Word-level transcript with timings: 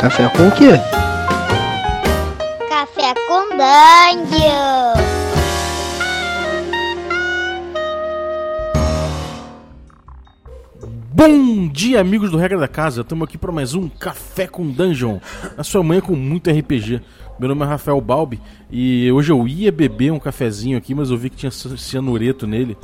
Café 0.00 0.28
com 0.28 0.46
o 0.46 0.52
quê? 0.52 0.70
Café 2.68 3.14
com 3.26 3.48
Dungeon. 3.50 4.92
Bom 11.12 11.66
dia, 11.66 12.00
amigos 12.00 12.30
do 12.30 12.36
Regra 12.36 12.58
da 12.58 12.68
Casa. 12.68 13.00
Estamos 13.00 13.26
aqui 13.26 13.36
para 13.36 13.50
mais 13.50 13.74
um 13.74 13.88
Café 13.88 14.46
com 14.46 14.70
Dungeon. 14.70 15.18
A 15.56 15.64
sua 15.64 15.82
manhã 15.82 16.00
com 16.00 16.14
muito 16.14 16.48
RPG. 16.48 17.02
Meu 17.40 17.48
nome 17.48 17.64
é 17.64 17.66
Rafael 17.66 18.00
Balbi 18.00 18.40
e 18.70 19.10
hoje 19.10 19.32
eu 19.32 19.48
ia 19.48 19.72
beber 19.72 20.12
um 20.12 20.20
cafezinho 20.20 20.78
aqui, 20.78 20.94
mas 20.94 21.10
eu 21.10 21.16
vi 21.16 21.28
que 21.28 21.36
tinha 21.36 21.50
cianureto 21.50 22.46
nele. 22.46 22.78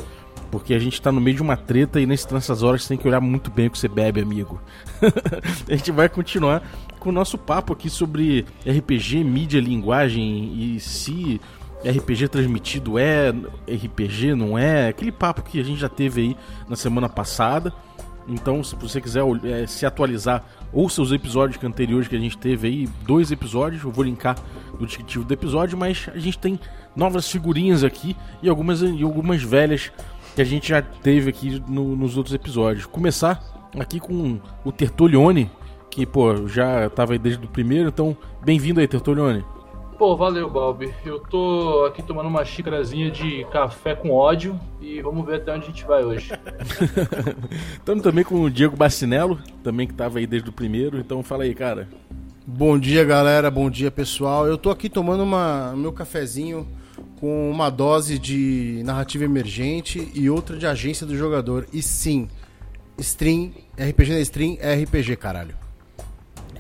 Porque 0.51 0.75
a 0.75 0.79
gente 0.79 1.03
tá 1.03 1.11
no 1.11 1.21
meio 1.21 1.37
de 1.37 1.43
uma 1.43 1.57
treta 1.57 2.01
e 2.01 2.07
nessas 2.07 2.63
horas 2.63 2.83
você 2.83 2.89
tem 2.91 2.99
que 2.99 3.09
olhar 3.09 3.21
muito 3.21 3.51
bem 3.51 3.67
o 3.67 3.71
que 3.71 3.79
você 3.79 3.89
bebe, 3.89 4.21
amigo. 4.21 4.61
a 5.69 5.77
gente 5.77 5.91
vai 5.91 6.09
continuar 6.09 6.63
com 7.05 7.11
o 7.11 7.13
nosso 7.13 7.37
papo 7.37 7.75
aqui 7.75 7.91
sobre 7.91 8.47
RPG, 8.67 9.23
mídia, 9.23 9.61
linguagem 9.61 10.55
e 10.55 10.81
se 10.81 11.39
RPG 11.85 12.29
transmitido 12.29 12.99
é 12.99 13.29
RPG, 13.71 14.35
não 14.35 14.57
é? 14.57 14.89
Aquele 14.89 15.13
papo 15.13 15.43
que 15.43 15.61
a 15.61 15.63
gente 15.63 15.79
já 15.79 15.89
teve 15.89 16.23
aí 16.23 16.37
na 16.67 16.75
semana 16.75 17.07
passada. 17.07 17.75
Então, 18.27 18.65
se 18.65 18.75
você 18.75 19.03
quiser 19.03 19.23
é, 19.45 19.67
se 19.67 19.85
atualizar, 19.85 20.43
ouça 20.73 21.03
os 21.03 21.13
episódios 21.13 21.63
anteriores 21.63 22.09
que 22.09 22.17
a 22.17 22.19
gente 22.19 22.39
teve 22.39 22.69
aí, 22.69 22.89
dois 23.03 23.31
episódios, 23.31 23.85
eu 23.85 23.91
vou 23.91 24.03
linkar 24.03 24.39
no 24.81 24.87
descritivo 24.87 25.27
do 25.27 25.35
episódio, 25.35 25.77
mas 25.77 26.09
a 26.11 26.19
gente 26.19 26.39
tem 26.39 26.59
novas 26.97 27.31
figurinhas 27.31 27.85
aqui 27.85 28.17
e 28.43 28.49
algumas, 28.49 28.81
e 28.81 29.03
algumas 29.03 29.43
velhas 29.43 29.93
que 30.35 30.41
a 30.41 30.45
gente 30.45 30.71
já 30.71 30.81
teve 30.81 31.29
aqui 31.29 31.63
no, 31.69 31.95
nos 31.95 32.17
outros 32.17 32.35
episódios. 32.35 32.87
Começar 32.87 33.43
aqui 33.79 34.01
com 34.01 34.41
o 34.65 34.73
Tertolione, 34.73 35.51
que, 35.95 36.05
pô, 36.05 36.49
já 36.49 36.91
tava 36.91 37.13
aí 37.13 37.19
desde 37.21 37.45
o 37.45 37.49
primeiro, 37.49 37.89
então 37.89 38.17
bem-vindo 38.45 38.81
aí, 38.81 38.89
Tertolione. 38.89 39.45
Pô, 39.97 40.17
valeu, 40.17 40.51
Balbi. 40.51 40.93
Eu 41.07 41.21
tô 41.21 41.85
aqui 41.87 42.03
tomando 42.03 42.27
uma 42.27 42.45
xícarazinha 42.45 43.13
de 43.13 43.45
café 43.53 43.95
com 43.95 44.11
ódio 44.11 44.59
e 44.81 45.01
vamos 45.01 45.25
ver 45.25 45.37
até 45.37 45.55
onde 45.55 45.63
a 45.63 45.67
gente 45.69 45.85
vai 45.85 46.05
hoje. 46.05 46.33
Estamos 47.79 48.03
também 48.03 48.25
com 48.25 48.43
o 48.43 48.51
Diego 48.51 48.77
Bacinello, 48.77 49.39
também 49.63 49.87
que 49.87 49.95
tava 49.95 50.19
aí 50.19 50.27
desde 50.27 50.51
o 50.51 50.53
primeiro, 50.53 50.99
então 50.99 51.23
fala 51.23 51.45
aí, 51.45 51.55
cara. 51.55 51.89
Bom 52.45 52.77
dia, 52.77 53.05
galera. 53.05 53.49
Bom 53.49 53.71
dia, 53.71 53.89
pessoal. 53.89 54.49
Eu 54.49 54.59
tô 54.59 54.71
aqui 54.71 54.89
tomando 54.89 55.23
uma, 55.23 55.75
meu 55.77 55.93
cafezinho 55.93 56.67
com 57.21 57.49
uma 57.49 57.71
dose 57.71 58.19
de 58.19 58.83
narrativa 58.85 59.23
emergente 59.23 60.11
e 60.13 60.29
outra 60.29 60.57
de 60.57 60.67
agência 60.67 61.07
do 61.07 61.17
jogador. 61.17 61.69
E 61.73 61.81
sim, 61.81 62.29
stream, 62.99 63.53
RPG 63.79 64.13
na 64.13 64.21
stream 64.21 64.57
é 64.59 64.75
RPG, 64.75 65.15
caralho. 65.15 65.64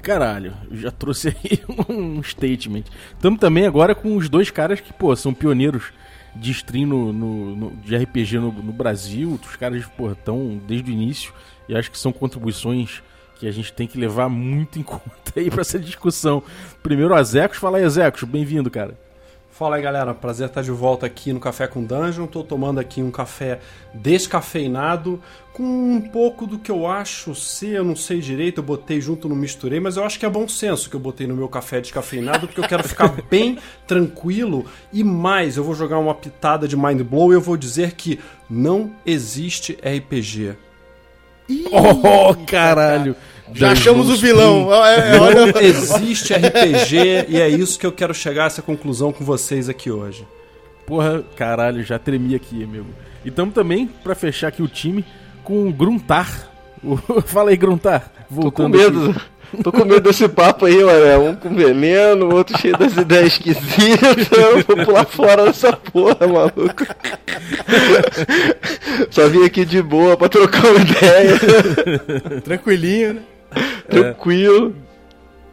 Caralho, 0.04 0.52
já 0.70 0.90
trouxe 0.90 1.28
aí 1.42 1.62
um 1.88 2.22
statement. 2.22 2.84
Estamos 3.12 3.40
também 3.40 3.66
agora 3.66 3.94
com 3.94 4.14
os 4.16 4.28
dois 4.28 4.50
caras 4.50 4.78
que, 4.78 4.92
pô, 4.92 5.16
são 5.16 5.32
pioneiros 5.32 5.92
de 6.36 6.50
stream 6.50 6.86
no, 6.86 7.12
no, 7.12 7.56
no 7.56 7.70
de 7.76 7.96
RPG 7.96 8.38
no, 8.38 8.52
no, 8.52 8.72
Brasil. 8.72 9.40
Os 9.42 9.56
caras, 9.56 9.86
pô, 9.96 10.12
estão 10.12 10.60
desde 10.68 10.90
o 10.90 10.92
início 10.92 11.32
e 11.66 11.74
acho 11.74 11.90
que 11.90 11.98
são 11.98 12.12
contribuições 12.12 13.02
que 13.40 13.48
a 13.48 13.50
gente 13.50 13.72
tem 13.72 13.86
que 13.86 13.98
levar 13.98 14.28
muito 14.28 14.78
em 14.78 14.82
conta 14.84 15.32
aí 15.36 15.50
para 15.50 15.62
essa 15.62 15.78
discussão. 15.78 16.42
Primeiro, 16.82 17.14
Azecos. 17.14 17.56
Fala 17.56 17.78
aí, 17.78 17.84
Azecos. 17.84 18.24
Bem-vindo, 18.24 18.70
cara. 18.70 18.98
Fala 19.56 19.76
aí 19.76 19.82
galera, 19.82 20.12
prazer 20.12 20.48
estar 20.48 20.62
de 20.62 20.72
volta 20.72 21.06
aqui 21.06 21.32
no 21.32 21.38
Café 21.38 21.68
com 21.68 21.84
Dungeon. 21.84 22.26
Tô 22.26 22.42
tomando 22.42 22.80
aqui 22.80 23.00
um 23.00 23.10
café 23.12 23.60
descafeinado 23.94 25.22
com 25.52 25.62
um 25.62 26.00
pouco 26.00 26.44
do 26.44 26.58
que 26.58 26.72
eu 26.72 26.88
acho 26.88 27.36
ser, 27.36 27.76
eu 27.76 27.84
não 27.84 27.94
sei 27.94 28.18
direito, 28.18 28.58
eu 28.58 28.64
botei 28.64 29.00
junto, 29.00 29.28
não 29.28 29.36
misturei, 29.36 29.78
mas 29.78 29.96
eu 29.96 30.02
acho 30.02 30.18
que 30.18 30.26
é 30.26 30.28
bom 30.28 30.48
senso 30.48 30.90
que 30.90 30.96
eu 30.96 31.00
botei 31.00 31.28
no 31.28 31.36
meu 31.36 31.48
café 31.48 31.80
descafeinado, 31.80 32.48
porque 32.48 32.58
eu 32.58 32.66
quero 32.66 32.82
ficar 32.82 33.06
bem 33.30 33.56
tranquilo 33.86 34.66
e 34.92 35.04
mais, 35.04 35.56
eu 35.56 35.62
vou 35.62 35.76
jogar 35.76 36.00
uma 36.00 36.16
pitada 36.16 36.66
de 36.66 36.76
Mind 36.76 37.02
Blow 37.02 37.30
e 37.30 37.36
eu 37.36 37.40
vou 37.40 37.56
dizer 37.56 37.92
que 37.92 38.18
não 38.50 38.90
existe 39.06 39.74
RPG. 39.74 40.56
Ih, 41.48 41.66
oh, 41.70 42.34
caralho! 42.44 43.14
Já 43.52 43.72
achamos 43.72 44.08
o 44.08 44.16
vilão. 44.16 44.72
É, 44.84 45.16
é, 45.16 45.18
Não 45.18 45.48
existe 45.60 46.32
RPG 46.32 47.26
e 47.28 47.40
é 47.40 47.48
isso 47.48 47.78
que 47.78 47.86
eu 47.86 47.92
quero 47.92 48.14
chegar 48.14 48.44
a 48.44 48.46
essa 48.46 48.62
conclusão 48.62 49.12
com 49.12 49.24
vocês 49.24 49.68
aqui 49.68 49.90
hoje. 49.90 50.26
Porra, 50.86 51.22
caralho, 51.36 51.82
já 51.82 51.98
tremi 51.98 52.34
aqui, 52.34 52.62
amigo. 52.62 52.86
E 53.24 53.28
estamos 53.28 53.54
também, 53.54 53.86
para 53.86 54.14
fechar 54.14 54.48
aqui 54.48 54.62
o 54.62 54.68
time, 54.68 55.04
com 55.42 55.68
o 55.68 55.72
Gruntar. 55.72 56.50
Fala 57.26 57.50
aí, 57.50 57.56
Gruntar. 57.56 58.10
Voltando 58.28 58.72
Tô 58.72 58.78
com 58.78 58.84
medo. 58.84 59.10
Aqui. 59.10 59.34
Tô 59.62 59.72
com 59.72 59.84
medo 59.84 60.00
desse 60.00 60.28
papo 60.28 60.66
aí, 60.66 60.82
mano. 60.82 61.30
Um 61.30 61.36
com 61.36 61.54
veneno, 61.54 62.26
o 62.26 62.34
outro 62.34 62.58
cheio 62.58 62.76
das 62.76 62.96
ideias 62.96 63.34
esquisitas. 63.34 64.28
Eu 64.32 64.62
vou 64.62 64.84
pular 64.84 65.04
fora 65.04 65.44
dessa 65.44 65.72
porra, 65.72 66.26
maluco. 66.26 66.84
Só 69.10 69.28
vim 69.28 69.44
aqui 69.44 69.64
de 69.64 69.80
boa 69.80 70.16
pra 70.16 70.28
trocar 70.28 70.66
uma 70.66 70.80
ideia. 70.80 72.40
Tranquilinho, 72.42 73.14
né? 73.14 73.22
Tranquilo. 73.88 74.74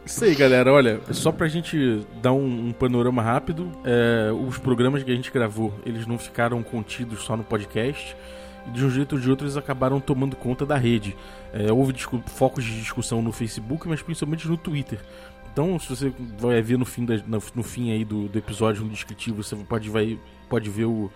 Isso 0.04 0.24
aí, 0.24 0.34
galera. 0.34 0.72
Olha, 0.72 1.00
só 1.12 1.30
pra 1.30 1.46
gente 1.46 2.04
dar 2.20 2.32
um, 2.32 2.68
um 2.68 2.72
panorama 2.72 3.22
rápido, 3.22 3.70
é, 3.84 4.32
os 4.32 4.58
programas 4.58 5.02
que 5.02 5.10
a 5.10 5.14
gente 5.14 5.30
gravou, 5.30 5.72
eles 5.86 6.06
não 6.06 6.18
ficaram 6.18 6.62
contidos 6.62 7.22
só 7.22 7.36
no 7.36 7.44
podcast. 7.44 8.16
De 8.72 8.84
um 8.84 8.90
jeito 8.90 9.16
ou 9.16 9.20
de 9.20 9.28
outro, 9.28 9.46
eles 9.46 9.56
acabaram 9.56 10.00
tomando 10.00 10.36
conta 10.36 10.64
da 10.66 10.76
rede. 10.76 11.16
É, 11.52 11.72
houve 11.72 11.94
focos 12.26 12.64
de 12.64 12.78
discussão 12.78 13.22
no 13.22 13.32
Facebook, 13.32 13.88
mas 13.88 14.02
principalmente 14.02 14.48
no 14.48 14.56
Twitter. 14.56 14.98
Então, 15.52 15.78
se 15.78 15.88
você 15.88 16.12
vai 16.38 16.62
ver 16.62 16.78
no 16.78 16.84
fim, 16.84 17.04
da, 17.04 17.20
no, 17.26 17.62
fim 17.62 17.92
aí 17.92 18.04
do, 18.04 18.28
do, 18.28 18.38
episódio 18.38 18.84
no 18.84 18.90
descritivo, 18.90 19.42
você 19.42 19.54
pode, 19.56 19.90
vai, 19.90 20.18
pode 20.48 20.70
ver 20.70 20.86
o, 20.86 21.10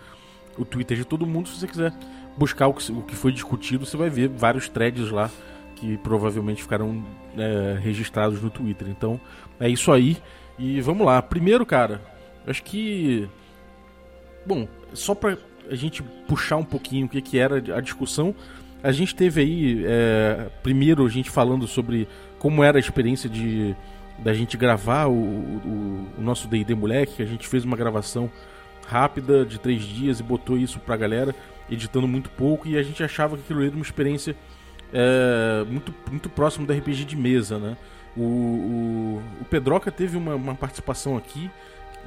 o 0.59 0.65
Twitter 0.65 0.97
de 0.97 1.05
todo 1.05 1.27
mundo. 1.27 1.49
Se 1.49 1.59
você 1.59 1.67
quiser 1.67 1.93
buscar 2.37 2.67
o 2.67 2.75
que, 2.75 2.93
o 2.93 3.03
que 3.03 3.17
foi 3.17 3.33
discutido, 3.33 3.87
você 3.87 3.97
vai 3.97 4.11
ver 4.11 4.29
vários 4.29 4.69
threads 4.69 5.11
lá 5.11 5.31
que 5.77 5.97
provavelmente 5.99 6.63
ficarão 6.63 7.05
é, 7.37 7.79
registrados 7.79 8.43
no 8.43 8.51
Twitter. 8.51 8.89
Então 8.89 9.21
é 9.61 9.69
isso 9.69 9.93
aí. 9.93 10.17
E 10.59 10.81
vamos 10.81 11.07
lá. 11.07 11.23
Primeiro, 11.23 11.65
cara, 11.65 12.01
acho 12.47 12.63
que. 12.65 13.29
Bom, 14.45 14.67
só 14.93 15.15
pra 15.15 15.37
a 15.71 15.75
gente 15.75 16.03
puxar 16.27 16.57
um 16.57 16.65
pouquinho 16.65 17.07
o 17.07 17.09
que, 17.09 17.21
que 17.21 17.39
era 17.39 17.57
a 17.77 17.81
discussão, 17.81 18.35
a 18.83 18.91
gente 18.91 19.15
teve 19.15 19.41
aí. 19.41 19.85
É, 19.87 20.49
primeiro, 20.63 21.05
a 21.05 21.09
gente 21.09 21.31
falando 21.31 21.67
sobre 21.67 22.09
como 22.39 22.65
era 22.65 22.79
a 22.79 22.81
experiência 22.81 23.29
de 23.29 23.77
da 24.19 24.33
gente 24.33 24.57
gravar 24.57 25.07
o, 25.07 25.13
o, 25.13 26.07
o 26.17 26.23
nosso 26.23 26.49
DD 26.49 26.75
Moleque, 26.75 27.17
que 27.17 27.23
a 27.23 27.27
gente 27.27 27.47
fez 27.47 27.65
uma 27.65 27.77
gravação 27.77 28.31
rápida 28.87 29.45
de 29.45 29.59
três 29.59 29.83
dias 29.83 30.21
e 30.21 30.23
botou 30.23 30.57
isso 30.57 30.79
pra 30.79 30.97
galera, 30.97 31.35
editando 31.71 32.09
muito 32.09 32.31
pouco, 32.31 32.67
e 32.67 32.79
a 32.79 32.83
gente 32.83 33.03
achava 33.03 33.37
que 33.37 33.43
aquilo 33.43 33.63
era 33.63 33.75
uma 33.75 33.83
experiência 33.83 34.35
é, 34.99 35.63
muito, 35.65 35.95
muito 36.11 36.31
próximo 36.31 36.67
do 36.67 36.73
RPG 36.73 37.05
de 37.05 37.17
mesa, 37.17 37.59
né? 37.59 37.77
O, 38.17 38.23
o, 38.23 39.23
o 39.43 39.45
Pedroca 39.45 39.93
teve 39.93 40.17
uma, 40.17 40.35
uma, 40.35 40.55
participação 40.55 41.19
aqui 41.19 41.51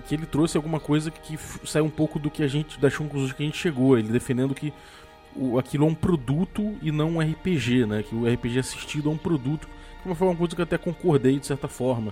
que 0.08 0.16
ele 0.16 0.26
trouxe 0.26 0.58
alguma 0.58 0.80
coisa 0.80 1.12
que 1.12 1.38
saiu 1.66 1.86
um 1.86 1.90
pouco 1.90 2.18
do 2.18 2.32
que 2.32 2.42
a 2.42 2.48
gente 2.48 2.80
das 2.80 2.98
conclusões 2.98 3.32
que 3.32 3.44
a 3.44 3.46
gente 3.46 3.60
chegou, 3.60 3.96
ele 3.96 4.08
defendendo 4.08 4.56
que 4.56 4.74
o, 5.36 5.60
aquilo 5.60 5.86
é 5.86 5.88
um 5.88 5.94
produto 5.94 6.76
e 6.82 6.92
não 6.92 7.18
um 7.18 7.20
RPG, 7.20 7.86
né? 7.86 8.02
Que 8.02 8.16
o 8.16 8.26
RPG 8.26 8.58
assistido 8.58 9.08
é 9.08 9.12
um 9.12 9.18
produto, 9.18 9.68
que 10.02 10.16
foi 10.16 10.28
uma 10.28 10.36
coisa 10.36 10.56
que 10.56 10.62
eu 10.62 10.64
até 10.64 10.78
concordei 10.80 11.38
de 11.38 11.46
certa 11.46 11.68
forma. 11.68 12.12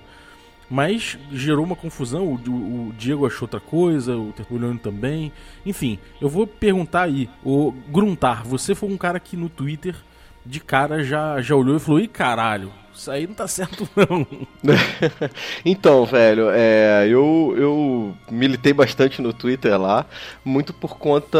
Mas 0.70 1.18
gerou 1.32 1.66
uma 1.66 1.76
confusão, 1.76 2.24
o, 2.28 2.36
o, 2.36 2.90
o 2.90 2.94
Diego 2.94 3.26
achou 3.26 3.46
outra 3.46 3.60
coisa, 3.60 4.16
o 4.16 4.32
Tertuliano 4.32 4.78
também. 4.78 5.34
Enfim, 5.66 5.98
eu 6.22 6.30
vou 6.30 6.46
perguntar 6.46 7.04
aí, 7.04 7.28
o 7.44 7.72
Gruntar, 7.90 8.46
você 8.46 8.76
foi 8.76 8.90
um 8.90 8.98
cara 8.98 9.20
que 9.20 9.36
no 9.36 9.50
Twitter 9.50 9.96
de 10.48 10.60
cara 10.60 11.04
já, 11.04 11.42
já 11.42 11.56
olhou 11.56 11.76
e 11.76 11.80
falou: 11.80 12.00
ih, 12.00 12.08
caralho, 12.08 12.72
isso 12.94 13.12
aí 13.12 13.28
não 13.28 13.34
tá 13.34 13.48
certo 13.48 13.88
não. 13.96 14.26
então, 15.64 16.06
velho, 16.06 16.50
é, 16.52 17.08
eu, 17.08 17.54
eu 17.58 18.16
militei 18.32 18.74
bastante 18.74 19.22
no 19.22 19.34
Twitter 19.34 19.80
lá, 19.80 20.06
muito 20.44 20.74
por 20.74 20.98
conta 20.98 21.40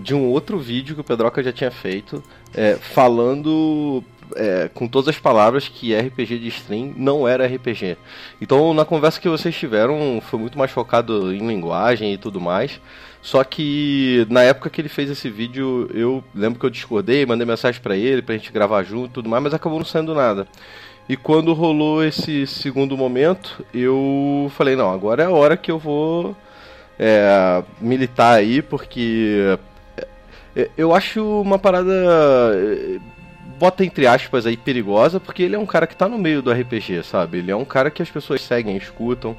de 0.00 0.14
um 0.14 0.26
outro 0.28 0.58
vídeo 0.58 0.94
que 0.94 1.00
o 1.00 1.04
Pedroca 1.04 1.42
já 1.42 1.52
tinha 1.52 1.70
feito, 1.70 2.22
é, 2.54 2.74
falando 2.76 4.02
é, 4.34 4.70
com 4.72 4.86
todas 4.86 5.08
as 5.08 5.18
palavras 5.20 5.68
que 5.68 5.94
RPG 5.94 6.38
de 6.38 6.48
stream 6.48 6.94
não 6.96 7.26
era 7.26 7.46
RPG. 7.46 7.96
Então, 8.40 8.72
na 8.72 8.84
conversa 8.84 9.20
que 9.20 9.28
vocês 9.28 9.54
tiveram, 9.54 10.20
foi 10.22 10.38
muito 10.38 10.58
mais 10.58 10.70
focado 10.70 11.32
em 11.32 11.46
linguagem 11.46 12.12
e 12.12 12.18
tudo 12.18 12.40
mais. 12.40 12.80
Só 13.20 13.42
que 13.44 14.26
na 14.30 14.42
época 14.42 14.70
que 14.70 14.80
ele 14.80 14.88
fez 14.88 15.10
esse 15.10 15.28
vídeo, 15.28 15.90
eu 15.92 16.22
lembro 16.34 16.58
que 16.58 16.66
eu 16.66 16.70
discordei, 16.70 17.26
mandei 17.26 17.46
mensagem 17.46 17.80
para 17.80 17.96
ele 17.96 18.22
pra 18.22 18.36
gente 18.36 18.52
gravar 18.52 18.82
junto 18.84 19.10
e 19.10 19.14
tudo 19.14 19.28
mais, 19.28 19.42
mas 19.42 19.54
acabou 19.54 19.78
não 19.78 19.86
saindo 19.86 20.14
nada. 20.14 20.46
E 21.08 21.16
quando 21.16 21.52
rolou 21.52 22.04
esse 22.04 22.46
segundo 22.46 22.96
momento, 22.96 23.64
eu 23.72 24.50
falei, 24.56 24.76
não, 24.76 24.90
agora 24.92 25.22
é 25.22 25.26
a 25.26 25.30
hora 25.30 25.56
que 25.56 25.70
eu 25.70 25.78
vou 25.78 26.36
é, 26.98 27.62
militar 27.80 28.34
aí, 28.34 28.62
porque 28.62 29.58
é, 30.54 30.70
eu 30.76 30.94
acho 30.94 31.40
uma 31.40 31.58
parada 31.58 31.92
bota 33.58 33.84
entre 33.84 34.06
aspas 34.06 34.46
aí 34.46 34.56
perigosa, 34.56 35.18
porque 35.18 35.42
ele 35.42 35.56
é 35.56 35.58
um 35.58 35.66
cara 35.66 35.86
que 35.86 35.96
tá 35.96 36.08
no 36.08 36.16
meio 36.16 36.40
do 36.40 36.52
RPG, 36.52 37.02
sabe? 37.02 37.38
Ele 37.38 37.50
é 37.50 37.56
um 37.56 37.64
cara 37.64 37.90
que 37.90 38.00
as 38.00 38.10
pessoas 38.10 38.40
seguem, 38.40 38.76
escutam. 38.76 39.36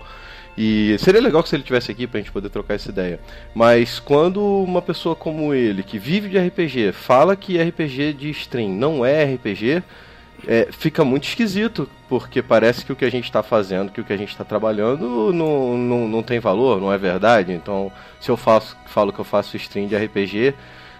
E 0.61 0.97
seria 0.99 1.21
legal 1.21 1.41
que 1.41 1.47
se 1.47 1.55
ele 1.55 1.63
tivesse 1.63 1.89
aqui 1.89 2.05
pra 2.05 2.19
gente 2.19 2.33
poder 2.33 2.49
trocar 2.49 2.73
essa 2.73 2.89
ideia. 2.89 3.17
Mas 3.55 3.97
quando 3.97 4.43
uma 4.43 4.81
pessoa 4.81 5.15
como 5.15 5.53
ele, 5.53 5.83
que 5.83 5.97
vive 5.97 6.27
de 6.27 6.37
RPG, 6.37 6.91
fala 6.91 7.33
que 7.33 7.57
RPG 7.57 8.11
de 8.11 8.29
stream 8.31 8.69
não 8.71 9.05
é 9.05 9.23
RPG, 9.23 9.81
é, 10.45 10.67
fica 10.69 11.05
muito 11.05 11.23
esquisito, 11.29 11.89
porque 12.09 12.41
parece 12.41 12.83
que 12.83 12.91
o 12.91 12.95
que 12.97 13.05
a 13.05 13.09
gente 13.09 13.23
está 13.23 13.41
fazendo, 13.41 13.89
que 13.89 14.01
o 14.01 14.03
que 14.03 14.11
a 14.11 14.17
gente 14.17 14.31
está 14.31 14.43
trabalhando 14.43 15.31
não, 15.31 15.77
não, 15.77 16.07
não 16.09 16.21
tem 16.21 16.41
valor, 16.41 16.81
não 16.81 16.91
é 16.91 16.97
verdade. 16.97 17.53
Então, 17.53 17.89
se 18.19 18.29
eu 18.29 18.35
faço, 18.35 18.75
falo 18.85 19.13
que 19.13 19.19
eu 19.19 19.25
faço 19.25 19.55
stream 19.55 19.87
de 19.87 19.95
RPG, 19.95 20.53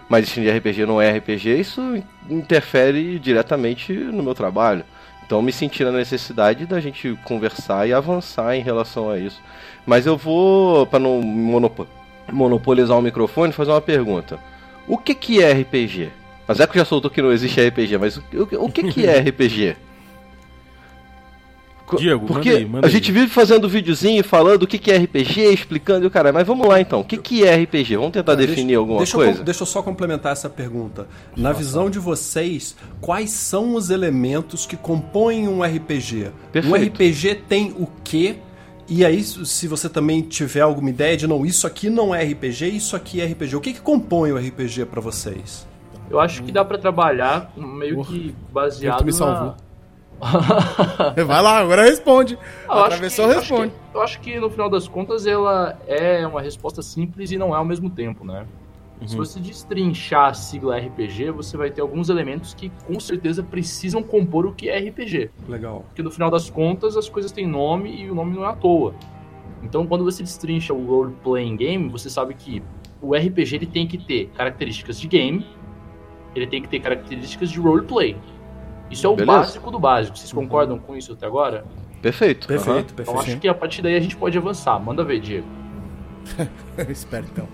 mas 0.08 0.26
stream 0.26 0.46
de 0.46 0.58
RPG 0.58 0.86
não 0.86 1.02
é 1.02 1.10
RPG, 1.18 1.60
isso 1.60 2.02
interfere 2.30 3.18
diretamente 3.18 3.92
no 3.92 4.22
meu 4.22 4.34
trabalho. 4.34 4.86
Então, 5.30 5.40
me 5.40 5.52
senti 5.52 5.84
na 5.84 5.92
necessidade 5.92 6.66
da 6.66 6.80
gente 6.80 7.16
conversar 7.22 7.86
e 7.86 7.92
avançar 7.92 8.56
em 8.56 8.62
relação 8.62 9.08
a 9.08 9.16
isso. 9.16 9.40
Mas 9.86 10.04
eu 10.04 10.16
vou, 10.16 10.84
para 10.86 10.98
não 10.98 11.22
monopo 11.22 11.86
monopolizar 12.32 12.98
o 12.98 13.00
microfone, 13.00 13.52
fazer 13.52 13.70
uma 13.70 13.80
pergunta. 13.80 14.40
O 14.88 14.98
que, 14.98 15.14
que 15.14 15.40
é 15.40 15.52
RPG? 15.52 16.10
Mas 16.48 16.58
é 16.58 16.66
que 16.66 16.76
já 16.76 16.84
soltou 16.84 17.08
que 17.08 17.22
não 17.22 17.30
existe 17.30 17.64
RPG, 17.64 17.96
mas 17.96 18.16
o, 18.16 18.24
o, 18.32 18.64
o 18.64 18.72
que, 18.72 18.82
que 18.90 19.06
é 19.06 19.20
RPG? 19.20 19.76
Diego, 21.96 22.26
Porque 22.26 22.48
manda 22.50 22.58
aí, 22.60 22.66
manda 22.66 22.86
a 22.86 22.90
gente 22.90 23.10
vive 23.12 23.28
fazendo 23.28 23.68
videozinho 23.68 24.22
falando 24.24 24.62
o 24.62 24.66
que, 24.66 24.78
que 24.78 24.90
é 24.90 24.96
RPG, 24.98 25.40
explicando 25.52 26.04
e 26.04 26.06
o 26.06 26.10
cara, 26.10 26.32
mas 26.32 26.46
vamos 26.46 26.66
lá 26.66 26.80
então, 26.80 27.00
o 27.00 27.04
que, 27.04 27.16
que 27.16 27.44
é 27.44 27.54
RPG? 27.56 27.96
Vamos 27.96 28.12
tentar 28.12 28.34
definir 28.34 28.66
Deixa- 28.66 28.78
alguma 28.78 28.98
deixa 28.98 29.16
Eu, 29.16 29.20
coisa? 29.20 29.38
com- 29.38 29.44
deixa 29.44 29.62
eu 29.62 29.66
só 29.66 29.82
complementar 29.82 30.32
essa 30.32 30.48
pergunta. 30.48 31.06
Na 31.36 31.52
visão 31.52 31.88
de 31.90 31.98
vocês, 31.98 32.76
quais 33.00 33.30
são 33.30 33.74
os 33.74 33.90
elementos 33.90 34.66
que 34.66 34.76
compõem 34.76 35.48
um 35.48 35.62
RPG? 35.62 36.26
Um 36.28 36.50
Perfeito. 36.52 36.86
RPG 37.02 37.34
tem 37.48 37.74
o 37.78 37.86
quê? 38.04 38.36
E 38.88 39.04
aí, 39.04 39.22
se 39.22 39.68
você 39.68 39.88
também 39.88 40.20
tiver 40.20 40.62
alguma 40.62 40.90
ideia 40.90 41.16
de 41.16 41.26
não, 41.26 41.46
isso 41.46 41.64
aqui 41.64 41.88
não 41.88 42.12
é 42.12 42.24
RPG, 42.24 42.66
isso 42.70 42.96
aqui 42.96 43.20
é 43.20 43.24
RPG. 43.26 43.54
O 43.54 43.60
que, 43.60 43.72
que 43.72 43.80
compõe 43.80 44.32
o 44.32 44.36
RPG 44.36 44.84
pra 44.86 45.00
vocês? 45.00 45.64
Eu 46.10 46.18
acho 46.18 46.42
que 46.42 46.50
dá 46.50 46.64
pra 46.64 46.76
trabalhar 46.76 47.52
meio 47.56 47.94
Porra, 47.94 48.12
que 48.12 48.34
baseado 48.52 49.04
na... 49.20 49.54
Vai 51.26 51.42
lá, 51.42 51.58
agora 51.58 51.82
responde. 51.82 52.38
Eu 52.68 52.72
Atravessou, 52.74 53.26
que- 53.26 53.34
eu 53.34 53.38
acho 53.38 53.50
responde. 53.54 53.72
que- 53.72 53.96
Eu 53.96 54.02
acho 54.02 54.20
que 54.20 54.38
no 54.40 54.50
final 54.50 54.68
das 54.70 54.86
contas 54.86 55.26
ela 55.26 55.78
é 55.86 56.26
uma 56.26 56.40
resposta 56.40 56.82
simples 56.82 57.30
e 57.30 57.38
não 57.38 57.54
é 57.54 57.58
ao 57.58 57.64
mesmo 57.64 57.90
tempo, 57.90 58.24
né? 58.24 58.46
Se 59.06 59.16
você 59.16 59.40
destrinchar 59.40 60.28
a 60.28 60.34
sigla 60.34 60.76
RPG, 60.76 61.30
você 61.30 61.56
vai 61.56 61.70
ter 61.70 61.80
alguns 61.80 62.10
elementos 62.10 62.52
que 62.52 62.70
com 62.86 63.00
certeza 63.00 63.42
precisam 63.42 64.02
compor 64.02 64.44
o 64.44 64.52
que 64.52 64.68
é 64.68 64.78
RPG. 64.78 65.30
Legal. 65.48 65.84
Porque 65.88 66.02
no 66.02 66.10
final 66.10 66.30
das 66.30 66.50
contas 66.50 66.98
as 66.98 67.08
coisas 67.08 67.32
têm 67.32 67.46
nome 67.46 67.90
e 68.02 68.10
o 68.10 68.14
nome 68.14 68.36
não 68.36 68.44
é 68.44 68.48
à 68.50 68.52
toa. 68.52 68.94
Então 69.62 69.86
quando 69.86 70.04
você 70.04 70.22
destrincha 70.22 70.74
o 70.74 70.86
role 70.86 71.14
playing 71.24 71.56
game, 71.56 71.88
você 71.88 72.10
sabe 72.10 72.34
que 72.34 72.62
o 73.00 73.14
RPG 73.16 73.56
ele 73.56 73.66
tem 73.66 73.86
que 73.86 73.96
ter 73.96 74.26
características 74.36 75.00
de 75.00 75.08
game, 75.08 75.46
ele 76.34 76.46
tem 76.46 76.60
que 76.60 76.68
ter 76.68 76.80
características 76.80 77.48
de 77.50 77.58
roleplay. 77.58 78.14
Isso 78.90 79.06
é 79.06 79.08
o 79.08 79.14
Beleza. 79.14 79.38
básico 79.38 79.70
do 79.70 79.78
básico. 79.78 80.18
Vocês 80.18 80.32
concordam 80.32 80.78
com 80.78 80.96
isso 80.96 81.12
até 81.12 81.26
agora? 81.26 81.64
Perfeito. 82.02 82.46
Perfeito. 82.48 82.92
Então 82.92 82.96
perfeito. 83.14 83.20
acho 83.20 83.40
que 83.40 83.48
a 83.48 83.54
partir 83.54 83.82
daí 83.82 83.96
a 83.96 84.00
gente 84.00 84.16
pode 84.16 84.36
avançar. 84.36 84.78
Manda 84.80 85.04
ver, 85.04 85.20
Diego. 85.20 85.46
Espertão. 86.88 87.46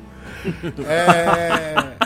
É... 0.87 1.97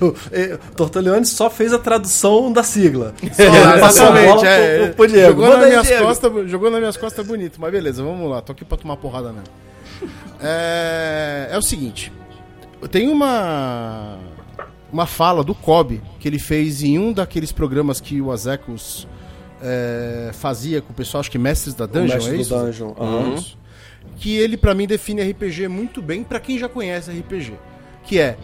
O 0.00 0.14
eh, 0.32 0.58
Tortolione 0.76 1.24
só 1.24 1.48
fez 1.50 1.72
a 1.72 1.78
tradução 1.78 2.52
da 2.52 2.62
sigla. 2.62 3.14
É, 3.38 3.76
exatamente, 3.78 4.46
é. 4.46 4.86
pro- 4.86 4.94
pro 4.96 5.06
Diego. 5.08 5.28
Jogou, 5.30 5.44
Manda 5.46 5.58
nas 5.58 5.68
minhas 5.68 5.86
Diego. 5.86 6.04
costas, 6.04 6.50
jogou 6.50 6.70
nas 6.70 6.80
minhas 6.80 6.96
costas 6.96 7.26
bonito, 7.26 7.60
mas 7.60 7.72
beleza, 7.72 8.02
vamos 8.02 8.30
lá. 8.30 8.40
Tô 8.42 8.52
aqui 8.52 8.64
pra 8.64 8.76
tomar 8.76 8.96
porrada 8.96 9.32
mesmo. 9.32 9.48
É, 10.40 11.48
é 11.50 11.58
o 11.58 11.62
seguinte. 11.62 12.12
Tem 12.90 13.08
uma 13.08 14.18
uma 14.94 15.06
fala 15.06 15.42
do 15.42 15.56
Kobe 15.56 16.00
que 16.20 16.28
ele 16.28 16.38
fez 16.38 16.84
em 16.84 17.00
um 17.00 17.12
daqueles 17.12 17.50
programas 17.50 18.00
que 18.00 18.20
o 18.20 18.30
Azekos 18.30 19.08
é, 19.60 20.30
fazia 20.32 20.80
com 20.80 20.92
o 20.92 20.94
pessoal, 20.94 21.18
acho 21.20 21.30
que 21.32 21.36
Mestres 21.38 21.74
da 21.74 21.84
O 21.84 21.88
Dungeon, 21.88 22.14
mestre 22.14 22.32
é 22.32 22.36
do 22.36 22.40
isso? 22.40 22.54
Dungeon. 22.56 22.94
aham. 22.96 23.34
Isso. 23.34 23.58
Que 24.16 24.36
ele, 24.36 24.56
pra 24.56 24.72
mim, 24.72 24.86
define 24.86 25.20
RPG 25.28 25.66
muito 25.66 26.00
bem 26.00 26.22
pra 26.22 26.38
quem 26.38 26.56
já 26.56 26.68
conhece 26.68 27.10
RPG. 27.10 27.54
Que 28.04 28.20
é, 28.20 28.36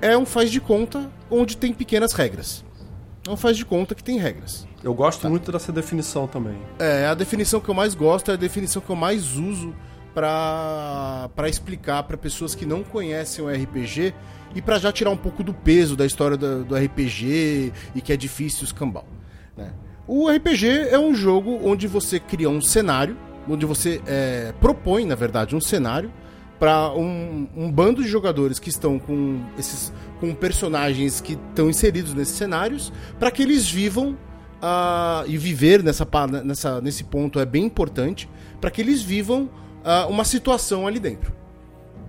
é 0.00 0.16
um 0.16 0.24
faz 0.24 0.50
de 0.50 0.60
conta 0.62 1.10
onde 1.30 1.58
tem 1.58 1.74
pequenas 1.74 2.14
regras. 2.14 2.64
É 3.26 3.30
um 3.30 3.36
faz 3.36 3.54
de 3.58 3.66
conta 3.66 3.94
que 3.94 4.02
tem 4.02 4.16
regras. 4.18 4.66
Eu 4.82 4.94
gosto 4.94 5.28
muito 5.28 5.52
dessa 5.52 5.70
definição 5.72 6.26
também. 6.26 6.56
É, 6.78 7.04
a 7.06 7.12
definição 7.12 7.60
que 7.60 7.68
eu 7.68 7.74
mais 7.74 7.94
gosto 7.94 8.30
é 8.30 8.34
a 8.34 8.36
definição 8.38 8.80
que 8.80 8.88
eu 8.88 8.96
mais 8.96 9.36
uso 9.36 9.74
pra 10.20 11.48
explicar 11.48 12.02
pra 12.02 12.16
pessoas 12.16 12.54
que 12.54 12.66
não 12.66 12.82
conhecem 12.82 13.44
o 13.44 13.48
RPG 13.48 14.14
e 14.54 14.62
pra 14.62 14.78
já 14.78 14.90
tirar 14.90 15.10
um 15.10 15.16
pouco 15.16 15.42
do 15.42 15.54
peso 15.54 15.96
da 15.96 16.06
história 16.06 16.36
do, 16.36 16.64
do 16.64 16.74
RPG 16.74 17.72
e 17.94 18.00
que 18.00 18.12
é 18.12 18.16
difícil 18.16 18.64
escambau. 18.64 19.06
Né? 19.56 19.72
O 20.06 20.28
RPG 20.30 20.88
é 20.90 20.98
um 20.98 21.14
jogo 21.14 21.60
onde 21.62 21.86
você 21.86 22.18
cria 22.18 22.48
um 22.48 22.60
cenário, 22.60 23.16
onde 23.48 23.66
você 23.66 24.00
é, 24.06 24.52
propõe, 24.60 25.04
na 25.04 25.14
verdade, 25.14 25.54
um 25.54 25.60
cenário 25.60 26.12
para 26.58 26.92
um, 26.92 27.48
um 27.56 27.70
bando 27.70 28.02
de 28.02 28.08
jogadores 28.08 28.58
que 28.58 28.68
estão 28.68 28.98
com 28.98 29.40
esses 29.56 29.92
com 30.18 30.34
personagens 30.34 31.20
que 31.20 31.34
estão 31.34 31.70
inseridos 31.70 32.12
nesses 32.14 32.34
cenários 32.34 32.92
para 33.18 33.30
que 33.30 33.42
eles 33.42 33.70
vivam 33.70 34.18
ah, 34.60 35.22
e 35.28 35.38
viver 35.38 35.84
nessa, 35.84 36.06
nessa 36.44 36.80
nesse 36.80 37.04
ponto 37.04 37.38
é 37.38 37.46
bem 37.46 37.64
importante 37.64 38.28
para 38.60 38.70
que 38.72 38.80
eles 38.80 39.02
vivam 39.02 39.48
ah, 39.88 40.06
uma 40.06 40.24
situação 40.24 40.86
ali 40.86 41.00
dentro 41.00 41.38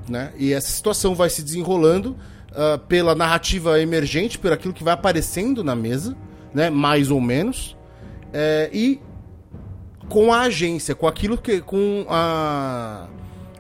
né? 0.10 0.34
E 0.38 0.52
essa 0.54 0.70
situação 0.70 1.14
vai 1.16 1.30
se 1.30 1.42
desenrolando 1.42 2.18
ah, 2.52 2.80
pela 2.88 3.16
narrativa 3.16 3.80
emergente, 3.80 4.38
por 4.38 4.52
aquilo 4.52 4.74
que 4.74 4.84
vai 4.84 4.94
aparecendo 4.94 5.64
na 5.64 5.76
mesa, 5.76 6.18
né? 6.54 6.70
Mais 6.70 7.12
ou 7.12 7.22
menos. 7.22 7.78
É, 8.34 8.70
e 8.72 9.00
com 10.08 10.34
a 10.34 10.42
agência, 10.42 10.96
com 10.96 11.08
aquilo 11.08 11.38
que. 11.38 11.62
com 11.62 12.06
a. 12.10 13.08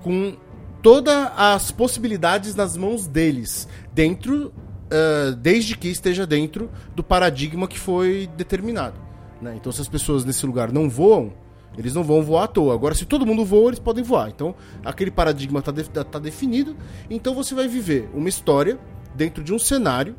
com 0.01 0.35
todas 0.81 1.29
as 1.35 1.71
possibilidades 1.71 2.55
nas 2.55 2.75
mãos 2.75 3.07
deles, 3.07 3.67
dentro. 3.93 4.51
ah, 4.91 5.31
desde 5.37 5.77
que 5.77 5.87
esteja 5.87 6.25
dentro 6.25 6.69
do 6.95 7.03
paradigma 7.03 7.67
que 7.67 7.79
foi 7.79 8.29
determinado. 8.35 8.99
né? 9.41 9.53
Então, 9.55 9.71
se 9.71 9.81
as 9.81 9.87
pessoas 9.87 10.25
nesse 10.25 10.45
lugar 10.45 10.71
não 10.71 10.89
voam, 10.89 11.33
eles 11.77 11.93
não 11.93 12.03
vão 12.03 12.21
voar 12.21 12.43
à 12.43 12.47
toa. 12.47 12.73
Agora, 12.73 12.93
se 12.95 13.05
todo 13.05 13.25
mundo 13.25 13.45
voa, 13.45 13.69
eles 13.69 13.79
podem 13.79 14.03
voar. 14.03 14.29
Então, 14.29 14.53
aquele 14.83 15.11
paradigma 15.11 15.59
está 15.59 16.19
definido. 16.19 16.75
Então, 17.09 17.33
você 17.33 17.55
vai 17.55 17.67
viver 17.67 18.09
uma 18.13 18.27
história 18.27 18.77
dentro 19.15 19.43
de 19.43 19.53
um 19.53 19.59
cenário 19.59 20.15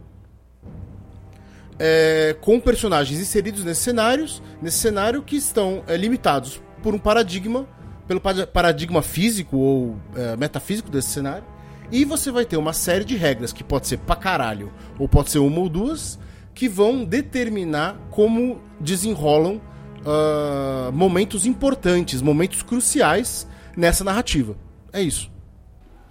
é, 1.79 2.37
com 2.41 2.61
personagens 2.61 3.19
inseridos 3.21 3.65
nesses 3.65 3.83
cenários, 3.83 4.43
nesse 4.61 4.79
cenário 4.79 5.23
que 5.23 5.37
estão 5.37 5.83
é, 5.87 5.97
limitados 5.97 6.61
por 6.83 6.95
um 6.95 6.99
paradigma, 6.99 7.67
pelo 8.07 8.21
pa- 8.21 8.47
paradigma 8.47 9.03
físico 9.03 9.57
ou 9.57 9.97
é, 10.15 10.37
metafísico 10.37 10.91
desse 10.91 11.09
cenário. 11.09 11.45
E 11.93 12.05
você 12.05 12.31
vai 12.31 12.45
ter 12.45 12.57
uma 12.57 12.73
série 12.73 13.05
de 13.05 13.17
regras 13.17 13.53
que 13.53 13.65
pode 13.65 13.87
ser 13.89 13.99
pra 13.99 14.15
caralho, 14.15 14.73
ou 14.99 15.09
pode 15.09 15.31
ser 15.31 15.39
uma 15.41 15.59
ou 15.59 15.69
duas, 15.69 16.19
que 16.55 16.69
vão 16.69 17.05
determinar 17.05 17.97
como 18.11 18.61
desenrolam 18.79 19.61
ah, 20.05 20.91
momentos 20.93 21.47
importantes, 21.47 22.23
momentos 22.23 22.63
cruciais 22.63 23.47
nessa 23.77 24.05
narrativa. 24.05 24.57
É 24.93 25.01
isso. 25.03 25.31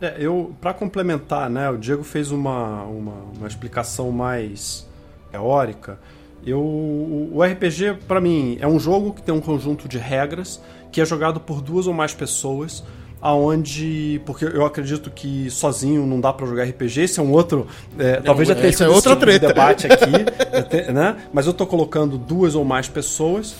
É, 0.01 0.15
eu, 0.17 0.55
para 0.61 0.73
complementar, 0.73 1.49
né, 1.49 1.69
o 1.69 1.77
Diego 1.77 2.03
fez 2.03 2.31
uma, 2.31 2.83
uma, 2.83 3.15
uma 3.37 3.47
explicação 3.47 4.11
mais 4.11 4.87
teórica. 5.31 5.99
Eu, 6.45 6.61
o 6.61 7.43
RPG, 7.43 8.05
para 8.07 8.21
mim, 8.21 8.57
é 8.61 8.67
um 8.67 8.79
jogo 8.79 9.13
que 9.13 9.21
tem 9.21 9.35
um 9.35 9.41
conjunto 9.41 9.89
de 9.89 9.97
regras 9.97 10.61
que 10.91 11.01
é 11.01 11.05
jogado 11.05 11.39
por 11.39 11.61
duas 11.61 11.85
ou 11.85 11.93
mais 11.93 12.13
pessoas, 12.13 12.83
aonde 13.21 14.21
porque 14.25 14.45
eu 14.45 14.65
acredito 14.65 15.11
que 15.11 15.49
sozinho 15.51 16.07
não 16.07 16.21
dá 16.21 16.31
para 16.31 16.47
jogar 16.47 16.63
RPG. 16.63 17.01
Esse 17.01 17.19
é 17.19 17.23
um 17.23 17.31
outro, 17.31 17.67
é, 17.97 18.21
talvez 18.21 18.47
já 18.47 18.55
tenha 18.55 18.69
é 18.69 18.71
sido 18.71 18.91
outra 18.91 19.11
esse 19.11 19.19
tipo 19.19 19.31
de 19.31 19.39
debate 19.39 19.87
aqui, 19.87 20.11
né? 20.93 21.17
Mas 21.33 21.45
eu 21.45 21.53
tô 21.53 21.67
colocando 21.67 22.17
duas 22.17 22.55
ou 22.55 22.63
mais 22.63 22.87
pessoas 22.87 23.53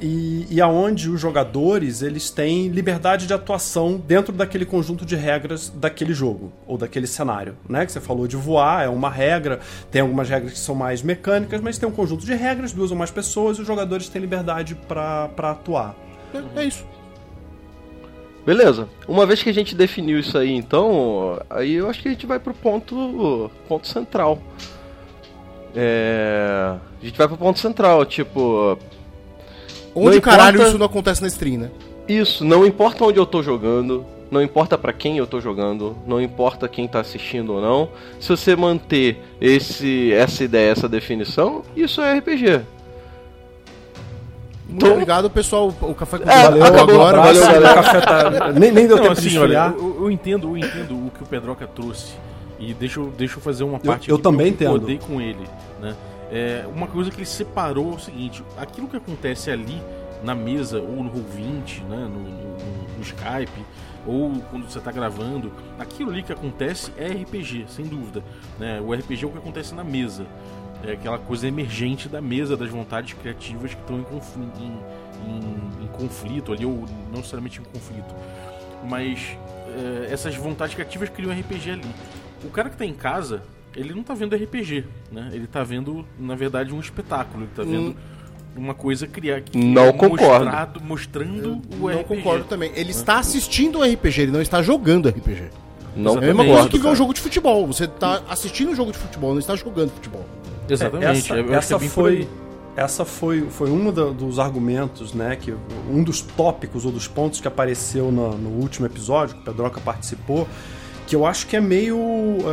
e, 0.00 0.46
e 0.50 0.60
aonde 0.60 1.08
os 1.08 1.20
jogadores 1.20 2.02
eles 2.02 2.30
têm 2.30 2.68
liberdade 2.68 3.26
de 3.26 3.32
atuação 3.32 3.96
dentro 3.96 4.32
daquele 4.32 4.66
conjunto 4.66 5.04
de 5.04 5.16
regras 5.16 5.68
daquele 5.68 6.12
jogo 6.12 6.52
ou 6.66 6.76
daquele 6.76 7.06
cenário, 7.06 7.56
né? 7.68 7.86
Que 7.86 7.92
você 7.92 8.00
falou 8.00 8.26
de 8.26 8.36
voar 8.36 8.84
é 8.84 8.88
uma 8.88 9.10
regra, 9.10 9.60
tem 9.90 10.02
algumas 10.02 10.28
regras 10.28 10.52
que 10.52 10.58
são 10.58 10.74
mais 10.74 11.02
mecânicas, 11.02 11.60
mas 11.60 11.78
tem 11.78 11.88
um 11.88 11.92
conjunto 11.92 12.24
de 12.24 12.34
regras, 12.34 12.72
duas 12.72 12.90
ou 12.90 12.96
mais 12.96 13.10
pessoas, 13.10 13.58
e 13.58 13.60
os 13.60 13.66
jogadores 13.66 14.08
têm 14.08 14.20
liberdade 14.20 14.74
para 14.74 15.30
atuar. 15.36 15.94
É, 16.34 16.60
é 16.60 16.64
isso. 16.64 16.84
Beleza. 18.44 18.88
Uma 19.08 19.24
vez 19.24 19.42
que 19.42 19.48
a 19.48 19.54
gente 19.54 19.74
definiu 19.74 20.18
isso 20.18 20.36
aí, 20.36 20.52
então, 20.52 21.40
aí 21.48 21.74
eu 21.74 21.88
acho 21.88 22.02
que 22.02 22.08
a 22.08 22.10
gente 22.10 22.26
vai 22.26 22.38
pro 22.38 22.52
ponto, 22.52 23.50
ponto 23.66 23.86
central. 23.86 24.38
é, 25.74 26.76
a 27.00 27.04
gente 27.04 27.16
vai 27.16 27.26
pro 27.26 27.36
ponto 27.36 27.58
central, 27.58 28.04
tipo, 28.04 28.78
Onde 29.94 30.16
Não 30.16 30.20
caralho 30.20 30.54
importa- 30.56 30.68
isso 30.70 30.78
não 30.78 30.86
acontece 30.86 31.20
na 31.22 31.28
stream, 31.28 31.58
né? 31.58 31.70
isso, 32.08 32.44
não 32.44 32.66
importa 32.66 33.04
onde 33.04 33.18
eu 33.18 33.24
tô 33.24 33.42
jogando, 33.42 34.04
não 34.30 34.42
importa 34.42 34.76
pra 34.76 34.92
quem 34.92 35.16
eu 35.18 35.26
tô 35.26 35.40
jogando, 35.40 35.96
não 36.06 36.20
importa 36.20 36.68
quem 36.68 36.86
tá 36.88 37.00
assistindo 37.00 37.54
ou 37.54 37.60
não, 37.62 37.88
se 38.20 38.28
você 38.28 38.54
manter 38.56 39.18
esse, 39.40 40.12
essa 40.12 40.42
ideia, 40.44 40.70
essa 40.72 40.88
definição, 40.88 41.62
isso 41.76 42.00
é 42.02 42.18
RPG. 42.18 42.60
Muito 44.68 44.84
Tô- 44.86 44.92
obrigado, 44.92 45.30
pessoal. 45.30 45.72
O 45.82 45.94
café 45.94 46.18
com 46.18 46.28
É, 46.28 46.42
Valeu 46.44 46.64
acabou. 46.64 46.94
agora. 47.06 47.18
Valeu, 47.20 47.42
o 47.42 47.74
café 47.74 48.00
tá- 48.00 48.52
nem, 48.58 48.72
nem 48.72 48.86
deu 48.86 48.96
Não, 48.96 49.04
tempo 49.04 49.20
de 49.20 49.28
assim, 49.28 49.38
olha, 49.38 49.44
esfriar. 49.68 49.74
eu, 49.78 49.96
eu 50.00 50.10
entendo, 50.10 50.48
eu 50.48 50.56
entendo 50.58 50.94
o 51.06 51.10
que 51.16 51.22
o 51.22 51.26
Pedroca 51.26 51.66
trouxe. 51.66 52.14
E 52.58 52.72
deixa 52.72 52.98
eu, 52.98 53.12
deixa 53.16 53.36
eu 53.36 53.42
fazer 53.42 53.62
uma 53.62 53.74
Eu- 53.76 53.80
parte 53.80 54.08
eu 54.08 54.14
aqui 54.16 54.22
também 54.24 54.52
que 54.52 54.64
eu 54.64 54.76
entendo. 54.76 54.98
com 55.06 55.20
ele. 55.20 55.46
Né? 55.80 55.94
É, 56.36 56.66
uma 56.66 56.88
coisa 56.88 57.10
que 57.10 57.18
ele 57.18 57.26
separou 57.26 57.92
é 57.92 57.94
o 57.94 57.98
seguinte: 58.00 58.42
aquilo 58.58 58.88
que 58.88 58.96
acontece 58.96 59.50
ali 59.50 59.80
na 60.22 60.34
mesa, 60.34 60.80
ou 60.80 61.02
no 61.04 61.10
Roll20, 61.10 61.82
né, 61.88 61.96
no, 62.10 62.18
no- 62.20 62.94
no 62.96 63.02
Skype, 63.02 63.64
ou 64.06 64.32
quando 64.50 64.68
você 64.68 64.78
está 64.78 64.90
gravando, 64.90 65.52
aquilo 65.78 66.10
ali 66.10 66.22
que 66.22 66.32
acontece 66.32 66.90
é 66.96 67.06
RPG, 67.08 67.66
sem 67.68 67.84
dúvida. 67.86 68.22
Né? 68.58 68.80
O 68.80 68.92
RPG 68.92 69.24
é 69.24 69.28
o 69.28 69.30
que 69.30 69.38
acontece 69.38 69.74
na 69.74 69.84
mesa. 69.84 70.26
É 70.86 70.92
aquela 70.92 71.18
coisa 71.18 71.46
emergente 71.48 72.08
da 72.08 72.20
mesa, 72.20 72.56
das 72.56 72.68
vontades 72.68 73.14
criativas 73.14 73.72
que 73.74 73.80
estão 73.80 73.96
em, 73.98 74.62
em- 74.62 75.30
em- 75.30 75.84
em 75.84 75.86
conflito 75.88 76.52
ali, 76.52 76.64
ou 76.66 76.84
não 77.10 77.18
necessariamente 77.18 77.60
em 77.60 77.64
conflito. 77.64 78.14
Mas 78.88 79.36
é, 79.68 80.12
essas 80.12 80.34
vontades 80.36 80.74
criativas 80.74 81.08
criam 81.08 81.30
RPG 81.32 81.70
ali. 81.70 81.94
O 82.44 82.50
cara 82.50 82.68
que 82.68 82.76
tá 82.76 82.84
em 82.84 82.92
casa, 82.94 83.42
ele 83.76 83.94
não 83.94 84.02
tá 84.02 84.14
vendo 84.14 84.34
RPG, 84.36 84.84
né? 85.12 85.30
Ele 85.32 85.46
tá 85.46 85.62
vendo, 85.62 86.04
na 86.18 86.34
verdade, 86.34 86.72
um 86.74 86.80
espetáculo. 86.80 87.44
Ele 87.44 87.50
tá 87.54 87.62
vendo 87.62 87.96
uma 88.56 88.74
coisa 88.74 89.06
criar. 89.06 89.40
que 89.40 89.56
Não 89.58 89.86
é 89.86 89.92
concordo. 89.92 90.44
mostrado- 90.44 90.80
mostrando 90.82 91.52
o 91.80 91.88
Não 91.88 91.88
RPG. 92.00 92.04
concordo 92.04 92.44
também. 92.44 92.70
Ele 92.74 92.90
está 92.90 93.18
assistindo 93.18 93.80
o 93.80 93.82
RPG, 93.82 94.22
ele 94.22 94.32
não 94.32 94.40
está 94.42 94.62
jogando 94.62 95.08
RPG. 95.08 95.50
Não 95.96 96.14
É 96.14 96.18
a 96.18 96.20
mesma 96.20 96.42
Exatamente. 96.44 96.52
coisa 96.54 96.68
que 96.70 96.78
ver 96.78 96.88
um 96.88 96.96
jogo 96.96 97.14
de 97.14 97.20
futebol. 97.20 97.66
Você 97.68 97.84
está 97.84 98.22
assistindo 98.28 98.70
um 98.70 98.74
jogo 98.76 98.90
de 98.92 98.98
futebol, 98.98 99.32
não 99.32 99.38
está 99.38 99.54
jogando 99.56 99.90
futebol. 99.90 100.24
Exatamente. 100.68 101.06
Essa, 101.18 101.34
eu 101.36 101.54
essa 101.54 101.74
é 101.74 101.78
bem 101.78 101.88
por 101.88 101.94
foi, 101.94 102.28
essa 102.76 103.04
foi, 103.04 103.42
foi 103.50 103.70
um 103.70 103.92
da- 103.92 104.10
dos 104.10 104.38
argumentos, 104.40 105.12
né? 105.14 105.36
Que, 105.36 105.54
um 105.90 106.02
dos 106.02 106.20
tópicos 106.20 106.84
ou 106.84 106.90
dos 106.90 107.06
pontos 107.06 107.40
que 107.40 107.46
apareceu 107.46 108.10
no, 108.10 108.36
no 108.36 108.48
último 108.60 108.86
episódio, 108.86 109.36
que 109.36 109.42
o 109.42 109.44
Pedroca 109.44 109.80
participou, 109.80 110.48
que 111.06 111.14
eu 111.14 111.26
acho 111.26 111.46
que 111.46 111.56
é 111.56 111.60
meio 111.60 111.98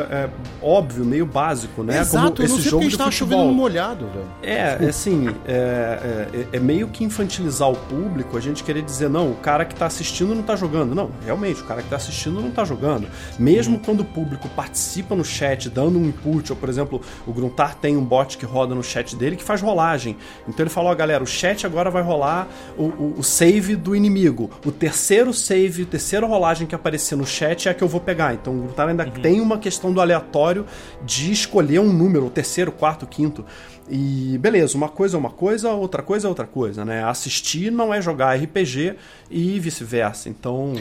é, 0.09 0.15
é, 0.15 0.29
óbvio, 0.61 1.05
meio 1.05 1.25
básico, 1.25 1.83
né? 1.83 1.99
Exato, 1.99 2.41
não 2.41 2.45
esse 2.57 2.69
jogo 2.69 2.87
de 2.87 2.97
tava 2.97 3.09
futebol. 3.11 3.37
chovendo 3.37 3.51
no 3.51 3.57
molhado, 3.57 4.07
velho. 4.07 4.25
É, 4.43 4.77
é 4.85 4.89
assim, 4.89 5.27
é, 5.47 6.27
é- 6.51 6.57
é 6.57 6.59
meio 6.59 6.87
que 6.89 7.03
infantilizar 7.03 7.69
o 7.69 7.75
público, 7.75 8.35
a 8.37 8.41
gente 8.41 8.63
querer 8.63 8.81
dizer, 8.81 9.09
não, 9.09 9.31
o 9.31 9.35
cara 9.35 9.63
que 9.65 9.73
tá 9.75 9.85
assistindo 9.85 10.35
não 10.35 10.43
tá 10.43 10.55
jogando. 10.55 10.93
Não, 10.93 11.09
realmente, 11.25 11.61
o 11.61 11.65
cara 11.65 11.81
que 11.81 11.89
tá 11.89 11.95
assistindo 11.95 12.41
não 12.41 12.51
tá 12.51 12.63
jogando. 12.65 13.07
Mesmo 13.39 13.79
quando 13.79 14.01
o 14.01 14.05
público 14.05 14.49
participa 14.49 15.15
no 15.15 15.23
chat, 15.23 15.69
dando 15.69 15.97
um 15.97 16.05
input, 16.05 16.51
ou 16.51 16.57
por 16.57 16.67
exemplo, 16.69 17.01
o 17.25 17.31
Gruntar 17.33 17.75
tem 17.75 17.95
um 17.95 18.03
bot 18.03 18.37
que 18.37 18.45
roda 18.45 18.75
no 18.75 18.83
chat 18.83 19.15
dele 19.15 19.35
que 19.35 19.43
faz 19.43 19.61
rolagem. 19.61 20.17
Então 20.47 20.63
ele 20.63 20.69
falou, 20.69 20.91
ó, 20.91 20.95
galera, 20.95 21.23
o 21.23 21.27
chat 21.27 21.65
agora 21.65 21.89
vai 21.89 22.03
rolar 22.03 22.47
o, 22.77 22.83
o- 22.83 23.15
o 23.19 23.23
save 23.23 23.75
do 23.75 23.95
inimigo. 23.95 24.49
O 24.65 24.71
terceiro 24.71 25.33
save, 25.33 25.83
a 25.83 25.85
terceira 25.85 26.25
rolagem 26.25 26.67
que 26.67 26.75
aparecer 26.75 27.15
no 27.15 27.25
chat 27.25 27.67
é 27.67 27.71
a 27.71 27.73
que 27.73 27.83
eu 27.83 27.87
vou 27.87 28.01
pegar. 28.01 28.33
Então 28.41 28.57
o 28.57 28.61
Gruntar 28.63 28.89
ainda 28.89 29.05
tem 29.05 29.39
uma 29.39 29.57
questão 29.57 29.93
do 29.93 30.01
aleatório 30.01 30.65
de 31.05 31.31
escolher 31.31 31.79
um 31.79 31.93
número, 31.93 32.25
o 32.25 32.29
terceiro, 32.29 32.71
quarto, 32.71 33.05
quinto. 33.05 33.45
E 33.89 34.37
beleza, 34.39 34.77
uma 34.77 34.89
coisa 34.89 35.17
é 35.17 35.19
uma 35.19 35.29
coisa, 35.29 35.71
outra 35.71 36.01
coisa 36.01 36.27
é 36.27 36.29
outra 36.29 36.47
coisa, 36.47 36.83
né? 36.83 37.03
Assistir 37.03 37.71
não 37.71 37.93
é 37.93 38.01
jogar 38.01 38.35
RPG 38.35 38.95
e 39.29 39.59
vice-versa. 39.59 40.29
Então, 40.29 40.73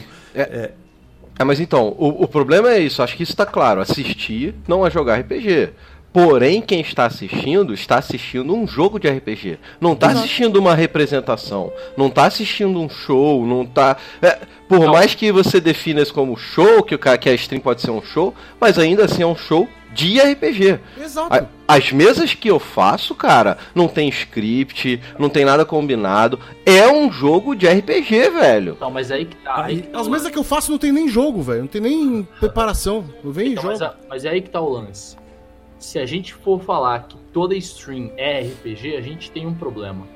É, 1.37 1.43
mas 1.43 1.59
então, 1.59 1.95
o, 1.97 2.23
o 2.23 2.27
problema 2.27 2.69
é 2.71 2.79
isso, 2.79 3.01
acho 3.01 3.15
que 3.15 3.23
isso 3.23 3.35
tá 3.35 3.45
claro. 3.45 3.81
Assistir 3.81 4.53
não 4.67 4.85
é 4.85 4.91
jogar 4.91 5.19
RPG. 5.19 5.71
Porém, 6.13 6.61
quem 6.61 6.81
está 6.81 7.05
assistindo, 7.05 7.73
está 7.73 7.97
assistindo 7.97 8.53
um 8.53 8.67
jogo 8.67 8.99
de 8.99 9.07
RPG. 9.07 9.57
Não 9.79 9.93
está 9.93 10.07
assistindo 10.09 10.57
uma 10.57 10.75
representação. 10.75 11.71
Não 11.95 12.07
está 12.07 12.25
assistindo 12.25 12.79
um 12.81 12.89
show. 12.89 13.45
Não 13.45 13.65
tá. 13.65 13.95
é, 14.21 14.39
por 14.67 14.79
Não. 14.81 14.91
mais 14.91 15.15
que 15.15 15.31
você 15.31 15.61
defina 15.61 16.01
isso 16.01 16.13
como 16.13 16.35
show, 16.35 16.83
que, 16.83 16.95
o 16.95 16.99
que 16.99 17.29
a 17.29 17.33
stream 17.33 17.61
pode 17.61 17.81
ser 17.81 17.91
um 17.91 18.01
show, 18.01 18.33
mas 18.59 18.77
ainda 18.77 19.05
assim 19.05 19.21
é 19.23 19.25
um 19.25 19.35
show 19.35 19.67
de 19.93 20.19
RPG. 20.19 20.79
Exato. 21.01 21.33
A- 21.33 21.45
As 21.67 21.91
mesas 21.93 22.33
que 22.33 22.49
eu 22.49 22.59
faço, 22.59 23.15
cara, 23.15 23.57
não 23.73 23.87
tem 23.87 24.09
script, 24.09 24.99
não 25.17 25.29
tem 25.29 25.45
nada 25.45 25.63
combinado. 25.65 26.37
É 26.65 26.85
um 26.91 27.09
jogo 27.11 27.55
de 27.55 27.65
RPG, 27.67 28.29
velho. 28.31 28.73
Então, 28.75 28.91
mas 28.91 29.11
aí 29.11 29.23
que 29.25 29.35
tá. 29.37 29.63
Aí 29.63 29.75
Aí- 29.75 29.81
que 29.81 29.87
tá 29.87 29.99
As 30.01 30.07
mesas 30.09 30.29
que 30.29 30.37
eu 30.37 30.43
faço 30.43 30.71
não 30.71 30.77
tem 30.77 30.91
nem 30.91 31.07
jogo, 31.07 31.41
velho. 31.41 31.61
Não 31.61 31.67
tem 31.67 31.81
nem 31.81 32.27
preparação. 32.39 33.05
Eu 33.23 33.31
venho 33.31 33.49
e 33.49 33.51
Então, 33.53 33.63
jogo. 33.63 33.73
mas, 33.73 33.81
a- 33.81 33.95
mas 34.09 34.25
é 34.25 34.29
aí 34.29 34.41
que 34.41 34.49
tá 34.49 34.59
o 34.59 34.67
lance. 34.69 35.15
Se 35.81 35.97
a 35.99 36.05
gente 36.05 36.33
for 36.33 36.61
falar 36.61 37.07
que 37.07 37.17
toda 37.33 37.55
stream 37.55 38.11
é 38.15 38.41
RPG, 38.41 38.95
a 38.95 39.01
gente 39.01 39.31
tem 39.31 39.47
um 39.47 39.53
problema. 39.53 40.07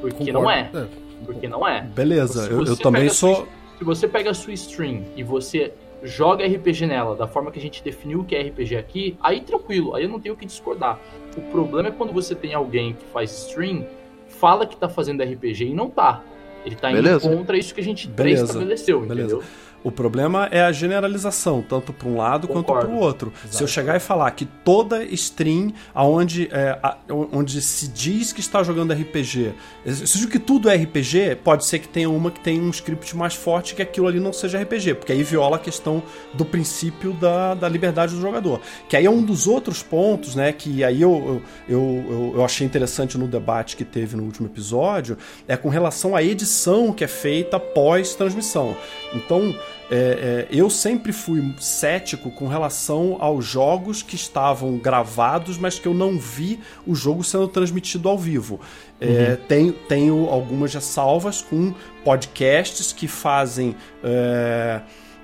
Porque 0.00 0.32
não 0.32 0.50
é. 0.50 0.70
É. 0.74 0.86
Porque 1.24 1.46
não 1.46 1.68
é. 1.68 1.82
beleza, 1.82 2.48
eu, 2.50 2.64
eu 2.64 2.76
também 2.76 3.08
sou. 3.08 3.36
sua- 3.36 3.46
Se 3.78 3.84
você 3.84 4.08
pega 4.08 4.30
a 4.30 4.34
sua 4.34 4.52
stream 4.54 5.04
e 5.16 5.22
você 5.22 5.72
joga 6.02 6.44
RPG 6.46 6.86
nela 6.86 7.14
da 7.14 7.26
forma 7.28 7.50
que 7.52 7.58
a 7.58 7.62
gente 7.62 7.82
definiu 7.84 8.24
que 8.24 8.34
é 8.34 8.40
RPG 8.42 8.76
aqui, 8.76 9.16
aí 9.22 9.40
tranquilo, 9.40 9.94
aí 9.94 10.02
eu 10.04 10.08
não 10.08 10.18
tenho 10.18 10.34
o 10.34 10.38
que 10.38 10.46
discordar. 10.46 10.98
O 11.36 11.40
problema 11.42 11.88
é 11.88 11.92
quando 11.92 12.12
você 12.12 12.34
tem 12.34 12.54
alguém 12.54 12.94
que 12.94 13.04
faz 13.12 13.30
stream, 13.48 13.86
fala 14.28 14.66
que 14.66 14.76
tá 14.76 14.88
fazendo 14.88 15.22
RPG 15.22 15.66
e 15.66 15.74
não 15.74 15.88
tá. 15.90 16.22
Ele 16.64 16.76
tá 16.76 16.90
indo 16.90 17.02
Beleza. 17.02 17.20
contra 17.28 17.56
isso 17.58 17.74
que 17.74 17.80
a 17.80 17.84
gente 17.84 18.06
Beleza. 18.08 18.44
estabeleceu, 18.44 19.00
Beleza. 19.00 19.20
entendeu? 19.34 19.42
O 19.84 19.90
problema 19.90 20.46
é 20.52 20.62
a 20.62 20.70
generalização, 20.70 21.60
tanto 21.60 21.92
para 21.92 22.08
um 22.08 22.16
lado 22.16 22.46
quanto 22.46 22.66
Concordo. 22.66 22.86
para 22.86 22.94
o 22.96 23.00
outro. 23.00 23.32
Se 23.50 23.64
eu 23.64 23.66
chegar 23.66 23.96
e 23.96 23.98
falar 23.98 24.30
que 24.30 24.44
toda 24.46 25.02
stream 25.06 25.72
aonde, 25.92 26.48
é, 26.52 26.78
a- 26.80 26.98
onde 27.10 27.60
se 27.60 27.88
diz 27.88 28.32
que 28.32 28.38
está 28.38 28.62
jogando 28.62 28.92
RPG, 28.92 29.52
se 29.84 30.18
diz 30.18 30.26
que 30.26 30.38
tudo 30.38 30.68
é 30.70 30.76
RPG, 30.76 31.34
pode 31.42 31.66
ser 31.66 31.80
que 31.80 31.88
tenha 31.88 32.08
uma 32.08 32.30
que 32.30 32.38
tenha 32.38 32.62
um 32.62 32.70
script 32.70 33.16
mais 33.16 33.34
forte 33.34 33.74
que 33.74 33.82
aquilo 33.82 34.06
ali 34.06 34.20
não 34.20 34.32
seja 34.32 34.56
RPG, 34.62 34.94
porque 34.94 35.10
aí 35.10 35.24
viola 35.24 35.56
a 35.56 35.58
questão 35.58 36.00
do 36.32 36.44
princípio 36.44 37.12
da, 37.14 37.54
da 37.54 37.68
liberdade 37.68 38.14
do 38.14 38.20
jogador. 38.20 38.60
Que 38.88 38.96
aí 38.96 39.04
é 39.04 39.10
um 39.10 39.20
dos 39.24 39.48
outros 39.48 39.82
pontos, 39.82 40.36
né? 40.36 40.52
Que 40.52 40.84
aí 40.84 41.02
eu, 41.02 41.42
eu, 41.68 41.76
eu, 42.08 42.32
eu 42.36 42.44
achei 42.44 42.64
interessante 42.64 43.18
no 43.18 43.26
debate 43.26 43.76
que 43.76 43.84
teve 43.84 44.14
no 44.16 44.22
último 44.22 44.46
episódio, 44.46 45.18
é 45.48 45.56
com 45.56 45.68
relação 45.68 46.14
à 46.14 46.22
edição 46.22 46.51
que 46.92 47.04
é 47.04 47.08
feita 47.08 47.58
pós-transmissão. 47.58 48.76
Então, 49.14 49.54
é, 49.90 49.94
é, 49.94 50.46
eu 50.50 50.70
sempre 50.70 51.12
fui 51.12 51.54
cético 51.58 52.30
com 52.30 52.46
relação 52.46 53.16
aos 53.20 53.44
jogos 53.44 54.02
que 54.02 54.16
estavam 54.16 54.78
gravados, 54.78 55.58
mas 55.58 55.78
que 55.78 55.86
eu 55.86 55.92
não 55.92 56.18
vi 56.18 56.60
o 56.86 56.94
jogo 56.94 57.22
sendo 57.22 57.46
transmitido 57.48 58.08
ao 58.08 58.16
vivo. 58.16 58.60
É, 59.00 59.36
tenho, 59.48 59.72
tenho 59.72 60.28
algumas 60.28 60.72
ressalvas 60.72 61.42
com 61.42 61.74
podcasts 62.04 62.92
que 62.92 63.08
fazem. 63.08 63.74
é, 64.02 64.80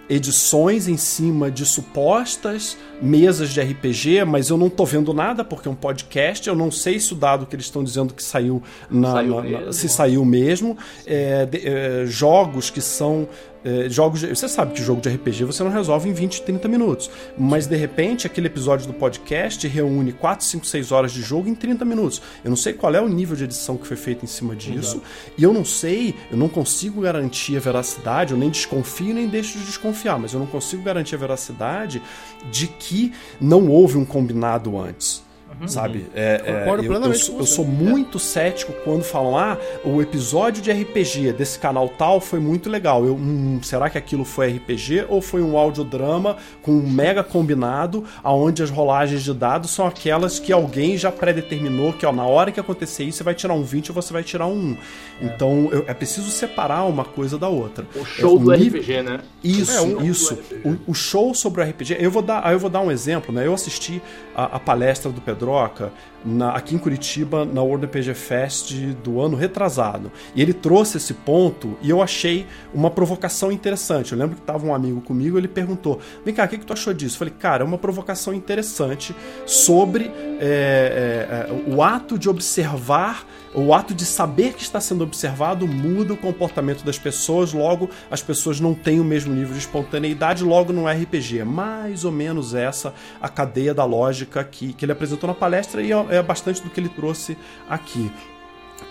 edições 0.09 0.89
em 0.89 0.97
cima 0.97 1.51
de 1.51 1.67
supostas 1.67 2.77
mesas 3.01 3.51
de 3.51 3.61
RPG, 3.61 4.25
mas 4.25 4.49
eu 4.49 4.57
não 4.57 4.69
tô 4.71 4.85
vendo 4.85 5.13
nada 5.15 5.45
porque 5.45 5.69
é 5.69 5.71
um 5.71 5.75
podcast. 5.75 6.49
Eu 6.49 6.55
não 6.57 6.71
sei 6.71 6.99
se 6.99 7.13
o 7.13 7.17
dado 7.17 7.47
que 7.47 7.55
eles 7.55 7.67
estão 7.67 7.85
dizendo 7.85 8.13
que 8.15 8.23
saiu, 8.23 8.63
na, 8.91 9.13
Saiu 9.13 9.43
na- 9.43 9.61
na- 9.67 9.73
se 9.73 9.89
saiu 9.89 10.25
mesmo. 10.25 10.77
É, 11.07 11.47
de- 11.47 11.67
é, 11.69 12.07
jogos 12.07 12.71
que 12.71 12.81
são 12.81 13.29
é, 13.65 13.89
jogos. 13.89 14.21
De, 14.21 14.29
você 14.29 14.49
sabe 14.49 14.75
que 14.75 14.83
jogo 14.83 15.01
de 15.01 15.09
RPG 15.09 15.45
você 15.45 15.63
não 15.63 15.71
resolve 15.71 16.09
em 16.09 16.13
20, 16.13 16.43
30 16.43 16.69
minutos. 16.69 17.11
Mas 17.37 17.67
de 17.67 17.77
repente 17.77 18.27
aquele 18.27 18.47
episódio 18.47 18.87
do 18.87 18.95
podcast 18.95 19.67
reúne 19.67 20.13
4, 20.13 20.45
5, 20.45 20.67
6 20.67 20.93
horas 20.93 21.13
de 21.13 21.23
jogo 21.23 21.49
em 21.49 21.55
30 21.55 21.85
minutos. 21.85 22.23
Eu 22.45 22.51
não 22.51 22.57
sei 22.57 22.73
qual 22.73 22.95
é 22.95 23.01
o 23.01 23.09
nível 23.09 23.37
de 23.37 23.45
edição 23.45 23.77
que 23.77 23.87
foi 23.87 23.97
feito 23.97 24.25
em 24.25 24.29
cima 24.29 24.55
disso. 24.55 25.03
E 25.37 25.43
eu 25.43 25.53
não 25.53 25.65
sei, 25.65 26.15
eu 26.31 26.37
não 26.37 26.49
consigo 26.49 27.01
garantir 27.01 27.57
a 27.57 27.61
veracidade, 27.61 28.33
eu 28.33 28.39
nem 28.39 28.51
desconfio 28.51 29.15
nem 29.15 29.29
deixo 29.29 29.59
de 29.59 29.65
desconfiar, 29.65 30.19
mas 30.19 30.33
eu 30.33 30.41
não 30.41 30.47
consigo 30.47 30.83
garantir 30.83 31.15
a 31.15 31.19
veracidade 31.19 32.03
de 32.51 32.67
que 32.67 33.13
não 33.41 33.69
houve 33.69 33.97
um 33.97 34.05
combinado 34.05 34.79
antes. 34.79 35.28
Sabe? 35.67 36.07
É, 36.15 36.41
é, 36.45 36.53
Concordo 36.61 36.83
eu, 36.83 36.87
eu 36.87 36.91
plenamente 36.93 37.25
sou- 37.25 37.35
com 37.35 37.41
eu 37.41 37.47
sou 37.47 37.65
muito 37.65 38.19
cético 38.19 38.73
quando 38.85 39.03
falam: 39.03 39.37
ah, 39.37 39.57
o 39.85 40.01
episódio 40.01 40.63
de 40.63 40.71
RPG 40.71 41.33
desse 41.33 41.59
canal 41.59 41.89
tal 41.89 42.21
foi 42.21 42.39
muito 42.39 42.71
legal. 42.71 43.05
Eu, 43.05 43.15
hum, 43.15 43.59
será 43.63 43.91
que 43.91 43.99
aquilo 43.99 44.25
foi 44.25 44.49
RPG 44.53 45.07
ou 45.09 45.21
foi 45.21 45.43
um 45.43 45.57
audiodrama 45.59 46.37
com 46.63 46.73
um 46.73 46.89
mega 46.89 47.25
combinado, 47.25 48.05
aonde 48.23 48.63
as 48.63 48.71
rolagens 48.71 49.23
de 49.25 49.35
dados 49.35 49.71
são 49.71 49.87
aquelas 49.87 50.39
que 50.39 50.53
alguém 50.53 50.97
já 50.97 51.11
predeterminou 51.11 51.93
que 51.93 52.07
ó, 52.07 52.13
na 52.13 52.25
hora 52.25 52.53
que 52.53 52.61
acontecer 52.61 53.05
isso 53.05 53.19
você 53.19 53.25
vai 53.25 53.35
tirar 53.35 53.55
um 53.55 53.63
20 53.65 53.89
ou 53.89 53.95
você 53.95 54.13
vai 54.13 54.23
tirar 54.23 54.47
um 54.47 54.55
1. 54.59 54.77
Então 55.23 55.69
eu- 55.73 55.85
é 55.89 55.95
preciso 55.95 56.31
separar 56.31 56.85
uma 56.85 57.05
coisa 57.05 57.37
da 57.37 57.49
outra. 57.49 57.85
O 57.97 58.05
show 58.05 58.37
É, 58.37 58.45
do 58.45 58.53
nível- 58.53 58.81
RPG, 58.81 59.03
né? 59.03 59.21
isso, 59.43 59.73
É, 59.77 59.81
um- 59.81 60.05
isso. 60.05 60.35
do 60.35 60.41
RPG. 60.41 60.69
O, 60.87 60.91
o 60.93 60.95
show 60.95 61.35
sobre 61.35 61.63
o 61.63 61.65
RPG. 61.65 61.97
Eu 61.99 62.11
vou 62.11 62.23
dar, 62.23 62.53
eu 62.53 62.59
vou 62.59 62.71
dar 62.71 62.81
um 62.81 62.91
exemplo, 62.91 63.35
né? 63.35 63.45
Eu 63.47 63.55
assisti 63.55 64.01
a, 64.37 64.57
a 64.57 64.61
palestra 64.61 65.11
do 65.11 65.21
Pedroca 65.21 65.48
Pedroca 65.49 65.91
na, 66.25 66.51
aqui 66.51 66.75
em 66.75 66.79
Curitiba 66.79 67.45
na 67.45 67.63
World 67.63 67.87
RPG 67.87 68.13
Fest 68.15 68.75
do 69.03 69.21
ano 69.21 69.37
retrasado. 69.37 70.13
E 70.35 70.43
ele 70.43 70.53
trouxe 70.53 70.99
esse 70.99 71.15
ponto 71.15 71.79
e 71.81 71.89
eu 71.89 72.03
achei 72.03 72.47
uma 72.75 72.91
provocação 72.91 73.51
interessante. 73.51 74.13
Eu 74.13 74.19
lembro 74.19 74.37
que 74.37 74.43
estava 74.43 74.67
um 74.67 74.75
amigo 74.75 75.01
comigo 75.01 75.39
ele 75.39 75.49
perguntou: 75.49 76.01
Vem 76.25 76.35
cá, 76.35 76.45
o 76.45 76.49
que, 76.49 76.59
que 76.59 76.67
tu 76.67 76.73
achou 76.73 76.93
disso? 76.93 77.15
Eu 77.15 77.19
falei, 77.21 77.35
cara, 77.39 77.63
é 77.63 77.67
uma 77.67 77.79
provocação 77.79 78.35
interessante 78.35 79.15
sobre 79.47 80.11
é, 80.41 81.49
é, 81.49 81.73
o 81.73 81.83
ato 81.83 82.19
de 82.19 82.29
observar 82.29 83.25
o 83.59 83.75
ato 83.75 83.93
de 83.95 84.05
saber 84.05 84.53
que 84.53 84.63
está 84.63 84.81
sendo 84.81 85.03
observado 85.03 85.67
muda 85.67 86.13
o 86.13 86.17
comportamento 86.17 86.85
das 86.85 86.99
pessoas, 86.99 87.53
logo 87.53 87.91
as 88.11 88.23
pessoas 88.23 88.61
não 88.61 88.73
têm 88.73 89.01
o 89.01 89.05
mesmo 89.05 89.35
nível 89.35 89.53
de 89.53 89.59
espontaneidade, 89.59 90.45
logo 90.45 90.73
no 90.73 90.87
RPG. 90.87 91.41
É 91.41 91.45
mais 91.45 92.05
ou 92.05 92.13
menos 92.13 92.55
essa 92.55 92.95
a 93.21 93.29
cadeia 93.29 93.75
da 93.75 93.85
lógica 93.85 94.45
que, 94.45 94.73
que 94.73 94.85
ele 94.85 94.93
apresentou 94.93 95.27
na 95.27 95.35
palestra 95.35 95.83
e 95.83 95.93
é, 95.93 96.07
é 96.11 96.23
bastante 96.23 96.63
do 96.63 96.71
que 96.71 96.79
ele 96.79 96.89
trouxe 96.89 97.37
aqui. 97.69 98.11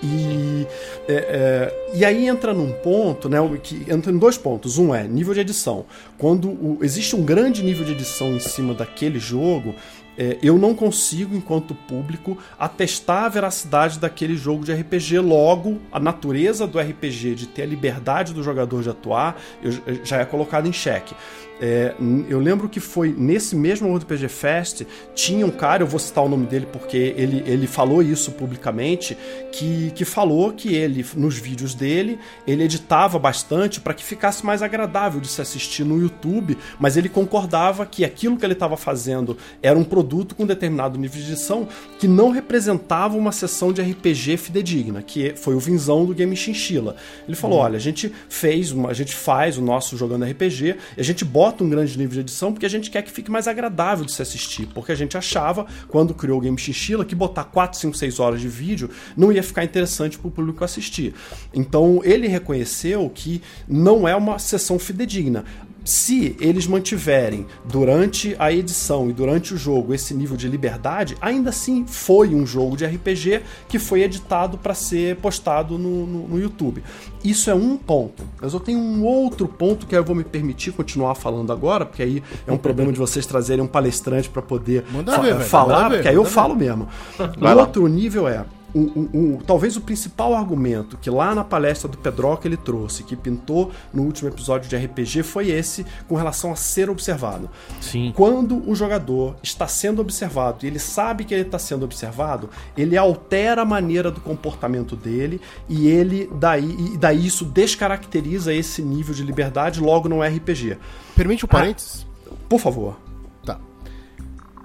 E, 0.04 0.68
é, 1.08 1.14
é, 1.14 1.92
e 1.96 2.06
aí 2.06 2.28
entra 2.28 2.54
num 2.54 2.72
ponto, 2.72 3.30
né, 3.30 3.38
que 3.64 3.86
entra 3.90 4.12
em 4.12 4.18
dois 4.18 4.38
pontos. 4.38 4.78
Um 4.78 4.94
é 4.94 5.08
nível 5.08 5.34
de 5.34 5.40
edição. 5.40 5.86
Quando 6.18 6.50
o, 6.50 6.80
existe 6.82 7.16
um 7.16 7.24
grande 7.24 7.64
nível 7.64 7.86
de 7.86 7.94
edição 7.94 8.34
em 8.34 8.40
cima 8.40 8.74
daquele 8.74 9.18
jogo, 9.20 9.74
é, 10.18 10.38
eu 10.42 10.58
não 10.58 10.74
consigo, 10.74 11.36
enquanto 11.36 11.76
público, 11.76 12.38
atestar 12.58 13.26
a 13.26 13.30
veracidade 13.30 14.00
daquele 14.00 14.36
jogo 14.36 14.66
de 14.66 14.74
RPG. 14.74 15.20
Logo, 15.20 15.80
a 15.92 16.00
natureza 16.00 16.66
do 16.66 16.80
RPG 16.80 17.36
de 17.36 17.48
ter 17.48 17.64
a 17.64 17.66
liberdade 17.66 18.34
do 18.34 18.42
jogador 18.42 18.82
de 18.82 18.90
atuar 18.90 19.40
eu, 19.62 19.72
já 20.04 20.18
é 20.18 20.26
colocada 20.26 20.68
em 20.68 20.74
xeque. 20.74 21.14
É, 21.60 21.96
eu 22.30 22.40
lembro 22.40 22.70
que 22.70 22.80
foi 22.80 23.14
nesse 23.18 23.56
mesmo 23.56 23.96
RPG 23.96 24.28
Fest, 24.28 24.84
tinha 25.16 25.46
um 25.46 25.52
cara, 25.52 25.84
eu 25.84 25.88
vou 25.88 26.00
citar 26.00 26.24
o 26.24 26.30
nome 26.30 26.46
dele 26.46 26.68
porque 26.72 27.16
ele, 27.18 27.44
ele 27.48 27.66
falou 27.66 28.02
isso 28.02 28.32
publicamente, 28.32 29.18
que, 29.52 29.92
que 29.96 30.06
falou 30.06 30.54
que 30.54 30.76
ele, 30.76 31.06
nos 31.16 31.38
vídeos 31.38 31.74
dele, 31.74 32.20
ele 32.46 32.64
editava 32.64 33.18
bastante 33.18 33.82
para 33.82 33.94
que 33.94 34.04
ficasse 34.04 34.46
mais 34.46 34.62
agradável 34.62 35.20
de 35.20 35.28
se 35.28 35.42
assistir 35.42 35.84
no 35.84 36.00
YouTube, 36.00 36.58
mas 36.80 36.96
ele 36.96 37.10
concordava 37.10 37.86
que 37.86 38.06
aquilo 38.06 38.38
que 38.38 38.46
ele 38.46 38.54
estava 38.54 38.78
fazendo 38.78 39.38
era 39.62 39.78
um 39.78 39.84
produto 39.84 40.36
com 40.36 40.46
determinado 40.46 40.98
nível 41.00 41.22
de 41.22 41.32
edição 41.32 41.68
que 42.00 42.08
não 42.08 42.30
representava 42.30 43.18
uma 43.18 43.32
sessão 43.32 43.74
de 43.74 43.82
RPG 43.82 44.38
fidedigna, 44.38 45.02
que 45.02 45.34
foi 45.36 45.56
o 45.56 45.60
vinzão 45.60 46.06
do 46.06 46.14
Game 46.14 46.36
Chinchilla. 46.36 46.96
Ele 47.28 47.36
falou: 47.36 47.60
hum. 47.60 47.64
olha, 47.64 47.78
a 47.78 47.80
gente 47.80 48.12
fez, 48.30 48.72
uma, 48.72 48.90
a 48.90 48.94
gente 48.94 49.16
faz 49.16 49.58
o 49.58 49.62
nosso 49.62 49.98
jogando 49.98 50.26
RPG, 50.26 50.76
a 50.98 51.04
gente 51.04 51.26
bota 51.26 51.47
bota 51.48 51.64
um 51.64 51.70
grande 51.70 51.98
nível 51.98 52.14
de 52.14 52.20
edição 52.20 52.52
porque 52.52 52.66
a 52.66 52.70
gente 52.70 52.92
quer 52.92 53.02
que 53.02 53.10
fique 53.10 53.32
mais 53.32 53.48
agradável 53.48 54.04
de 54.04 54.12
se 54.12 54.22
assistir. 54.22 54.68
Porque 54.74 54.92
a 54.92 54.96
gente 54.96 55.18
achava, 55.18 55.66
quando 55.88 56.14
criou 56.14 56.40
o 56.40 56.42
Game 56.42 56.58
Chinchilla, 56.58 57.06
que 57.06 57.16
botar 57.16 57.46
4, 57.46 57.80
5, 57.80 57.96
6 57.96 58.20
horas 58.20 58.42
de 58.42 58.50
vídeo 58.50 58.90
não 59.16 59.32
ia 59.32 59.42
ficar 59.42 59.64
interessante 59.64 60.20
para 60.20 60.28
o 60.28 60.32
público 60.32 60.64
assistir. 60.66 61.14
Então 61.54 62.02
ele 62.04 62.28
reconheceu 62.28 63.10
que 63.10 63.42
não 63.66 64.06
é 64.06 64.14
uma 64.16 64.38
sessão 64.40 64.78
fidedigna 64.78 65.46
se 65.88 66.36
eles 66.42 66.68
mantiverem 66.68 67.48
durante 67.64 68.36
a 68.38 68.52
edição 68.52 69.10
e 69.10 69.14
durante 69.14 69.54
o 69.54 69.58
jogo 69.58 69.94
esse 69.94 70.14
nível 70.14 70.36
de 70.36 70.50
liberdade, 70.50 71.16
ainda 71.22 71.50
assim 71.50 71.86
foi 71.88 72.36
um 72.36 72.46
jogo 72.46 72.76
de 72.76 72.86
RPG 72.86 73.42
que 73.70 73.80
foi 73.80 74.02
editado 74.02 74.58
para 74.58 74.74
ser 74.74 75.16
postado 75.16 75.78
no, 75.78 76.06
no, 76.06 76.28
no, 76.28 76.40
YouTube. 76.40 76.84
Isso 77.24 77.50
é 77.50 77.56
um 77.56 77.78
ponto. 77.78 78.24
Mas 78.42 78.54
eu 78.54 78.60
tenho 78.60 78.80
um 78.80 79.06
outro 79.06 79.48
ponto 79.48 79.88
que 79.88 79.96
eu 79.96 80.04
vou 80.04 80.14
me 80.14 80.26
permitir 80.26 80.74
continuar 80.74 81.16
falando 81.16 81.54
agora, 81.54 81.86
porque 81.86 82.04
aí 82.04 82.22
é 82.46 82.52
um 82.52 82.58
problema 82.58 82.92
de 82.92 83.00
vocês 83.00 83.26
trazerem 83.26 83.64
um 83.64 83.68
palestrante 83.68 84.30
para 84.30 84.42
poder 84.42 84.84
fa 84.84 85.22
ver, 85.22 85.40
falar, 85.40 85.90
porque 85.90 86.10
aí 86.10 86.16
eu 86.16 86.26
falo 86.26 86.54
mesmo. 86.54 86.90
O 87.18 87.60
outro 87.60 87.88
nível 87.88 88.28
é 88.28 88.44
o, 88.74 88.80
o, 88.80 89.36
o, 89.36 89.44
talvez 89.46 89.78
o 89.78 89.82
principal 89.82 90.34
argumento 90.34 90.98
que 90.98 91.10
lá 91.10 91.34
na 91.34 91.44
palestra 91.44 91.90
do 91.90 91.98
Pedroca 91.98 92.48
ele 92.48 92.58
trouxe, 92.58 93.04
que 93.04 93.16
pintou 93.16 93.72
no 93.94 94.04
último 94.04 94.30
episódio 94.30 94.70
de 94.70 94.76
RPG, 94.76 95.24
foi 95.24 95.50
esse 95.50 95.86
com 96.08 96.16
relação 96.16 96.52
a 96.52 96.56
ser 96.56 96.90
observado. 96.90 97.50
Sim. 97.80 98.12
Quando 98.16 98.68
o 98.70 98.76
jogador 98.76 99.36
está 99.42 99.68
sendo 99.68 100.02
observado 100.02 100.66
e 100.66 100.68
ele 100.68 100.80
sabe 100.80 101.24
que 101.24 101.34
ele 101.34 101.44
está 101.44 101.58
sendo 101.58 101.86
observado, 101.86 102.50
ele 102.76 102.98
altera 102.98 103.62
a 103.62 103.66
maneira 103.66 104.12
do 104.12 104.20
comportamento 104.20 104.96
dele 104.96 105.40
e 105.70 105.88
ele 105.88 106.30
daí, 106.34 106.94
e 106.94 106.98
daí 106.98 107.26
isso 107.26 107.46
descaracteriza 107.46 108.54
esse 108.54 108.82
nível 108.82 109.14
de 109.14 109.24
liberdade 109.24 109.80
logo 109.80 110.10
no 110.10 110.22
RPG. 110.22 110.78
Permite 111.16 111.46
um 111.46 111.48
parênteses? 111.48 112.06
Ah, 112.28 112.34
por 112.50 112.60
favor. 112.60 113.00
Tá. 113.46 113.60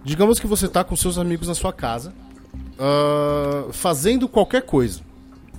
Digamos 0.05 0.39
que 0.41 0.47
você 0.47 0.67
está 0.67 0.83
com 0.83 0.97
seus 0.97 1.19
amigos 1.19 1.49
na 1.49 1.55
sua 1.55 1.73
casa 1.73 2.13
uh, 2.83 3.73
fazendo 3.73 4.29
qualquer 4.29 4.63
coisa, 4.63 5.01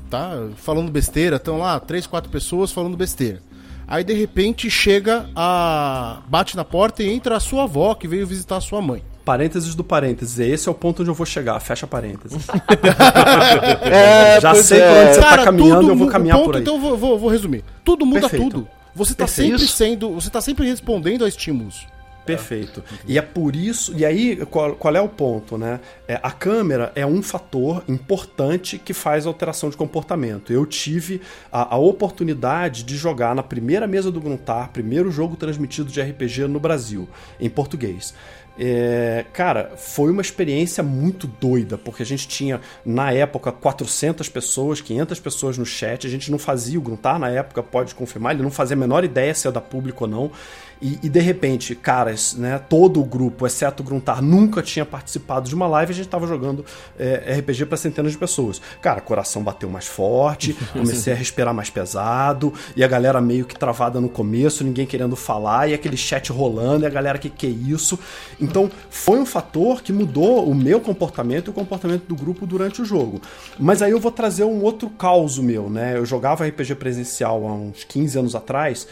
tá? 0.10 0.32
Falando 0.58 0.92
besteira, 0.92 1.38
estão 1.38 1.58
lá 1.58 1.80
três, 1.80 2.06
quatro 2.06 2.30
pessoas 2.30 2.72
falando 2.72 2.98
besteira. 2.98 3.42
Aí 3.88 4.04
de 4.04 4.14
repente 4.14 4.70
chega 4.70 5.30
a 5.36 6.22
bate 6.28 6.56
na 6.56 6.64
porta 6.64 7.04
e 7.04 7.10
entra 7.10 7.38
a 7.38 7.40
sua 7.40 7.64
avó 7.64 7.94
que 7.94 8.08
veio 8.08 8.26
visitar 8.26 8.58
a 8.58 8.62
sua 8.62 8.82
mãe. 8.82 9.04
Parênteses 9.26 9.74
do 9.74 9.84
parênteses. 9.84 10.40
Esse 10.40 10.68
é 10.68 10.72
o 10.72 10.76
ponto 10.76 11.02
onde 11.02 11.10
eu 11.10 11.14
vou 11.14 11.26
chegar. 11.26 11.58
Fecha 11.60 11.88
parênteses. 11.88 12.46
é, 13.84 14.40
Já 14.42 14.56
sei 14.56 14.82
é. 14.82 14.90
por 14.90 14.98
onde 14.98 15.14
você 15.14 15.20
tá 15.20 15.30
Cara, 15.30 15.38
tá 15.38 15.44
caminhando, 15.46 15.90
eu 15.90 15.96
vou 15.96 16.08
caminhar 16.08 16.38
ponto, 16.38 16.46
por 16.48 16.56
aí. 16.56 16.62
Então 16.62 16.76
eu 16.76 16.82
vou, 16.82 16.98
vou, 16.98 17.20
vou 17.20 17.30
resumir. 17.30 17.64
Tudo 17.86 18.06
muda 18.06 18.22
Perfeito. 18.22 18.50
tudo. 18.50 18.68
Você 18.96 19.14
está 19.14 19.28
sempre 19.28 19.66
sendo, 19.68 20.12
você 20.12 20.30
tá 20.30 20.42
sempre 20.42 20.68
respondendo 20.68 21.26
a 21.26 21.28
estímulos. 21.28 21.88
Perfeito. 22.26 22.84
E 23.06 23.18
é 23.18 23.22
por 23.22 23.56
isso. 23.56 23.94
E 23.96 24.06
aí, 24.06 24.38
qual, 24.46 24.76
qual 24.76 24.96
é 24.96 25.02
o 25.02 25.10
ponto, 25.10 25.58
né? 25.58 25.80
É, 26.08 26.20
a 26.24 26.32
câmera 26.32 26.92
é 26.96 27.06
um 27.06 27.22
fator 27.22 27.84
importante 27.88 28.78
que 28.78 28.94
faz 28.94 29.26
alteração 29.26 29.70
de 29.70 29.78
comportamento. 29.78 30.54
Eu 30.54 30.66
tive 30.66 31.22
a, 31.52 31.76
a 31.76 31.78
oportunidade 31.78 32.84
de 32.84 32.96
jogar 32.96 33.36
na 33.36 33.44
primeira 33.44 33.86
mesa 33.88 34.12
do 34.12 34.22
Gruntar, 34.22 34.70
primeiro 34.70 35.12
jogo 35.12 35.36
transmitido 35.36 35.92
de 35.92 36.02
RPG 36.02 36.48
no 36.48 36.60
Brasil, 36.60 37.08
em 37.40 37.50
português. 37.50 38.14
É, 38.58 39.26
cara, 39.34 39.72
foi 39.76 40.12
uma 40.12 40.22
experiência 40.22 40.84
muito 40.84 41.26
doida, 41.26 41.76
porque 41.76 42.04
a 42.04 42.06
gente 42.06 42.28
tinha, 42.28 42.62
na 42.86 43.12
época, 43.12 43.52
400 43.52 44.30
pessoas, 44.30 44.80
500 44.80 45.20
pessoas 45.20 45.58
no 45.58 45.66
chat, 45.66 46.06
a 46.06 46.10
gente 46.10 46.30
não 46.30 46.38
fazia 46.38 46.78
o 46.78 46.82
Gruntar 46.82 47.18
na 47.18 47.30
época, 47.30 47.64
pode 47.64 47.96
confirmar, 47.96 48.34
ele 48.34 48.44
não 48.44 48.52
fazia 48.52 48.76
a 48.76 48.80
menor 48.80 49.04
ideia 49.04 49.34
se 49.34 49.48
ia 49.48 49.52
dar 49.52 49.62
público 49.62 50.04
ou 50.04 50.10
não. 50.10 50.32
E, 50.84 51.00
e, 51.04 51.10
de 51.10 51.22
repente, 51.22 51.74
caras, 51.76 52.34
né, 52.34 52.60
todo 52.60 53.00
o 53.00 53.06
grupo, 53.06 53.48
exceto 53.48 53.82
o 53.82 53.86
Gruntar, 53.86 54.22
nunca 54.22 54.62
tinha 54.62 54.86
participado 54.86 55.48
de 55.48 55.56
uma 55.56 55.66
live 55.66 55.92
e 55.92 55.94
a 55.94 55.96
gente 55.96 56.10
tava 56.10 56.28
jogando 56.28 56.66
é, 57.00 57.38
RPG 57.40 57.68
para 57.68 57.78
centenas 57.78 58.12
de 58.12 58.18
pessoas. 58.18 58.62
Cara, 58.82 59.00
coração 59.00 59.42
bateu 59.42 59.70
mais 59.70 59.88
forte, 59.88 60.54
comecei 60.74 61.14
a 61.14 61.16
respirar 61.16 61.54
mais 61.54 61.70
pesado, 61.70 62.54
e 62.76 62.84
a 62.84 62.88
galera 62.88 63.22
meio 63.22 63.46
que 63.46 63.58
travada 63.58 64.02
no 64.02 64.10
começo, 64.10 64.62
ninguém 64.62 64.86
querendo 64.86 65.16
falar, 65.16 65.70
e 65.70 65.74
aquele 65.74 65.96
chat 65.96 66.34
rolando, 66.34 66.84
e 66.84 66.86
a 66.86 66.90
galera 66.90 67.18
que 67.18 67.30
que 67.30 67.48
é 67.48 67.50
isso. 67.50 67.98
Então, 68.38 68.70
foi 68.90 69.20
um 69.20 69.26
fator 69.26 69.82
que 69.82 69.94
mudou 69.94 70.46
o 70.46 70.54
meu 70.54 70.82
comportamento 70.82 71.48
e 71.48 71.52
o 71.52 71.54
comportamento 71.54 72.04
do 72.08 72.16
grupo 72.16 72.46
durante 72.46 72.82
o 72.82 72.86
jogo. 72.86 73.22
Mas 73.58 73.82
aí 73.82 73.92
eu 73.92 74.02
vou 74.02 74.12
trazer 74.12 74.44
um 74.44 74.62
outro 74.62 74.90
caos 74.90 75.40
meu, 75.40 75.70
né? 75.70 75.96
Eu 75.96 76.06
jogava 76.06 76.46
RPG 76.46 76.76
presencial 76.76 77.48
há 77.48 77.54
uns 77.54 77.86
15 77.86 78.20
anos 78.20 78.36
atrás, 78.36 78.86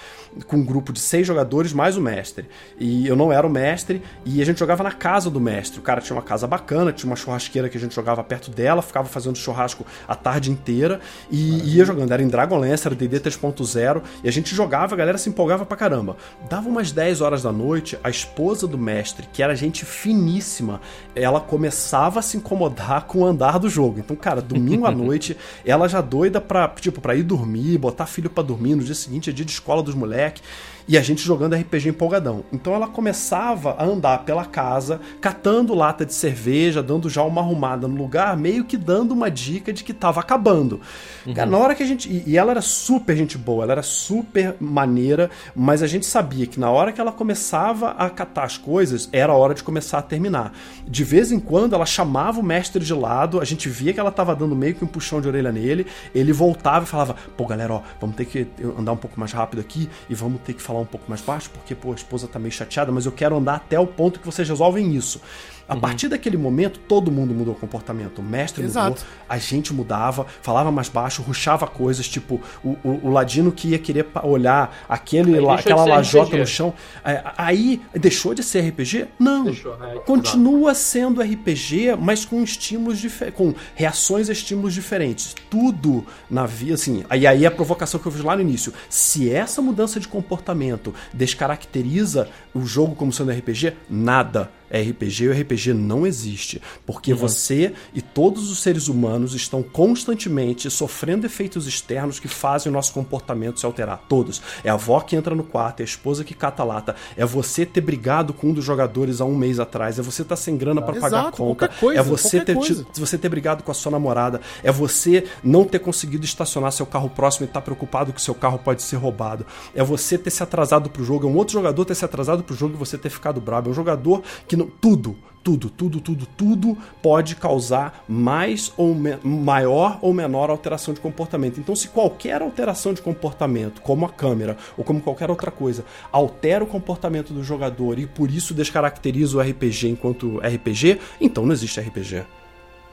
com 0.47 0.57
um 0.57 0.63
grupo 0.63 0.93
de 0.93 0.99
seis 0.99 1.27
jogadores 1.27 1.73
mais 1.73 1.97
o 1.97 2.01
mestre. 2.01 2.47
E 2.79 3.07
eu 3.07 3.15
não 3.15 3.31
era 3.31 3.45
o 3.45 3.49
mestre 3.49 4.01
e 4.25 4.41
a 4.41 4.45
gente 4.45 4.59
jogava 4.59 4.83
na 4.83 4.91
casa 4.91 5.29
do 5.29 5.39
mestre. 5.39 5.79
O 5.79 5.83
cara 5.83 6.01
tinha 6.01 6.15
uma 6.15 6.21
casa 6.21 6.47
bacana, 6.47 6.91
tinha 6.91 7.09
uma 7.09 7.15
churrasqueira 7.15 7.69
que 7.69 7.77
a 7.77 7.79
gente 7.79 7.93
jogava 7.93 8.23
perto 8.23 8.49
dela, 8.49 8.81
ficava 8.81 9.07
fazendo 9.07 9.37
churrasco 9.37 9.85
a 10.07 10.15
tarde 10.15 10.51
inteira 10.51 10.99
e 11.29 11.75
ia 11.75 11.83
jogando. 11.83 12.11
Era 12.11 12.23
em 12.23 12.27
Dragonlance, 12.27 12.87
era 12.87 12.95
DD 12.95 13.19
3.0 13.19 14.01
e 14.23 14.29
a 14.29 14.31
gente 14.31 14.55
jogava, 14.55 14.95
a 14.95 14.97
galera 14.97 15.17
se 15.17 15.29
empolgava 15.29 15.65
pra 15.65 15.77
caramba. 15.77 16.15
Dava 16.49 16.69
umas 16.69 16.91
10 16.91 17.21
horas 17.21 17.43
da 17.43 17.51
noite, 17.51 17.97
a 18.03 18.09
esposa 18.09 18.67
do 18.67 18.77
mestre, 18.77 19.27
que 19.31 19.43
era 19.43 19.55
gente 19.55 19.85
finíssima, 19.85 20.79
ela 21.15 21.39
começava 21.39 22.19
a 22.19 22.21
se 22.21 22.37
incomodar 22.37 23.05
com 23.05 23.19
o 23.19 23.25
andar 23.25 23.59
do 23.59 23.69
jogo. 23.69 23.99
Então, 23.99 24.15
cara, 24.15 24.41
domingo 24.41 24.85
à 24.85 24.91
noite, 24.91 25.35
ela 25.65 25.87
já 25.87 26.01
doida 26.01 26.39
pra, 26.39 26.67
tipo, 26.67 27.01
pra 27.01 27.15
ir 27.15 27.23
dormir, 27.23 27.77
botar 27.77 28.05
filho 28.05 28.29
para 28.29 28.43
dormir, 28.43 28.75
no 28.75 28.83
dia 28.83 28.95
seguinte 28.95 29.29
é 29.29 29.33
dia 29.33 29.45
de 29.45 29.51
escola 29.51 29.83
dos 29.83 29.95
moleques 29.95 30.20
moleque. 30.21 30.41
E 30.87 30.97
a 30.97 31.01
gente 31.01 31.21
jogando 31.21 31.55
RPG 31.55 31.89
empolgadão. 31.89 32.43
Então 32.51 32.73
ela 32.73 32.87
começava 32.87 33.75
a 33.77 33.85
andar 33.85 34.19
pela 34.25 34.45
casa, 34.45 34.99
catando 35.19 35.73
lata 35.73 36.05
de 36.05 36.13
cerveja, 36.13 36.81
dando 36.81 37.09
já 37.09 37.23
uma 37.23 37.41
arrumada 37.41 37.87
no 37.87 37.95
lugar, 37.95 38.35
meio 38.37 38.65
que 38.65 38.77
dando 38.77 39.11
uma 39.11 39.29
dica 39.29 39.71
de 39.71 39.83
que 39.83 39.93
tava 39.93 40.19
acabando. 40.19 40.81
Uhum. 41.25 41.33
Cara, 41.33 41.49
na 41.49 41.57
hora 41.57 41.75
que 41.75 41.83
a 41.83 41.85
gente. 41.85 42.09
E, 42.09 42.23
e 42.31 42.37
ela 42.37 42.51
era 42.51 42.61
super 42.61 43.15
gente 43.15 43.37
boa, 43.37 43.63
ela 43.63 43.73
era 43.73 43.83
super 43.83 44.55
maneira, 44.59 45.29
mas 45.55 45.83
a 45.83 45.87
gente 45.87 46.05
sabia 46.05 46.45
que 46.45 46.59
na 46.59 46.69
hora 46.69 46.91
que 46.91 46.99
ela 46.99 47.11
começava 47.11 47.91
a 47.91 48.09
catar 48.09 48.43
as 48.43 48.57
coisas, 48.57 49.09
era 49.11 49.31
a 49.31 49.35
hora 49.35 49.53
de 49.53 49.63
começar 49.63 49.99
a 49.99 50.01
terminar. 50.01 50.53
De 50.87 51.03
vez 51.03 51.31
em 51.31 51.39
quando 51.39 51.75
ela 51.75 51.85
chamava 51.85 52.39
o 52.39 52.43
mestre 52.43 52.83
de 52.83 52.93
lado, 52.93 53.39
a 53.39 53.45
gente 53.45 53.69
via 53.69 53.93
que 53.93 53.99
ela 53.99 54.11
tava 54.11 54.35
dando 54.35 54.55
meio 54.55 54.75
que 54.75 54.83
um 54.83 54.87
puxão 54.87 55.21
de 55.21 55.27
orelha 55.27 55.51
nele, 55.51 55.85
ele 56.13 56.33
voltava 56.33 56.85
e 56.85 56.87
falava: 56.87 57.15
pô, 57.37 57.45
galera, 57.45 57.73
ó, 57.73 57.81
vamos 57.99 58.15
ter 58.15 58.25
que 58.25 58.47
andar 58.77 58.93
um 58.93 58.97
pouco 58.97 59.19
mais 59.19 59.31
rápido 59.31 59.59
aqui 59.59 59.89
e 60.09 60.15
vamos 60.15 60.41
ter 60.41 60.53
que 60.53 60.61
falar 60.71 60.79
um 60.79 60.85
pouco 60.85 61.05
mais 61.09 61.21
baixo, 61.21 61.49
porque 61.49 61.75
pô, 61.75 61.91
a 61.91 61.95
esposa 61.95 62.27
tá 62.27 62.39
meio 62.39 62.51
chateada, 62.51 62.91
mas 62.91 63.05
eu 63.05 63.11
quero 63.11 63.35
andar 63.35 63.55
até 63.55 63.77
o 63.77 63.85
ponto 63.85 64.19
que 64.19 64.25
vocês 64.25 64.47
resolvem 64.47 64.95
isso. 64.95 65.21
A 65.67 65.75
partir 65.75 66.07
daquele 66.07 66.37
momento, 66.37 66.79
todo 66.79 67.11
mundo 67.11 67.33
mudou 67.33 67.53
o 67.53 67.57
comportamento. 67.57 68.19
O 68.19 68.23
mestre 68.23 68.61
mudou, 68.63 68.81
Exato. 68.81 69.05
a 69.29 69.37
gente 69.37 69.73
mudava, 69.73 70.25
falava 70.41 70.71
mais 70.71 70.89
baixo, 70.89 71.21
ruxava 71.21 71.65
coisas, 71.67 72.07
tipo, 72.07 72.41
o, 72.63 72.69
o, 72.83 72.99
o 73.07 73.09
ladino 73.09 73.51
que 73.51 73.69
ia 73.69 73.79
querer 73.79 74.07
olhar 74.23 74.75
aquele, 74.89 75.39
lá- 75.39 75.55
aquela 75.55 75.85
lajota 75.85 76.27
RPG. 76.31 76.39
no 76.39 76.45
chão. 76.47 76.73
É, 77.05 77.23
Aí 77.37 77.81
deixou 77.93 78.33
de 78.33 78.43
ser 78.43 78.61
RPG? 78.69 79.07
Não. 79.17 79.45
Deixou, 79.45 79.75
é, 79.83 79.99
Continua 79.99 80.73
sendo 80.75 81.21
RPG, 81.21 81.95
mas 81.99 82.25
com 82.25 82.43
estímulos 82.43 82.99
diferentes, 82.99 83.37
com 83.37 83.53
reações 83.75 84.29
a 84.29 84.33
estímulos 84.33 84.73
diferentes. 84.73 85.33
Tudo 85.49 86.05
na 86.29 86.45
vida, 86.45 86.73
assim. 86.73 87.03
Aí 87.09 87.25
aí 87.25 87.45
a 87.45 87.51
provocação 87.51 87.99
que 87.99 88.05
eu 88.07 88.11
fiz 88.11 88.23
lá 88.23 88.35
no 88.35 88.41
início. 88.41 88.73
Se 88.89 89.31
essa 89.31 89.61
mudança 89.61 89.99
de 89.99 90.07
comportamento 90.07 90.93
descaracteriza 91.13 92.29
o 92.53 92.65
jogo 92.65 92.95
como 92.95 93.11
sendo 93.11 93.31
RPG, 93.31 93.73
nada 93.89 94.51
RPG 94.71 95.23
e 95.23 95.27
o 95.27 95.33
RPG 95.33 95.73
não 95.73 96.07
existe. 96.07 96.61
Porque 96.85 97.13
você 97.13 97.73
e 97.93 98.01
todos 98.01 98.49
os 98.49 98.61
seres 98.61 98.87
humanos 98.87 99.33
estão 99.33 99.61
constantemente 99.61 100.69
sofrendo 100.69 101.25
efeitos 101.25 101.67
externos 101.67 102.19
que 102.19 102.27
fazem 102.27 102.71
o 102.71 102.73
nosso 102.73 102.93
comportamento 102.93 103.59
se 103.59 103.65
alterar. 103.65 104.03
Todos. 104.07 104.41
É 104.63 104.69
a 104.69 104.73
avó 104.73 104.99
que 105.01 105.15
entra 105.15 105.35
no 105.35 105.43
quarto, 105.43 105.81
é 105.81 105.83
a 105.83 105.85
esposa 105.85 106.23
que 106.23 106.33
cata 106.33 106.63
lata, 106.63 106.95
é 107.15 107.25
você 107.25 107.65
ter 107.65 107.81
brigado 107.81 108.33
com 108.33 108.47
um 108.47 108.53
dos 108.53 108.65
jogadores 108.65 109.21
há 109.21 109.25
um 109.25 109.35
mês 109.35 109.59
atrás, 109.59 109.99
é 109.99 110.01
você 110.01 110.21
estar 110.21 110.35
sem 110.35 110.57
grana 110.57 110.81
para 110.81 110.99
pagar 110.99 111.27
a 111.27 111.31
conta, 111.31 111.67
coisa, 111.67 111.99
é 111.99 112.03
você 112.03 112.41
ter, 112.41 112.55
coisa. 112.55 112.85
você 112.95 113.17
ter 113.17 113.29
brigado 113.29 113.63
com 113.63 113.71
a 113.71 113.73
sua 113.73 113.91
namorada, 113.91 114.41
é 114.63 114.71
você 114.71 115.25
não 115.43 115.65
ter 115.65 115.79
conseguido 115.79 116.25
estacionar 116.25 116.71
seu 116.71 116.85
carro 116.85 117.09
próximo 117.09 117.45
e 117.45 117.49
estar 117.49 117.61
preocupado 117.61 118.13
que 118.13 118.21
seu 118.21 118.33
carro 118.33 118.59
pode 118.59 118.81
ser 118.81 118.95
roubado, 118.95 119.45
é 119.75 119.83
você 119.83 120.17
ter 120.17 120.29
se 120.29 120.43
atrasado 120.43 120.89
pro 120.89 121.03
jogo, 121.03 121.27
é 121.27 121.29
um 121.29 121.35
outro 121.35 121.53
jogador 121.53 121.85
ter 121.85 121.95
se 121.95 122.05
atrasado 122.05 122.43
pro 122.43 122.55
jogo 122.55 122.75
e 122.75 122.77
você 122.77 122.97
ter 122.97 123.09
ficado 123.09 123.39
brabo, 123.39 123.69
é 123.69 123.71
um 123.71 123.75
jogador 123.75 124.23
que 124.47 124.55
não, 124.61 124.71
tudo, 124.81 125.17
tudo, 125.43 125.69
tudo, 125.69 125.99
tudo, 125.99 126.27
tudo 126.37 126.77
pode 127.01 127.35
causar 127.35 128.03
mais 128.07 128.71
ou 128.77 128.95
maior 129.23 129.97
ou 130.01 130.13
menor 130.13 130.49
alteração 130.49 130.93
de 130.93 130.99
comportamento. 130.99 131.59
Então, 131.59 131.75
se 131.75 131.87
qualquer 131.87 132.41
alteração 132.41 132.93
de 132.93 133.01
comportamento, 133.01 133.81
como 133.81 134.05
a 134.05 134.09
câmera 134.09 134.57
ou 134.77 134.83
como 134.83 135.01
qualquer 135.01 135.29
outra 135.29 135.49
coisa, 135.49 135.83
altera 136.11 136.63
o 136.63 136.67
comportamento 136.67 137.33
do 137.33 137.43
jogador 137.43 137.97
e 137.97 138.05
por 138.05 138.29
isso 138.29 138.53
descaracteriza 138.53 139.37
o 139.37 139.41
RPG 139.41 139.89
enquanto 139.89 140.39
RPG, 140.39 140.99
então 141.19 141.45
não 141.45 141.53
existe 141.53 141.79
RPG. 141.79 142.23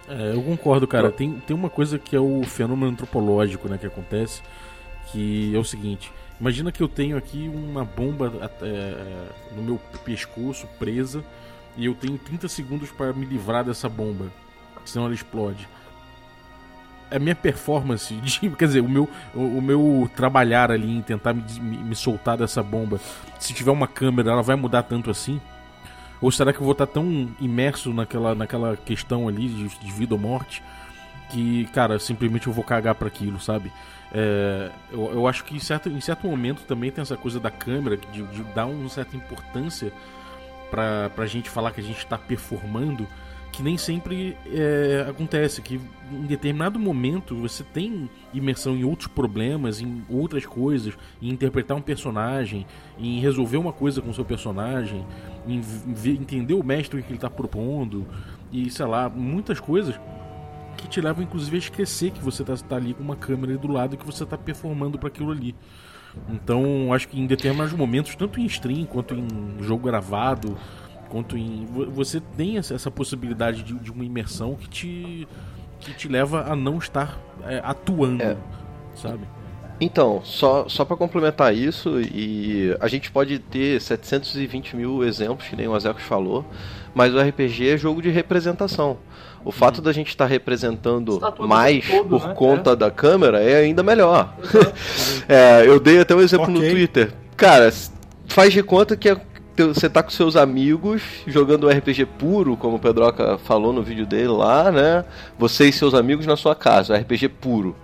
É, 0.09 0.33
eu 0.33 0.43
concordo, 0.43 0.87
cara. 0.87 1.13
Tem, 1.13 1.35
tem 1.47 1.55
uma 1.55 1.69
coisa 1.69 1.99
que 1.99 2.17
é 2.17 2.21
o 2.21 2.43
fenômeno 2.45 2.93
antropológico, 2.93 3.69
né, 3.69 3.77
que 3.77 3.87
acontece, 3.87 4.41
que 5.13 5.55
é 5.55 5.59
o 5.59 5.65
seguinte. 5.65 6.11
Imagina 6.41 6.73
que 6.73 6.83
eu 6.83 6.89
tenho 6.89 7.17
aqui 7.17 7.51
uma 7.53 7.85
bomba 7.85 8.33
é, 8.41 8.67
é, 8.67 9.29
no 9.57 9.63
meu 9.63 9.81
pescoço, 10.05 10.67
presa, 10.79 11.23
e 11.79 11.87
eu 11.87 11.95
tenho 11.95 12.19
30 12.19 12.49
segundos 12.49 12.91
para 12.91 13.13
me 13.13 13.25
livrar 13.25 13.65
dessa 13.65 13.89
bomba, 13.89 14.27
senão 14.85 15.07
ela 15.07 15.15
explode. 15.15 15.69
A 17.09 17.19
minha 17.21 17.37
performance, 17.37 18.13
de, 18.15 18.51
quer 18.51 18.67
dizer, 18.67 18.81
o 18.81 18.89
meu, 18.89 19.09
o, 19.33 19.41
o 19.41 19.63
meu 19.63 20.11
trabalhar 20.15 20.73
ali 20.73 20.91
em 20.91 21.01
tentar 21.01 21.33
me, 21.33 21.43
me, 21.61 21.79
me 21.79 21.95
soltar 21.95 22.37
dessa 22.37 22.65
bomba, 22.65 23.01
se 23.39 23.55
tiver 23.55 23.71
uma 23.71 23.87
câmera, 23.87 24.33
ela 24.33 24.43
vai 24.43 24.57
mudar 24.57 24.83
tanto 24.83 25.09
assim? 25.09 25.41
Ou 26.21 26.33
será 26.33 26.53
que 26.53 26.59
eu 26.59 26.65
vou 26.65 26.73
estar 26.73 26.87
tão 26.87 27.31
imerso 27.41 27.95
naquela, 27.95 28.35
naquela 28.35 28.77
questão 28.77 29.29
ali 29.29 29.49
de, 29.49 29.69
de 29.69 29.93
vida 29.93 30.15
ou 30.15 30.21
morte 30.21 30.61
que, 31.31 31.67
cara, 31.67 31.99
simplesmente 32.01 32.49
eu 32.49 32.53
vou 32.53 32.65
cagar 32.65 32.97
para 32.97 33.07
aquilo, 33.07 33.39
sabe? 33.39 33.71
É, 34.13 34.73
eu, 34.91 35.13
eu 35.13 35.29
acho 35.29 35.45
que 35.45 35.55
em 35.55 35.61
certo, 35.61 35.89
em 35.89 36.01
certo 36.01 36.27
momento 36.27 36.63
também 36.63 36.91
tem 36.91 37.03
essa 37.03 37.17
coisa 37.17 37.39
da 37.39 37.53
câmera 37.53 37.97
de, 37.97 38.23
de 38.23 38.43
dar 38.55 38.67
uma 38.67 38.89
certa 38.89 39.17
importância 39.17 39.93
pra, 40.71 41.11
pra 41.11 41.27
gente 41.27 41.49
falar 41.51 41.71
que 41.73 41.81
a 41.81 41.85
gente 41.85 41.99
está 41.99 42.19
performando 42.19 43.07
que 43.51 43.63
nem 43.63 43.77
sempre 43.77 44.37
é, 44.47 45.07
acontece, 45.09 45.61
que 45.63 45.81
em 46.13 46.27
determinado 46.27 46.79
momento 46.79 47.35
você 47.35 47.65
tem 47.65 48.09
imersão 48.33 48.77
em 48.77 48.85
outros 48.85 49.09
problemas, 49.09 49.81
em 49.81 50.05
outras 50.09 50.47
coisas, 50.47 50.97
em 51.21 51.29
interpretar 51.31 51.77
um 51.77 51.81
personagem, 51.81 52.67
em 52.99 53.19
resolver 53.21 53.57
uma 53.57 53.73
coisa 53.73 54.01
com 54.01 54.11
o 54.11 54.15
seu 54.15 54.25
personagem, 54.25 55.05
em 55.47 55.61
ver- 55.61 56.13
entender 56.21 56.55
o 56.55 56.63
mestre 56.63 57.03
que 57.03 57.09
ele 57.09 57.17
está 57.17 57.31
propondo, 57.31 58.07
e 58.53 58.71
sei 58.71 58.87
lá, 58.87 59.09
muitas 59.09 59.59
coisas 59.59 59.99
que 60.77 60.87
te 60.87 61.01
levam 61.01 61.25
inclusive 61.25 61.57
a 61.57 61.59
esquecer 61.59 62.13
que 62.13 62.23
você 62.23 62.43
está 62.43 62.77
ali 62.77 62.95
com 62.95 63.03
uma 63.03 63.17
câmera 63.17 63.57
do 63.59 63.67
lado 63.67 63.95
e 63.95 63.99
que 63.99 64.07
você 64.07 64.23
está 64.23 64.39
performando 64.39 64.99
para 64.99 65.09
aquilo 65.09 65.33
ali. 65.33 65.55
Então, 66.29 66.93
acho 66.93 67.09
que 67.09 67.19
em 67.21 67.27
determinados 67.27 67.73
momentos, 67.73 68.15
tanto 68.17 68.41
em 68.41 68.47
stream 68.47 68.85
quanto 68.85 69.15
em 69.15 69.27
jogo 69.61 69.87
gravado, 69.87 70.57
quanto 71.09 71.37
em. 71.37 71.67
vo- 71.67 71.91
Você 71.91 72.21
tem 72.37 72.59
essa, 72.59 72.75
possibilidade 72.91 73.63
de, 73.63 73.75
de 73.75 73.91
uma 73.93 74.05
imersão 74.05 74.55
que 74.55 74.69
te, 74.69 75.29
que 75.81 75.93
te 75.95 76.09
leva 76.09 76.51
a 76.51 76.57
não 76.57 76.79
estar 76.79 77.19
é, 77.47 77.61
atuando, 77.65 78.23
É. 78.23 78.37
sabe? 78.95 79.21
Então, 79.81 80.21
só, 80.25 80.69
só 80.69 80.85
para 80.85 80.97
complementar 80.97 81.55
isso, 81.55 82.01
e 82.01 82.77
a 82.81 82.89
gente 82.89 83.13
pode 83.13 83.39
ter 83.39 83.81
720 83.81 84.75
mil 84.75 85.05
exemplos, 85.05 85.47
que 85.47 85.55
nem 85.55 85.69
o 85.69 85.75
Azecos 85.75 86.03
falou, 86.03 86.45
mas 86.93 87.15
o 87.15 87.21
RPG 87.21 87.69
é 87.71 87.79
jogo 87.79 88.03
de 88.03 88.11
representação. 88.11 88.99
O 89.45 89.53
fato 89.53 89.81
da 89.81 89.93
gente 89.93 90.09
estar 90.09 90.27
representando 90.27 91.15
Está 91.15 91.31
todo 91.33 91.49
mais 91.49 91.87
todo, 91.89 92.09
por 92.19 92.29
né? 92.29 92.35
conta 92.35 92.77
da 92.77 92.91
câmera 92.91 93.41
é 93.43 93.57
ainda 93.57 93.83
melhor. 93.83 94.35
É, 95.29 95.67
eu 95.67 95.79
dei 95.79 96.01
até 96.01 96.15
um 96.15 96.21
exemplo 96.21 96.49
no 96.51 96.59
Ok. 96.59 96.71
Twitter. 96.71 97.13
Cara, 97.37 97.73
faz 98.27 98.53
de 98.53 98.63
conta 98.63 98.97
que 98.97 99.09
é- 99.11 99.17
teu- 99.55 99.75
você 99.75 99.89
tá 99.89 100.03
com 100.03 100.11
seus 100.11 100.37
amigos 100.37 101.03
jogando 101.27 101.69
RPG 101.69 102.07
puro, 102.07 102.57
como 102.57 102.77
o 102.77 102.79
Pedroca 102.79 103.37
falou 103.39 103.73
no 103.73 103.83
vídeo 103.83 104.07
dele 104.07 104.29
lá, 104.29 104.71
né? 104.73 105.05
Você 105.39 105.69
e 105.69 105.73
seus 105.73 105.93
amigos 105.95 106.27
na 106.27 106.37
sua 106.37 106.55
casa, 106.55 106.97
RPG 106.97 107.29
puro. 107.29 107.77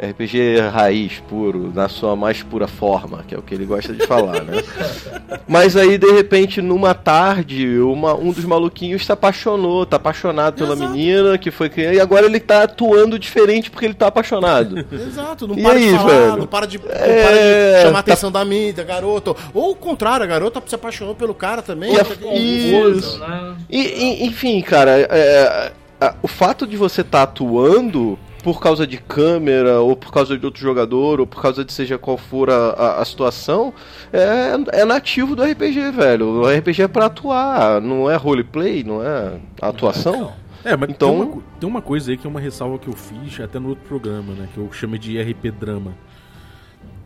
RPG 0.00 0.60
raiz 0.72 1.20
puro, 1.28 1.72
na 1.74 1.88
sua 1.88 2.14
mais 2.14 2.42
pura 2.42 2.68
forma, 2.68 3.24
que 3.26 3.34
é 3.34 3.38
o 3.38 3.42
que 3.42 3.52
ele 3.54 3.64
gosta 3.66 3.92
de 3.92 4.06
falar, 4.06 4.42
né? 4.44 4.62
Mas 5.48 5.76
aí, 5.76 5.98
de 5.98 6.10
repente, 6.12 6.62
numa 6.62 6.94
tarde, 6.94 7.78
uma- 7.80 8.14
um 8.14 8.30
dos 8.30 8.44
maluquinhos 8.44 9.04
se 9.04 9.10
apaixonou, 9.10 9.84
tá 9.84 9.96
apaixonado 9.96 10.54
pela 10.56 10.74
Exato. 10.74 10.90
menina 10.92 11.36
que 11.38 11.50
foi 11.50 11.68
criança, 11.68 11.94
e 11.94 12.00
agora 12.00 12.26
ele 12.26 12.38
tá 12.38 12.62
atuando 12.62 13.18
diferente 13.18 13.70
porque 13.70 13.86
ele 13.86 13.94
tá 13.94 14.06
apaixonado. 14.06 14.84
Exato, 14.92 15.48
não 15.48 15.58
E 15.58 15.62
para 15.62 15.72
aí, 15.72 15.84
de 15.90 15.96
falar, 15.96 16.08
velho? 16.10 16.36
não 16.36 16.46
para 16.46 16.66
de, 16.66 16.76
É, 16.88 17.22
para 17.24 17.76
de 17.78 17.82
chamar 17.82 17.98
a 17.98 18.02
tá- 18.02 18.12
atenção 18.12 18.30
da 18.30 18.44
mídia, 18.44 18.84
garota. 18.84 19.34
Ou 19.52 19.72
o 19.72 19.74
contrário, 19.76 20.22
a 20.22 20.26
garota 20.28 20.62
se 20.66 20.74
apaixonou 20.74 21.14
pelo 21.14 21.34
cara 21.34 21.60
também. 21.62 21.94
E 21.94 21.98
a- 22.00 22.04
tá-. 22.04 22.14
Confuso, 22.14 23.18
né? 23.18 23.54
E, 23.68 23.80
e- 23.80 24.26
enfim, 24.26 24.60
cara, 24.60 24.92
é, 25.00 25.72
é, 26.00 26.14
o 26.22 26.28
fato 26.28 26.66
de 26.66 26.76
você 26.76 27.00
estar 27.00 27.22
atuando 27.22 28.18
por 28.42 28.60
causa 28.60 28.86
de 28.86 28.98
câmera, 28.98 29.80
ou 29.80 29.96
por 29.96 30.12
causa 30.12 30.38
de 30.38 30.44
outro 30.46 30.60
jogador, 30.62 31.20
ou 31.20 31.26
por 31.26 31.42
causa 31.42 31.64
de 31.64 31.72
seja 31.72 31.98
qual 31.98 32.16
for 32.16 32.48
a, 32.50 32.70
a- 32.70 33.02
a 33.02 33.04
situação, 33.04 33.72
é, 34.12 34.80
é 34.80 34.84
nativo 34.84 35.34
do 35.36 35.42
RPG, 35.42 35.90
velho. 35.90 36.26
O 36.42 36.46
RPG 36.48 36.82
é 36.82 36.88
pra 36.88 37.06
atuar, 37.06 37.80
não 37.80 38.08
é 38.10 38.16
roleplay, 38.16 38.84
não 38.84 39.02
é 39.02 39.38
atuação. 39.60 40.32
É, 40.64 40.76
mas 40.76 40.90
Então- 40.90 41.10
tem, 41.10 41.20
uma, 41.32 41.42
tem 41.60 41.68
uma 41.68 41.82
coisa 41.82 42.10
aí 42.10 42.16
que 42.16 42.26
é 42.26 42.30
uma 42.30 42.40
ressalva 42.40 42.78
que 42.78 42.88
eu 42.88 42.92
fiz 42.94 43.38
até 43.40 43.58
no 43.58 43.68
outro 43.70 43.84
programa, 43.86 44.32
né? 44.34 44.48
Que 44.52 44.58
eu 44.58 44.70
chamo 44.72 44.98
de 44.98 45.18
RP 45.20 45.50
Drama. 45.52 45.92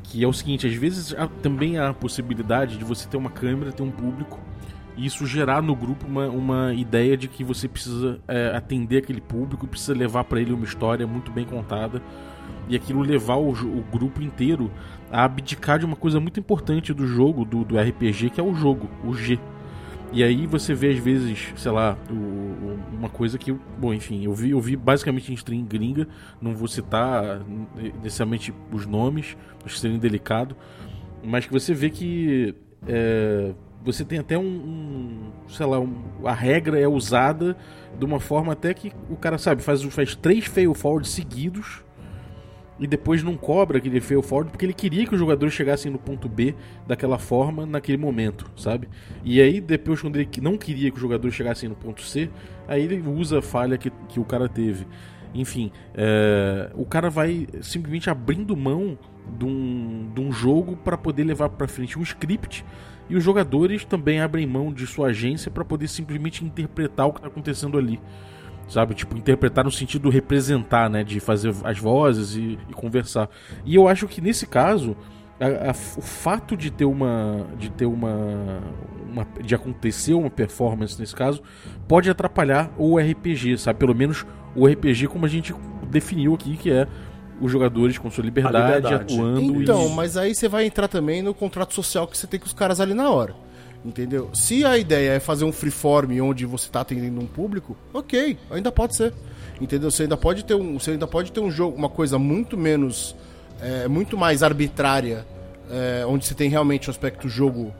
Que 0.04 0.22
é 0.24 0.26
o 0.28 0.32
seguinte, 0.32 0.66
às 0.66 0.74
vezes 0.74 1.14
há- 1.16 1.28
também 1.42 1.78
há 1.78 1.88
a 1.90 1.94
possibilidade 1.94 2.76
de 2.76 2.84
você 2.84 3.08
ter 3.08 3.16
uma 3.16 3.30
câmera, 3.30 3.72
ter 3.72 3.82
um 3.82 3.90
público, 3.90 4.38
e 4.96 5.06
isso 5.06 5.26
gerar 5.26 5.62
no 5.62 5.74
grupo 5.74 6.06
uma, 6.06 6.26
uma 6.28 6.74
ideia 6.74 7.16
de 7.16 7.28
que 7.28 7.42
você 7.42 7.66
precisa 7.68 8.20
é, 8.28 8.54
atender 8.54 8.98
aquele 8.98 9.20
público, 9.20 9.66
precisa 9.66 9.94
levar 9.94 10.24
pra 10.24 10.40
ele 10.40 10.52
uma 10.52 10.64
história 10.64 11.06
muito 11.06 11.30
bem 11.30 11.44
contada, 11.44 12.02
e 12.68 12.76
aquilo 12.76 13.00
levar 13.02 13.36
o, 13.36 13.50
o 13.50 13.84
grupo 13.90 14.22
inteiro 14.22 14.70
a 15.10 15.24
abdicar 15.24 15.78
de 15.78 15.84
uma 15.84 15.96
coisa 15.96 16.20
muito 16.20 16.38
importante 16.38 16.92
do 16.94 17.06
jogo, 17.06 17.44
do, 17.44 17.64
do 17.64 17.78
RPG, 17.78 18.30
que 18.30 18.40
é 18.40 18.44
o 18.44 18.54
jogo, 18.54 18.88
o 19.04 19.14
G. 19.14 19.38
E 20.12 20.22
aí 20.22 20.46
você 20.46 20.74
vê 20.74 20.90
às 20.90 20.98
vezes, 20.98 21.52
sei 21.56 21.72
lá, 21.72 21.96
o- 22.10 22.14
o- 22.14 22.78
uma 22.98 23.08
coisa 23.08 23.38
que, 23.38 23.50
bom, 23.78 23.94
enfim, 23.94 24.22
eu 24.24 24.34
vi, 24.34 24.50
eu 24.50 24.60
vi 24.60 24.76
basicamente 24.76 25.32
em 25.32 25.34
stream 25.34 25.64
gringa, 25.64 26.06
não 26.40 26.54
vou 26.54 26.68
citar 26.68 27.40
necessariamente 28.02 28.52
os 28.70 28.86
nomes, 28.86 29.36
acho 29.64 29.74
que 29.74 29.80
seria 29.80 29.98
delicado, 29.98 30.54
mas 31.24 31.46
que 31.46 31.52
você 31.52 31.72
vê 31.72 31.88
que 31.88 32.54
é, 32.86 33.52
você 33.84 34.04
tem 34.04 34.18
até 34.18 34.38
um, 34.38 34.42
um, 34.42 35.32
sei 35.48 35.66
lá, 35.66 35.78
um- 35.80 36.02
a 36.24 36.32
regra 36.32 36.78
é 36.78 36.86
usada 36.86 37.56
de 37.98 38.04
uma 38.04 38.20
forma 38.20 38.52
até 38.52 38.72
que 38.74 38.92
o 39.10 39.16
cara 39.16 39.38
sabe, 39.38 39.62
faz, 39.62 39.82
faz 39.82 40.14
três 40.14 40.44
fail 40.46 40.72
forward 40.74 41.06
seguidos 41.08 41.82
e 42.78 42.86
depois 42.86 43.22
não 43.22 43.36
cobra 43.36 43.78
aquele 43.78 44.00
fail 44.00 44.22
forward 44.22 44.50
porque 44.50 44.64
ele 44.64 44.72
queria 44.72 45.06
que 45.06 45.12
os 45.14 45.18
jogadores 45.18 45.54
chegassem 45.54 45.90
no 45.90 45.98
ponto 45.98 46.28
B 46.28 46.54
daquela 46.86 47.18
forma 47.18 47.66
naquele 47.66 47.98
momento, 47.98 48.50
sabe? 48.56 48.88
E 49.22 49.40
aí 49.40 49.60
depois 49.60 50.00
quando 50.00 50.16
ele 50.16 50.28
não 50.40 50.56
queria 50.56 50.90
que 50.90 50.96
os 50.96 51.02
jogadores 51.02 51.34
chegassem 51.34 51.68
no 51.68 51.76
ponto 51.76 52.02
C, 52.02 52.30
aí 52.66 52.82
ele 52.82 53.00
usa 53.06 53.38
a 53.38 53.42
falha 53.42 53.76
que, 53.76 53.90
que 54.08 54.18
o 54.18 54.24
cara 54.24 54.48
teve. 54.48 54.86
Enfim, 55.34 55.70
é, 55.94 56.70
o 56.74 56.84
cara 56.84 57.08
vai 57.08 57.46
simplesmente 57.62 58.10
abrindo 58.10 58.56
mão 58.56 58.98
de 59.38 59.44
um, 59.44 60.10
de 60.14 60.20
um 60.20 60.32
jogo 60.32 60.76
para 60.76 60.96
poder 60.98 61.24
levar 61.24 61.48
para 61.50 61.68
frente 61.68 61.98
um 61.98 62.02
script 62.02 62.64
e 63.12 63.14
os 63.14 63.22
jogadores 63.22 63.84
também 63.84 64.20
abrem 64.20 64.46
mão 64.46 64.72
de 64.72 64.86
sua 64.86 65.08
agência 65.08 65.50
para 65.50 65.62
poder 65.62 65.86
simplesmente 65.86 66.42
interpretar 66.42 67.06
o 67.06 67.12
que 67.12 67.18
está 67.18 67.28
acontecendo 67.28 67.76
ali. 67.76 68.00
Sabe? 68.66 68.94
Tipo, 68.94 69.18
interpretar 69.18 69.66
no 69.66 69.70
sentido 69.70 70.08
representar, 70.08 70.88
né? 70.88 71.04
De 71.04 71.20
fazer 71.20 71.54
as 71.62 71.78
vozes 71.78 72.34
e, 72.34 72.58
e 72.70 72.72
conversar. 72.72 73.28
E 73.66 73.74
eu 73.74 73.86
acho 73.86 74.08
que 74.08 74.22
nesse 74.22 74.46
caso, 74.46 74.96
a, 75.38 75.68
a, 75.68 75.70
o 75.72 76.00
fato 76.00 76.56
de 76.56 76.70
ter 76.70 76.86
uma. 76.86 77.46
de 77.58 77.70
ter 77.70 77.84
uma, 77.84 78.62
uma. 79.10 79.26
de 79.42 79.54
acontecer 79.54 80.14
uma 80.14 80.30
performance 80.30 80.98
nesse 80.98 81.14
caso, 81.14 81.42
pode 81.86 82.08
atrapalhar 82.08 82.72
o 82.78 82.98
RPG, 82.98 83.58
sabe? 83.58 83.78
Pelo 83.78 83.94
menos 83.94 84.24
o 84.56 84.66
RPG 84.66 85.06
como 85.08 85.26
a 85.26 85.28
gente 85.28 85.54
definiu 85.90 86.32
aqui, 86.32 86.56
que 86.56 86.70
é 86.70 86.88
os 87.40 87.50
jogadores 87.50 87.98
com 87.98 88.10
sua 88.10 88.24
liberdade, 88.24 88.76
liberdade. 88.76 89.14
atuando 89.14 89.62
Então, 89.62 89.88
e... 89.88 89.94
mas 89.94 90.16
aí 90.16 90.34
você 90.34 90.48
vai 90.48 90.66
entrar 90.66 90.88
também 90.88 91.22
no 91.22 91.34
contrato 91.34 91.74
social 91.74 92.06
que 92.06 92.16
você 92.16 92.26
tem 92.26 92.38
com 92.38 92.46
os 92.46 92.52
caras 92.52 92.80
ali 92.80 92.94
na 92.94 93.10
hora. 93.10 93.34
Entendeu? 93.84 94.30
Se 94.32 94.64
a 94.64 94.78
ideia 94.78 95.14
é 95.14 95.20
fazer 95.20 95.44
um 95.44 95.52
freeform 95.52 96.20
onde 96.20 96.46
você 96.46 96.68
tá 96.68 96.82
atendendo 96.82 97.20
um 97.20 97.26
público, 97.26 97.76
ok, 97.92 98.38
ainda 98.50 98.70
pode 98.70 98.94
ser. 98.94 99.12
Entendeu? 99.60 99.90
Você 99.90 100.04
ainda 100.04 100.16
pode 100.16 100.44
ter 100.44 100.54
um, 100.54 100.78
você 100.78 100.92
ainda 100.92 101.06
pode 101.06 101.32
ter 101.32 101.40
um 101.40 101.50
jogo, 101.50 101.76
uma 101.76 101.88
coisa 101.88 102.18
muito 102.18 102.56
menos, 102.56 103.16
é, 103.60 103.88
muito 103.88 104.16
mais 104.16 104.42
arbitrária, 104.42 105.26
é, 105.68 106.06
onde 106.06 106.26
você 106.26 106.34
tem 106.34 106.48
realmente 106.48 106.88
o 106.88 106.90
aspecto 106.90 107.28
jogo 107.28 107.74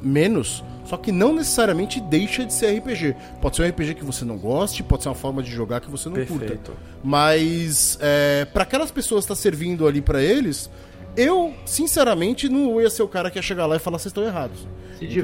menos, 0.00 0.64
só 0.84 0.96
que 0.96 1.10
não 1.12 1.34
necessariamente 1.34 2.00
deixa 2.00 2.44
de 2.44 2.52
ser 2.52 2.78
RPG. 2.78 3.16
Pode 3.40 3.56
ser 3.56 3.62
um 3.62 3.68
RPG 3.68 3.94
que 3.94 4.04
você 4.04 4.24
não 4.24 4.36
goste, 4.36 4.82
pode 4.82 5.02
ser 5.02 5.08
uma 5.08 5.14
forma 5.14 5.42
de 5.42 5.50
jogar 5.50 5.80
que 5.80 5.90
você 5.90 6.08
não 6.08 6.16
curta. 6.16 6.38
Perfeito. 6.38 6.72
Mas 7.02 7.98
é, 8.00 8.44
para 8.46 8.62
aquelas 8.62 8.90
pessoas 8.90 9.24
que 9.24 9.32
está 9.32 9.42
servindo 9.42 9.86
ali 9.86 10.00
para 10.00 10.22
eles, 10.22 10.70
eu, 11.16 11.54
sinceramente, 11.66 12.48
não 12.48 12.80
ia 12.80 12.90
ser 12.90 13.02
o 13.02 13.08
cara 13.08 13.30
que 13.30 13.38
ia 13.38 13.42
chegar 13.42 13.66
lá 13.66 13.76
e 13.76 13.78
falar 13.78 13.98
vocês 13.98 14.10
estão 14.10 14.24
errados. 14.24 14.66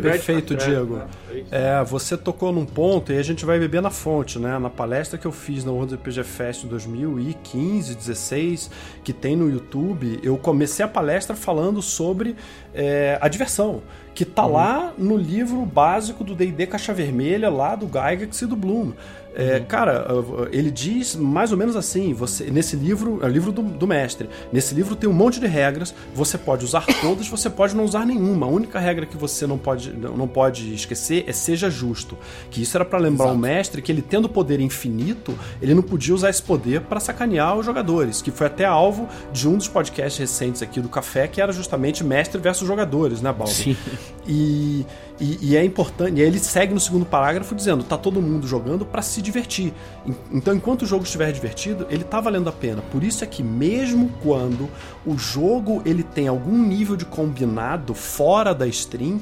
Perfeito, 0.03 0.57
Diego. 0.57 1.03
É. 1.51 1.79
É, 1.79 1.85
você 1.85 2.17
tocou 2.17 2.53
num 2.53 2.67
ponto 2.67 3.13
e 3.13 3.19
a 3.19 3.23
gente 3.23 3.45
vai 3.45 3.59
beber 3.59 3.81
na 3.81 3.91
fonte, 3.91 4.39
né? 4.39 4.59
Na 4.59 4.71
palestra 4.71 5.19
que 5.19 5.27
eu 5.27 5.33
fiz 5.33 5.65
na 5.65 5.71
World 5.71 5.95
RPG 5.95 6.25
Fest 6.25 6.65
2015, 6.65 7.95
16, 7.95 8.71
que 9.05 9.13
tem 9.13 9.37
no 9.37 9.49
YouTube, 9.49 10.19
eu 10.23 10.37
comecei 10.37 10.85
a 10.85 10.89
palestra 10.89 11.37
falando 11.37 11.81
sobre 11.81 12.35
é, 12.75 13.19
a 13.21 13.29
diversão, 13.29 13.83
que 14.15 14.25
tá 14.25 14.47
lá 14.47 14.93
no 14.99 15.17
livro 15.17 15.65
básico 15.65 16.25
do 16.25 16.35
D&D 16.35 16.67
Caixa 16.67 16.93
Vermelha, 16.93 17.49
lá 17.49 17.77
do 17.77 17.87
Gygax 17.87 18.43
e 18.43 18.47
do 18.47 18.57
Bloom. 18.57 18.93
É, 19.39 19.61
Cara, 19.61 20.05
ele 20.51 20.69
diz 20.69 21.15
mais 21.15 21.53
ou 21.53 21.57
menos 21.57 21.77
assim: 21.77 22.13
você 22.13 22.51
nesse 22.51 22.75
livro, 22.75 23.21
é 23.23 23.27
o 23.27 23.29
livro 23.29 23.53
do, 23.53 23.63
do 23.63 23.87
mestre. 23.87 24.29
Nesse 24.53 24.75
livro 24.75 24.97
tem 24.97 25.09
um 25.09 25.13
monte 25.13 25.39
de 25.39 25.47
regras. 25.47 25.95
Você 26.13 26.37
pode 26.37 26.65
usar 26.65 26.85
todas, 27.01 27.29
você 27.29 27.49
pode 27.49 27.77
não 27.77 27.85
usar 27.85 28.05
nenhuma. 28.05 28.47
A 28.47 28.49
única 28.49 28.81
regra 28.81 29.07
que 29.07 29.17
você 29.17 29.47
não 29.47 29.57
pode, 29.57 29.93
não 29.93 30.27
pode 30.27 30.75
esquecer 30.75 31.25
é 31.29 31.33
seja 31.33 31.71
justo. 31.71 32.19
Que 32.51 32.61
isso 32.63 32.77
era 32.77 32.85
para 32.85 32.99
lembrar 32.99 33.27
Exato. 33.27 33.39
o 33.39 33.41
mestre 33.41 33.81
que 33.81 33.93
ele 33.93 34.03
tendo 34.03 34.29
poder 34.29 34.61
infinito, 34.61 35.39
ele 35.63 35.73
não 35.73 35.83
podia 35.83 36.15
usar 36.15 36.31
esse 36.31 36.43
poder 36.43 36.81
para 36.81 36.99
sacanear 36.99 37.57
os 37.57 37.65
jogadores. 37.65 38.21
Que 38.21 38.33
foi 38.33 38.49
até 38.49 38.65
alvo 38.65 39.09
de 39.33 39.49
um 39.49 39.57
dos 39.57 39.69
podcasts 39.69 40.19
recentes 40.19 40.63
aqui 40.63 40.81
do 40.81 40.89
Café, 40.89 41.29
que 41.29 41.41
era 41.41 41.53
justamente 41.53 42.03
mestre 42.03 42.41
versus 42.41 42.67
jogadores, 42.67 43.23
né, 43.23 43.33
Baldo? 43.33 43.53
Sim. 43.53 43.77
E, 44.27 44.85
e, 45.21 45.39
e 45.51 45.57
é 45.57 45.65
importante. 45.65 46.19
E 46.19 46.21
ele 46.23 46.39
segue 46.39 46.73
no 46.75 46.81
segundo 46.81 47.05
parágrafo 47.07 47.55
dizendo: 47.55 47.83
tá 47.85 47.97
todo 47.99 48.21
mundo 48.23 48.47
jogando 48.47 48.85
para 48.87 49.03
se 49.03 49.21
divertir. 49.23 49.73
En- 50.07 50.15
Então, 50.33 50.55
enquanto 50.55 50.83
o 50.83 50.87
jogo 50.87 51.05
estiver 51.05 51.33
divertido, 51.33 51.87
ele 51.91 52.05
tá 52.05 52.21
valendo 52.21 52.49
a 52.49 52.53
pena. 52.53 52.83
Por 52.91 53.03
isso 53.03 53.25
é 53.25 53.27
que 53.27 53.43
mesmo 53.43 54.11
quando 54.23 54.69
o 55.07 55.17
jogo 55.19 55.83
ele 55.85 56.03
tem 56.03 56.29
algum 56.29 56.57
nível 56.63 56.97
de 56.97 57.05
combinado 57.05 57.95
fora 57.95 58.55
da 58.55 58.67
stream, 58.67 59.21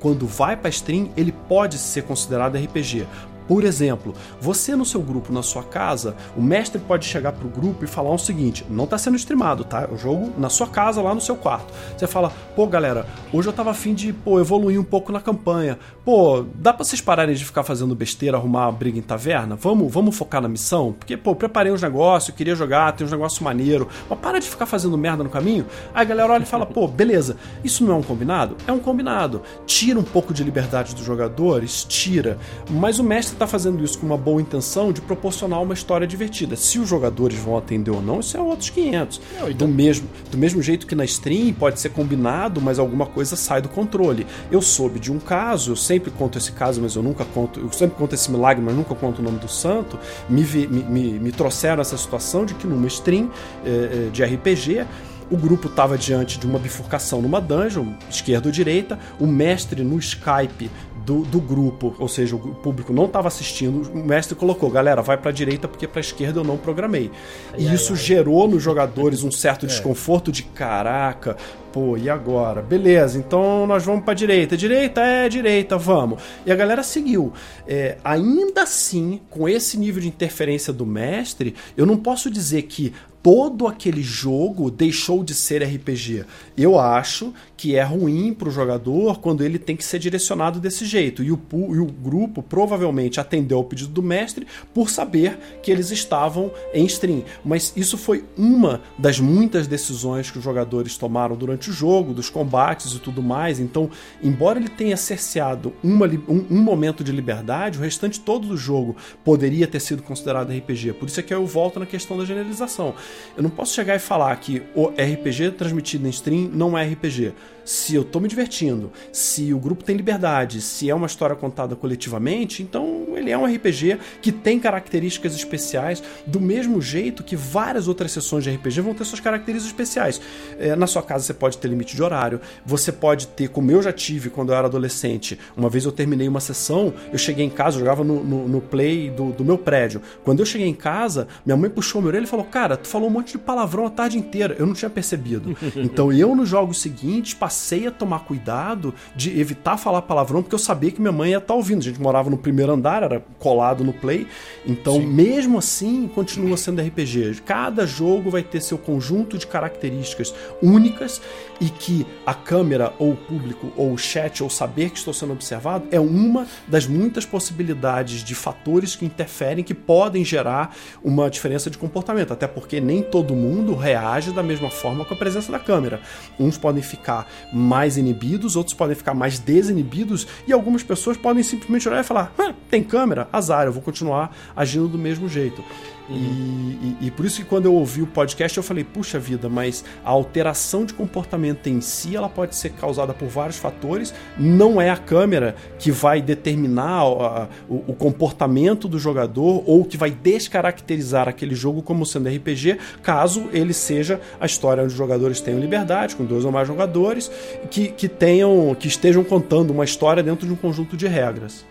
quando 0.00 0.26
vai 0.26 0.56
para 0.56 0.68
stream, 0.70 1.10
ele 1.16 1.32
pode 1.32 1.78
ser 1.78 2.02
considerado 2.02 2.56
RPG. 2.56 3.06
Por 3.48 3.64
exemplo, 3.64 4.14
você 4.40 4.76
no 4.76 4.84
seu 4.84 5.00
grupo, 5.00 5.32
na 5.32 5.42
sua 5.42 5.62
casa, 5.62 6.14
o 6.36 6.42
mestre 6.42 6.78
pode 6.78 7.06
chegar 7.06 7.32
pro 7.32 7.48
grupo 7.48 7.82
e 7.82 7.88
falar 7.88 8.10
o 8.10 8.18
seguinte: 8.18 8.64
não 8.68 8.86
tá 8.86 8.98
sendo 8.98 9.16
streamado, 9.16 9.64
tá? 9.64 9.88
O 9.90 9.96
jogo 9.96 10.32
na 10.38 10.50
sua 10.50 10.66
casa, 10.66 11.00
lá 11.00 11.14
no 11.14 11.20
seu 11.20 11.34
quarto. 11.34 11.72
Você 11.96 12.06
fala, 12.06 12.30
pô, 12.54 12.66
galera, 12.66 13.06
hoje 13.32 13.48
eu 13.48 13.52
tava 13.52 13.70
afim 13.70 13.94
de 13.94 14.12
pô, 14.12 14.38
evoluir 14.38 14.78
um 14.78 14.84
pouco 14.84 15.10
na 15.10 15.20
campanha. 15.20 15.78
Pô, 16.04 16.44
dá 16.54 16.72
pra 16.72 16.84
vocês 16.84 17.00
pararem 17.00 17.34
de 17.34 17.44
ficar 17.44 17.62
fazendo 17.62 17.94
besteira, 17.94 18.36
arrumar 18.36 18.70
briga 18.72 18.98
em 18.98 19.02
taverna? 19.02 19.56
Vamos, 19.56 19.90
vamos 19.90 20.16
focar 20.16 20.42
na 20.42 20.48
missão? 20.48 20.92
Porque, 20.92 21.16
pô, 21.16 21.34
preparei 21.34 21.72
uns 21.72 21.80
negócios, 21.80 22.36
queria 22.36 22.54
jogar, 22.54 22.92
tem 22.92 23.06
uns 23.06 23.10
negócios 23.10 23.40
maneiro. 23.40 23.88
Mas 24.10 24.18
para 24.18 24.38
de 24.38 24.48
ficar 24.48 24.66
fazendo 24.66 24.98
merda 24.98 25.24
no 25.24 25.30
caminho. 25.30 25.64
Aí 25.94 26.02
a 26.02 26.04
galera 26.04 26.32
olha 26.34 26.42
e 26.42 26.46
fala, 26.46 26.66
pô, 26.66 26.86
beleza, 26.86 27.36
isso 27.64 27.84
não 27.84 27.94
é 27.94 27.96
um 27.96 28.02
combinado? 28.02 28.56
É 28.66 28.72
um 28.72 28.78
combinado. 28.78 29.42
Tira 29.64 29.98
um 29.98 30.04
pouco 30.04 30.34
de 30.34 30.44
liberdade 30.44 30.94
dos 30.94 31.04
jogadores, 31.04 31.84
tira. 31.84 32.38
Mas 32.70 32.98
o 32.98 33.04
mestre 33.04 33.37
tá 33.38 33.46
fazendo 33.46 33.82
isso 33.84 33.98
com 33.98 34.06
uma 34.06 34.16
boa 34.16 34.40
intenção 34.40 34.92
de 34.92 35.00
proporcionar 35.00 35.62
uma 35.62 35.74
história 35.74 36.06
divertida. 36.06 36.56
Se 36.56 36.78
os 36.78 36.88
jogadores 36.88 37.38
vão 37.38 37.56
atender 37.56 37.90
ou 37.90 38.02
não, 38.02 38.20
isso 38.20 38.36
é 38.36 38.40
outros 38.40 38.70
500. 38.70 39.20
Do 39.56 39.68
mesmo, 39.68 40.08
do 40.30 40.36
mesmo 40.38 40.60
jeito 40.62 40.86
que 40.86 40.94
na 40.94 41.04
stream 41.04 41.52
pode 41.54 41.80
ser 41.80 41.90
combinado, 41.90 42.60
mas 42.60 42.78
alguma 42.78 43.06
coisa 43.06 43.36
sai 43.36 43.62
do 43.62 43.68
controle. 43.68 44.26
Eu 44.50 44.60
soube 44.60 44.98
de 44.98 45.12
um 45.12 45.18
caso, 45.18 45.72
eu 45.72 45.76
sempre 45.76 46.10
conto 46.10 46.38
esse 46.38 46.52
caso, 46.52 46.80
mas 46.80 46.94
eu 46.96 47.02
nunca 47.02 47.24
conto, 47.24 47.60
eu 47.60 47.72
sempre 47.72 47.96
conto 47.96 48.14
esse 48.14 48.30
milagre, 48.30 48.62
mas 48.64 48.74
nunca 48.74 48.94
conto 48.94 49.20
o 49.20 49.22
nome 49.22 49.38
do 49.38 49.48
santo. 49.48 49.98
Me, 50.28 50.42
vi- 50.42 50.66
me, 50.66 50.82
me, 50.82 51.18
me 51.18 51.32
trouxeram 51.32 51.80
essa 51.80 51.96
situação 51.96 52.44
de 52.44 52.54
que 52.54 52.66
numa 52.66 52.86
stream 52.86 53.30
eh, 53.64 54.06
eh, 54.08 54.10
de 54.12 54.24
RPG 54.24 54.84
o 55.30 55.36
grupo 55.36 55.68
estava 55.68 55.98
diante 55.98 56.38
de 56.38 56.46
uma 56.46 56.58
bifurcação 56.58 57.20
numa 57.20 57.38
dungeon, 57.38 57.88
esquerda 58.08 58.48
ou 58.48 58.52
direita, 58.52 58.98
o 59.20 59.26
mestre 59.26 59.84
no 59.84 59.98
Skype 59.98 60.70
do, 61.08 61.22
do 61.22 61.40
grupo, 61.40 61.96
ou 61.98 62.06
seja, 62.06 62.36
o 62.36 62.38
público 62.38 62.92
não 62.92 63.06
estava 63.06 63.28
assistindo, 63.28 63.90
o 63.90 64.04
mestre 64.04 64.36
colocou, 64.36 64.68
galera, 64.68 65.00
vai 65.00 65.16
para 65.16 65.30
a 65.30 65.32
direita 65.32 65.66
porque 65.66 65.88
para 65.88 66.00
a 66.00 66.02
esquerda 66.02 66.40
eu 66.40 66.44
não 66.44 66.58
programei. 66.58 67.10
e 67.56 67.72
isso 67.72 67.96
gerou 67.96 68.46
nos 68.46 68.62
jogadores 68.62 69.22
um 69.22 69.30
certo 69.30 69.64
desconforto 69.66 70.30
de 70.30 70.42
caraca, 70.42 71.34
pô, 71.72 71.96
e 71.96 72.10
agora? 72.10 72.60
Beleza, 72.60 73.18
então 73.18 73.66
nós 73.66 73.84
vamos 73.84 74.04
para 74.04 74.12
direita. 74.12 74.54
Direita 74.54 75.00
é 75.00 75.30
direita, 75.30 75.78
vamos. 75.78 76.20
E 76.44 76.52
a 76.52 76.56
galera 76.56 76.82
seguiu. 76.82 77.32
É, 77.66 77.96
ainda 78.04 78.64
assim, 78.64 79.20
com 79.30 79.48
esse 79.48 79.78
nível 79.78 80.02
de 80.02 80.08
interferência 80.08 80.74
do 80.74 80.84
mestre, 80.84 81.54
eu 81.74 81.86
não 81.86 81.96
posso 81.96 82.30
dizer 82.30 82.62
que 82.62 82.92
todo 83.28 83.66
aquele 83.66 84.02
jogo 84.02 84.70
deixou 84.70 85.22
de 85.22 85.34
ser 85.34 85.62
RPG. 85.62 86.24
Eu 86.56 86.78
acho 86.78 87.34
que 87.58 87.76
é 87.76 87.82
ruim 87.82 88.32
para 88.32 88.48
o 88.48 88.50
jogador 88.50 89.18
quando 89.18 89.44
ele 89.44 89.58
tem 89.58 89.76
que 89.76 89.84
ser 89.84 89.98
direcionado 89.98 90.58
desse 90.58 90.86
jeito. 90.86 91.22
E 91.22 91.30
o, 91.30 91.38
e 91.52 91.78
o 91.78 91.84
grupo 91.84 92.42
provavelmente 92.42 93.20
atendeu 93.20 93.58
ao 93.58 93.64
pedido 93.64 93.90
do 93.90 94.02
mestre 94.02 94.46
por 94.72 94.88
saber 94.88 95.38
que 95.62 95.70
eles 95.70 95.90
estavam 95.90 96.50
em 96.72 96.86
stream. 96.86 97.22
Mas 97.44 97.70
isso 97.76 97.98
foi 97.98 98.24
uma 98.34 98.80
das 98.96 99.20
muitas 99.20 99.66
decisões 99.66 100.30
que 100.30 100.38
os 100.38 100.44
jogadores 100.44 100.96
tomaram 100.96 101.36
durante 101.36 101.68
o 101.68 101.72
jogo, 101.72 102.14
dos 102.14 102.30
combates 102.30 102.92
e 102.92 102.98
tudo 102.98 103.22
mais. 103.22 103.60
Então, 103.60 103.90
embora 104.22 104.58
ele 104.58 104.70
tenha 104.70 104.96
cerceado 104.96 105.74
uma 105.84 106.06
um, 106.06 106.46
um 106.50 106.62
momento 106.62 107.04
de 107.04 107.12
liberdade, 107.12 107.76
o 107.76 107.82
restante 107.82 108.20
todo 108.20 108.48
do 108.48 108.56
jogo 108.56 108.96
poderia 109.22 109.66
ter 109.66 109.80
sido 109.80 110.02
considerado 110.02 110.50
RPG. 110.50 110.94
Por 110.94 111.08
isso 111.08 111.20
é 111.20 111.22
que 111.22 111.34
eu 111.34 111.44
volto 111.44 111.78
na 111.78 111.84
questão 111.84 112.16
da 112.16 112.24
generalização. 112.24 112.94
Eu 113.36 113.42
não 113.42 113.50
posso 113.50 113.74
chegar 113.74 113.94
e 113.96 113.98
falar 113.98 114.34
que 114.36 114.62
o 114.74 114.88
RPG 114.88 115.52
transmitido 115.56 116.06
em 116.06 116.10
stream 116.10 116.50
não 116.52 116.76
é 116.76 116.84
RPG. 116.84 117.32
Se 117.68 117.94
eu 117.94 118.02
tô 118.02 118.18
me 118.18 118.28
divertindo, 118.28 118.90
se 119.12 119.52
o 119.52 119.58
grupo 119.58 119.84
tem 119.84 119.94
liberdade, 119.94 120.62
se 120.62 120.88
é 120.88 120.94
uma 120.94 121.06
história 121.06 121.36
contada 121.36 121.76
coletivamente, 121.76 122.62
então 122.62 123.08
ele 123.14 123.30
é 123.30 123.36
um 123.36 123.44
RPG 123.44 123.98
que 124.22 124.32
tem 124.32 124.58
características 124.58 125.34
especiais, 125.34 126.02
do 126.26 126.40
mesmo 126.40 126.80
jeito 126.80 127.22
que 127.22 127.36
várias 127.36 127.86
outras 127.86 128.10
sessões 128.10 128.42
de 128.42 128.50
RPG 128.50 128.80
vão 128.80 128.94
ter 128.94 129.04
suas 129.04 129.20
características 129.20 129.70
especiais. 129.70 130.18
É, 130.58 130.74
na 130.74 130.86
sua 130.86 131.02
casa 131.02 131.24
você 131.24 131.34
pode 131.34 131.58
ter 131.58 131.68
limite 131.68 131.94
de 131.94 132.02
horário, 132.02 132.40
você 132.64 132.90
pode 132.90 133.26
ter, 133.26 133.48
como 133.48 133.70
eu 133.70 133.82
já 133.82 133.92
tive 133.92 134.30
quando 134.30 134.48
eu 134.48 134.56
era 134.56 134.66
adolescente, 134.66 135.38
uma 135.54 135.68
vez 135.68 135.84
eu 135.84 135.92
terminei 135.92 136.26
uma 136.26 136.40
sessão, 136.40 136.94
eu 137.12 137.18
cheguei 137.18 137.44
em 137.44 137.50
casa, 137.50 137.76
eu 137.76 137.80
jogava 137.80 138.02
no, 138.02 138.24
no, 138.24 138.48
no 138.48 138.60
play 138.62 139.10
do, 139.10 139.30
do 139.30 139.44
meu 139.44 139.58
prédio. 139.58 140.00
Quando 140.24 140.40
eu 140.40 140.46
cheguei 140.46 140.68
em 140.68 140.74
casa, 140.74 141.28
minha 141.44 141.54
mãe 141.54 141.68
puxou 141.68 142.00
minha 142.00 142.12
orelha 142.12 142.24
e 142.24 142.28
falou: 142.28 142.46
Cara, 142.46 142.78
tu 142.78 142.88
falou 142.88 143.08
um 143.08 143.12
monte 143.12 143.32
de 143.32 143.38
palavrão 143.38 143.84
a 143.84 143.90
tarde 143.90 144.16
inteira. 144.16 144.56
Eu 144.58 144.64
não 144.64 144.72
tinha 144.72 144.88
percebido. 144.88 145.54
Então 145.88 146.12
eu, 146.12 146.34
nos 146.34 146.48
jogos 146.48 146.80
seguintes, 146.80 147.34
passei 147.34 147.57
passei 147.58 147.88
a 147.88 147.90
tomar 147.90 148.20
cuidado 148.20 148.94
de 149.16 149.38
evitar 149.38 149.76
falar 149.76 150.02
palavrão, 150.02 150.42
porque 150.42 150.54
eu 150.54 150.58
sabia 150.60 150.92
que 150.92 151.00
minha 151.00 151.12
mãe 151.12 151.32
ia 151.32 151.38
estar 151.38 151.54
ouvindo. 151.54 151.80
A 151.80 151.82
gente 151.82 152.00
morava 152.00 152.30
no 152.30 152.38
primeiro 152.38 152.72
andar, 152.72 153.02
era 153.02 153.24
colado 153.38 153.82
no 153.82 153.92
play. 153.92 154.28
Então, 154.64 154.94
Sim. 154.94 155.06
mesmo 155.06 155.58
assim, 155.58 156.08
continua 156.14 156.56
sendo 156.56 156.80
RPG. 156.80 157.42
Cada 157.44 157.84
jogo 157.84 158.30
vai 158.30 158.44
ter 158.44 158.60
seu 158.60 158.78
conjunto 158.78 159.36
de 159.36 159.46
características 159.46 160.32
únicas 160.62 161.20
e 161.60 161.68
que 161.68 162.06
a 162.24 162.32
câmera, 162.32 162.92
ou 162.98 163.12
o 163.12 163.16
público, 163.16 163.72
ou 163.76 163.92
o 163.92 163.98
chat, 163.98 164.40
ou 164.42 164.48
saber 164.48 164.90
que 164.90 164.98
estou 164.98 165.12
sendo 165.12 165.32
observado 165.32 165.88
é 165.90 165.98
uma 165.98 166.46
das 166.68 166.86
muitas 166.86 167.26
possibilidades 167.26 168.22
de 168.22 168.34
fatores 168.36 168.94
que 168.94 169.04
interferem 169.04 169.64
que 169.64 169.74
podem 169.74 170.24
gerar 170.24 170.76
uma 171.02 171.28
diferença 171.28 171.68
de 171.68 171.76
comportamento. 171.76 172.32
Até 172.32 172.46
porque 172.46 172.80
nem 172.80 173.02
todo 173.02 173.34
mundo 173.34 173.74
reage 173.74 174.32
da 174.32 174.42
mesma 174.42 174.70
forma 174.70 175.04
com 175.04 175.14
a 175.14 175.16
presença 175.16 175.50
da 175.50 175.58
câmera. 175.58 176.00
Uns 176.38 176.56
podem 176.56 176.82
ficar 176.82 177.26
mais 177.52 177.96
inibidos, 177.96 178.56
outros 178.56 178.74
podem 178.74 178.94
ficar 178.94 179.14
mais 179.14 179.38
desinibidos, 179.38 180.26
e 180.46 180.52
algumas 180.52 180.82
pessoas 180.82 181.16
podem 181.16 181.42
simplesmente 181.42 181.88
olhar 181.88 182.00
e 182.00 182.04
falar: 182.04 182.32
tem 182.70 182.82
câmera? 182.82 183.28
Azar, 183.32 183.66
eu 183.66 183.72
vou 183.72 183.82
continuar 183.82 184.34
agindo 184.54 184.88
do 184.88 184.98
mesmo 184.98 185.28
jeito. 185.28 185.62
Uhum. 186.08 186.96
E, 187.00 187.04
e, 187.04 187.06
e, 187.06 187.10
por 187.10 187.26
isso 187.26 187.42
que 187.42 187.46
quando 187.46 187.66
eu 187.66 187.74
ouvi 187.74 188.00
o 188.00 188.06
podcast 188.06 188.56
eu 188.56 188.62
falei, 188.62 188.82
puxa 188.82 189.18
vida, 189.18 189.48
mas 189.48 189.84
a 190.02 190.10
alteração 190.10 190.84
de 190.84 190.94
comportamento 190.94 191.66
em 191.66 191.80
si 191.80 192.16
ela 192.16 192.28
pode 192.28 192.56
ser 192.56 192.70
causada 192.70 193.12
por 193.12 193.28
vários 193.28 193.58
fatores. 193.58 194.14
Não 194.38 194.80
é 194.80 194.88
a 194.88 194.96
câmera 194.96 195.54
que 195.78 195.90
vai 195.90 196.22
determinar 196.22 197.02
a, 197.02 197.48
o, 197.68 197.84
o, 197.88 197.94
comportamento 197.94 198.88
do 198.88 198.98
jogador 198.98 199.62
ou 199.66 199.84
que 199.84 199.96
vai 199.96 200.10
descaracterizar 200.10 201.28
aquele 201.28 201.54
jogo 201.54 201.82
como 201.82 202.06
sendo 202.06 202.28
RPG, 202.28 202.78
caso 203.02 203.48
ele 203.52 203.74
seja 203.74 204.20
a 204.40 204.46
história 204.46 204.82
onde 204.82 204.92
os 204.92 204.98
jogadores 204.98 205.40
tenham 205.40 205.60
liberdade, 205.60 206.16
com 206.16 206.24
dois 206.24 206.44
ou 206.44 206.52
mais 206.52 206.66
jogadores, 206.66 207.30
que, 207.70 207.88
que 207.88 208.08
tenham, 208.08 208.74
que 208.78 208.88
estejam 208.88 209.22
contando 209.22 209.70
uma 209.70 209.84
história 209.84 210.22
dentro 210.22 210.46
de 210.46 210.52
um 210.52 210.56
conjunto 210.56 210.96
de 210.96 211.06
regras. 211.06 211.66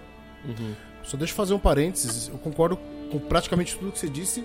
Uhum. 0.46 0.74
Só 1.04 1.18
deixa 1.18 1.32
eu 1.32 1.38
fazer 1.38 1.54
um 1.54 1.60
parênteses. 1.60 2.28
Eu 2.28 2.38
concordo 2.38 2.78
com 3.08 3.20
praticamente 3.20 3.76
tudo 3.76 3.92
que 3.92 4.00
você 4.00 4.10
disse. 4.10 4.44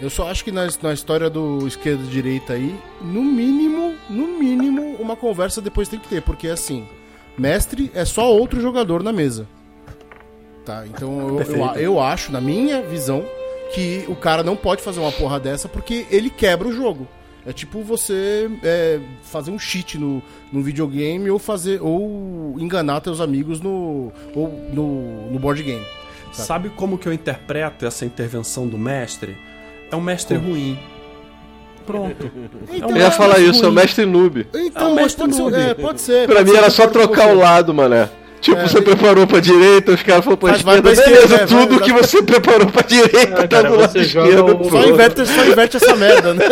Eu 0.00 0.10
só 0.10 0.28
acho 0.30 0.44
que 0.44 0.52
na, 0.52 0.68
na 0.82 0.92
história 0.92 1.30
do 1.30 1.66
esquerda 1.66 2.04
e 2.04 2.08
direita 2.08 2.52
aí, 2.52 2.74
no 3.00 3.22
mínimo, 3.22 3.94
no 4.10 4.26
mínimo, 4.38 4.96
uma 4.98 5.16
conversa 5.16 5.62
depois 5.62 5.88
tem 5.88 5.98
que 5.98 6.08
ter, 6.08 6.20
porque 6.20 6.48
assim, 6.48 6.86
mestre 7.36 7.90
é 7.94 8.04
só 8.04 8.30
outro 8.30 8.60
jogador 8.60 9.02
na 9.02 9.12
mesa. 9.12 9.48
Tá, 10.66 10.84
então 10.86 11.38
eu, 11.38 11.40
eu, 11.42 11.66
eu, 11.76 12.00
acho, 12.00 12.30
na 12.30 12.40
minha 12.40 12.82
visão, 12.82 13.24
que 13.72 14.04
o 14.08 14.16
cara 14.16 14.42
não 14.42 14.56
pode 14.56 14.82
fazer 14.82 15.00
uma 15.00 15.12
porra 15.12 15.40
dessa 15.40 15.68
porque 15.68 16.06
ele 16.10 16.28
quebra 16.28 16.68
o 16.68 16.72
jogo. 16.72 17.06
É 17.46 17.52
tipo 17.52 17.80
você 17.82 18.50
é, 18.64 18.98
fazer 19.22 19.52
um 19.52 19.58
cheat 19.58 19.96
no, 19.96 20.20
no 20.52 20.62
videogame 20.62 21.30
ou 21.30 21.38
fazer 21.38 21.80
ou 21.80 22.56
enganar 22.58 23.00
teus 23.00 23.20
amigos 23.20 23.60
no, 23.60 24.12
ou 24.34 24.48
no, 24.72 25.30
no 25.30 25.38
board 25.38 25.62
game. 25.62 25.86
Sabe? 26.36 26.46
Sabe 26.46 26.68
como 26.70 26.98
que 26.98 27.08
eu 27.08 27.12
interpreto 27.12 27.86
essa 27.86 28.04
intervenção 28.04 28.66
do 28.66 28.76
mestre? 28.76 29.36
É 29.90 29.96
um 29.96 30.00
mestre 30.00 30.36
como? 30.36 30.50
ruim. 30.50 30.78
Pronto. 31.86 32.30
Então, 32.70 32.90
eu 32.90 32.96
ia 32.96 33.10
falar 33.10 33.38
isso, 33.38 33.64
é 33.64 33.68
o 33.68 33.72
mestre 33.72 34.04
noob. 34.04 34.46
Então, 34.54 34.92
é 34.92 35.02
mas 35.02 35.14
pode, 35.14 35.38
noob. 35.38 35.54
Ser, 35.54 35.60
é, 35.60 35.74
pode 35.74 36.00
ser. 36.00 36.26
Pra 36.26 36.36
pode 36.36 36.48
mim 36.48 36.56
ser 36.56 36.58
era 36.62 36.70
só 36.70 36.86
trocar 36.88 37.28
o 37.28 37.38
lado, 37.38 37.72
mané. 37.72 38.08
Tipo, 38.40 38.58
é, 38.58 38.68
você 38.68 38.82
preparou 38.82 39.26
pra 39.26 39.40
direita, 39.40 39.92
os 39.92 40.02
caras 40.02 40.24
falaram 40.24 40.38
pra 40.38 40.50
Mas 40.50 40.60
esquerda. 40.60 40.82
Beleza, 40.82 41.04
esquerda, 41.06 41.34
é, 41.34 41.46
tudo 41.46 41.78
vai, 41.78 41.84
que 41.84 41.92
você 41.92 42.22
preparou 42.22 42.66
pra 42.66 42.82
direita 42.82 43.42
ah, 43.42 43.48
tá 43.48 43.62
do 43.62 43.76
lado 43.76 43.98
esquerdo. 43.98 44.60
O... 44.60 44.70
Só, 44.70 44.84
inverte, 44.84 45.26
só 45.26 45.46
inverte 45.46 45.76
essa 45.78 45.96
merda, 45.96 46.34
né? 46.34 46.44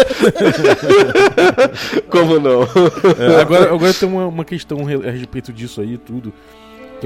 Como 2.08 2.40
não? 2.40 2.62
É, 2.62 3.40
agora, 3.40 3.74
agora 3.74 3.92
tem 3.92 4.08
uma, 4.08 4.26
uma 4.26 4.44
questão 4.44 4.78
a 5.06 5.10
respeito 5.10 5.52
disso 5.52 5.82
aí, 5.82 5.98
tudo 5.98 6.32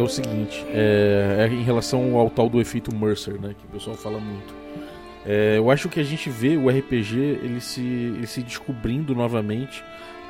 é 0.01 0.03
o 0.03 0.09
seguinte, 0.09 0.65
é, 0.71 1.49
é, 1.49 1.53
em 1.53 1.63
relação 1.63 2.17
ao 2.17 2.31
tal 2.31 2.49
do 2.49 2.61
efeito 2.61 2.95
Mercer, 2.95 3.41
né, 3.41 3.55
que 3.59 3.65
o 3.67 3.69
pessoal 3.69 3.97
fala 3.97 4.19
muito. 4.19 4.55
É, 5.27 5.59
eu 5.59 5.71
acho 5.71 5.89
que 5.89 6.01
a 6.01 6.05
gente 6.05 6.31
vê 6.31 6.57
o 6.57 6.69
RPG 6.69 7.17
ele 7.43 7.61
se, 7.61 7.81
ele 7.81 8.27
se 8.27 8.43
descobrindo 8.43 9.15
novamente 9.15 9.85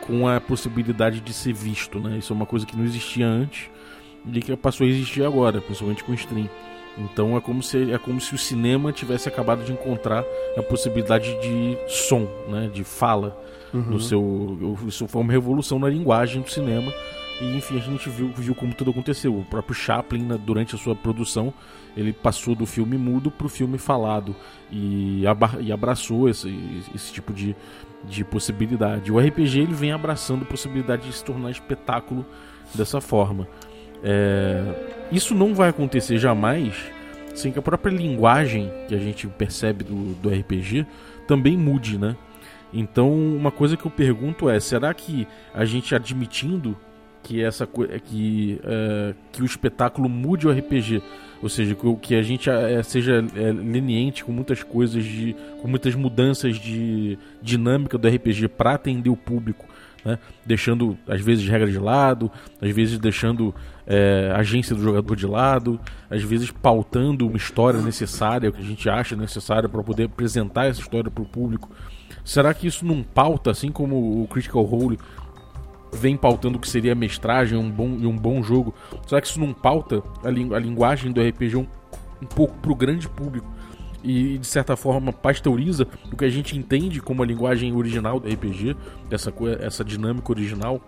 com 0.06 0.26
a 0.26 0.40
possibilidade 0.40 1.20
de 1.20 1.32
ser 1.32 1.52
visto, 1.52 2.00
né? 2.00 2.18
Isso 2.18 2.32
é 2.32 2.36
uma 2.36 2.46
coisa 2.46 2.64
que 2.64 2.76
não 2.76 2.84
existia 2.84 3.26
antes 3.26 3.70
e 4.32 4.40
que 4.40 4.56
passou 4.56 4.86
a 4.86 4.90
existir 4.90 5.24
agora, 5.24 5.60
principalmente 5.60 6.02
com 6.02 6.12
o 6.12 6.14
stream. 6.14 6.48
Então 6.96 7.36
é 7.36 7.40
como 7.40 7.62
se 7.62 7.92
é 7.92 7.98
como 7.98 8.20
se 8.20 8.34
o 8.34 8.38
cinema 8.38 8.90
tivesse 8.90 9.28
acabado 9.28 9.62
de 9.62 9.72
encontrar 9.72 10.24
a 10.56 10.62
possibilidade 10.62 11.30
de 11.40 11.78
som, 11.86 12.26
né, 12.48 12.68
de 12.72 12.82
fala 12.82 13.40
uhum. 13.72 13.82
no 13.82 14.00
seu, 14.00 14.78
isso 14.86 15.06
foi 15.06 15.22
uma 15.22 15.32
revolução 15.32 15.78
na 15.78 15.88
linguagem 15.88 16.42
do 16.42 16.50
cinema 16.50 16.92
e 17.40 17.56
enfim, 17.56 17.76
a 17.76 17.80
gente 17.80 18.08
viu, 18.08 18.32
viu 18.34 18.54
como 18.54 18.74
tudo 18.74 18.90
aconteceu. 18.90 19.36
O 19.36 19.44
próprio 19.44 19.74
Chaplin, 19.74 20.22
né, 20.22 20.38
durante 20.44 20.74
a 20.74 20.78
sua 20.78 20.94
produção, 20.96 21.52
ele 21.96 22.12
passou 22.12 22.54
do 22.54 22.66
filme 22.66 22.98
mudo 22.98 23.30
para 23.30 23.46
o 23.46 23.50
filme 23.50 23.78
falado 23.78 24.34
e, 24.70 25.22
e 25.60 25.72
abraçou 25.72 26.28
esse, 26.28 26.52
esse 26.94 27.12
tipo 27.12 27.32
de, 27.32 27.54
de 28.04 28.24
possibilidade. 28.24 29.12
O 29.12 29.18
RPG 29.18 29.60
ele 29.60 29.74
vem 29.74 29.92
abraçando 29.92 30.42
a 30.42 30.46
possibilidade 30.46 31.06
de 31.06 31.12
se 31.12 31.24
tornar 31.24 31.50
espetáculo 31.50 32.26
dessa 32.74 33.00
forma. 33.00 33.46
É, 34.02 35.06
isso 35.12 35.34
não 35.34 35.54
vai 35.54 35.70
acontecer 35.70 36.18
jamais 36.18 36.74
sem 37.34 37.52
que 37.52 37.58
a 37.58 37.62
própria 37.62 37.90
linguagem 37.90 38.70
que 38.88 38.94
a 38.94 38.98
gente 38.98 39.26
percebe 39.28 39.84
do, 39.84 40.14
do 40.14 40.28
RPG 40.28 40.86
também 41.26 41.56
mude, 41.56 41.98
né? 41.98 42.16
Então, 42.72 43.12
uma 43.12 43.50
coisa 43.50 43.76
que 43.76 43.86
eu 43.86 43.90
pergunto 43.90 44.50
é: 44.50 44.58
será 44.60 44.92
que 44.92 45.26
a 45.54 45.64
gente 45.64 45.94
admitindo 45.94 46.76
que 47.28 47.42
essa 47.42 47.66
que 47.66 48.58
é, 48.64 49.14
que 49.30 49.42
o 49.42 49.44
espetáculo 49.44 50.08
mude 50.08 50.48
o 50.48 50.50
RPG, 50.50 51.02
ou 51.42 51.48
seja, 51.50 51.74
que, 51.74 51.96
que 51.96 52.14
a 52.14 52.22
gente 52.22 52.48
é, 52.48 52.82
seja 52.82 53.22
é, 53.36 53.52
leniente 53.52 54.24
com 54.24 54.32
muitas 54.32 54.62
coisas 54.62 55.04
de 55.04 55.36
com 55.60 55.68
muitas 55.68 55.94
mudanças 55.94 56.56
de 56.56 57.18
dinâmica 57.42 57.98
do 57.98 58.08
RPG 58.08 58.48
para 58.48 58.72
atender 58.72 59.10
o 59.10 59.16
público, 59.16 59.66
né? 60.02 60.18
deixando 60.46 60.96
às 61.06 61.20
vezes 61.20 61.46
regra 61.46 61.70
de 61.70 61.78
lado, 61.78 62.32
às 62.62 62.70
vezes 62.70 62.98
deixando 62.98 63.54
a 64.34 64.40
agência 64.40 64.76
do 64.76 64.82
jogador 64.82 65.16
de 65.16 65.26
lado, 65.26 65.80
às 66.10 66.22
vezes 66.22 66.50
pautando 66.50 67.26
uma 67.26 67.38
história 67.38 67.80
necessária, 67.80 68.48
o 68.48 68.52
que 68.52 68.60
a 68.60 68.64
gente 68.64 68.88
acha 68.88 69.16
necessária 69.16 69.68
para 69.68 69.82
poder 69.82 70.04
apresentar 70.04 70.66
essa 70.66 70.80
história 70.80 71.10
para 71.10 71.22
o 71.22 71.26
público. 71.26 71.70
Será 72.22 72.52
que 72.52 72.66
isso 72.66 72.84
não 72.84 73.02
pauta, 73.02 73.50
assim 73.50 73.70
como 73.72 74.22
o 74.22 74.28
Critical 74.28 74.62
Role 74.62 74.98
vem 75.92 76.16
pautando 76.16 76.58
o 76.58 76.60
que 76.60 76.68
seria 76.68 76.94
mestragem 76.94 77.58
um 77.58 77.70
bom, 77.70 77.96
e 77.98 78.06
um 78.06 78.16
bom 78.16 78.42
jogo, 78.42 78.74
será 79.06 79.20
que 79.20 79.28
isso 79.28 79.40
não 79.40 79.52
pauta 79.52 80.02
a, 80.22 80.28
a 80.28 80.58
linguagem 80.58 81.12
do 81.12 81.20
RPG 81.20 81.56
um, 81.56 81.66
um 82.22 82.26
pouco 82.26 82.54
para 82.56 82.72
o 82.72 82.74
grande 82.74 83.08
público? 83.08 83.46
E 84.02 84.38
de 84.38 84.46
certa 84.46 84.76
forma 84.76 85.12
pasteuriza 85.12 85.86
o 86.12 86.16
que 86.16 86.24
a 86.24 86.30
gente 86.30 86.56
entende 86.56 87.00
como 87.00 87.22
a 87.22 87.26
linguagem 87.26 87.74
original 87.74 88.20
do 88.20 88.28
RPG, 88.28 88.76
essa, 89.10 89.32
essa 89.60 89.84
dinâmica 89.84 90.30
original. 90.30 90.80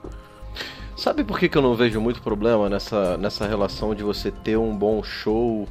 Sabe 0.96 1.24
por 1.24 1.38
que, 1.38 1.48
que 1.48 1.56
eu 1.56 1.62
não 1.62 1.74
vejo 1.74 2.00
muito 2.00 2.22
problema 2.22 2.68
nessa, 2.68 3.16
nessa 3.16 3.46
relação 3.46 3.94
de 3.94 4.02
você 4.02 4.30
ter 4.30 4.56
um 4.56 4.76
bom 4.76 5.02
show 5.02 5.66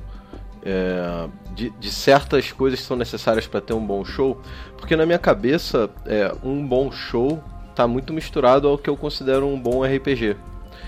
é, 0.63 1.29
de, 1.53 1.69
de, 1.69 1.91
certas 1.91 2.51
coisas 2.51 2.79
que 2.79 2.85
são 2.85 2.97
necessárias 2.97 3.47
para 3.47 3.61
ter 3.61 3.73
um 3.73 3.85
bom 3.85 4.03
show, 4.03 4.41
porque 4.77 4.95
na 4.95 5.05
minha 5.05 5.19
cabeça 5.19 5.89
é, 6.05 6.35
um 6.43 6.65
bom 6.65 6.91
show 6.91 7.41
tá 7.79 7.87
muito 7.87 8.11
misturado 8.11 8.67
ao 8.67 8.77
que 8.77 8.89
eu 8.89 8.97
considero 8.97 9.47
um 9.47 9.57
bom 9.57 9.85
RPG. 9.85 10.35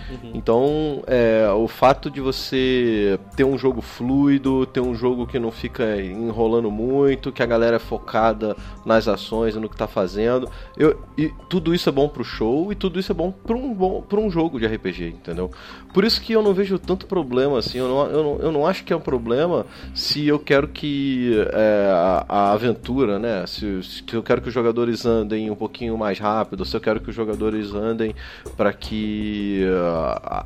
Uhum. 0.09 0.31
Então, 0.33 1.03
é, 1.07 1.49
o 1.55 1.67
fato 1.67 2.09
de 2.09 2.19
você 2.19 3.19
ter 3.35 3.43
um 3.43 3.57
jogo 3.57 3.81
fluido, 3.81 4.65
ter 4.65 4.81
um 4.81 4.93
jogo 4.93 5.25
que 5.25 5.39
não 5.39 5.51
fica 5.51 6.01
enrolando 6.01 6.69
muito, 6.69 7.31
que 7.31 7.41
a 7.41 7.45
galera 7.45 7.77
é 7.77 7.79
focada 7.79 8.55
nas 8.85 9.07
ações 9.07 9.55
no 9.55 9.69
que 9.69 9.77
tá 9.77 9.87
fazendo, 9.87 10.49
eu, 10.77 10.99
e 11.17 11.31
tudo 11.49 11.73
isso 11.73 11.87
é 11.87 11.91
bom 11.91 12.07
pro 12.07 12.23
show 12.23 12.71
e 12.71 12.75
tudo 12.75 12.99
isso 12.99 13.11
é 13.11 13.15
bom 13.15 13.31
para 13.31 13.55
um, 13.55 13.73
bom, 13.73 14.01
pra 14.01 14.19
um 14.19 14.29
jogo 14.29 14.59
de 14.59 14.65
RPG, 14.65 15.07
entendeu? 15.07 15.51
Por 15.93 16.03
isso 16.03 16.21
que 16.21 16.33
eu 16.33 16.41
não 16.41 16.53
vejo 16.53 16.79
tanto 16.79 17.05
problema, 17.05 17.59
assim, 17.59 17.77
eu 17.77 17.87
não, 17.87 18.05
eu 18.07 18.23
não, 18.23 18.39
eu 18.39 18.51
não 18.51 18.67
acho 18.67 18.83
que 18.83 18.93
é 18.93 18.95
um 18.95 19.01
problema 19.01 19.65
se 19.93 20.27
eu 20.27 20.39
quero 20.39 20.67
que 20.67 21.33
é, 21.53 21.91
a, 21.91 22.25
a, 22.27 22.53
aventura, 22.53 23.19
né, 23.19 23.45
se, 23.45 23.83
se 23.83 24.03
eu 24.13 24.23
quero 24.23 24.41
que 24.41 24.47
os 24.47 24.53
jogadores 24.53 25.05
andem 25.05 25.49
um 25.49 25.55
pouquinho 25.55 25.97
mais 25.97 26.19
rápido, 26.19 26.65
se 26.65 26.75
eu 26.75 26.81
quero 26.81 26.99
que 26.99 27.09
os 27.09 27.15
jogadores 27.15 27.73
andem 27.73 28.15
para 28.55 28.73
que 28.73 29.63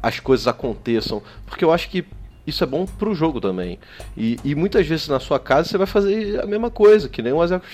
as 0.01 0.19
coisas 0.19 0.47
aconteçam. 0.47 1.21
Porque 1.45 1.63
eu 1.63 1.71
acho 1.71 1.89
que 1.89 2.05
isso 2.45 2.63
é 2.63 2.67
bom 2.67 2.85
pro 2.85 3.15
jogo 3.15 3.41
também. 3.41 3.79
E, 4.15 4.37
e, 4.43 4.53
muitas 4.53 4.85
vezes 4.85 5.07
na 5.07 5.19
sua 5.19 5.39
casa 5.39 5.69
você 5.69 5.77
vai 5.77 5.87
fazer 5.87 6.39
a 6.41 6.45
mesma 6.45 6.69
coisa, 6.69 7.09
que 7.09 7.21
nem 7.21 7.33
o 7.33 7.41
Azeco 7.41 7.65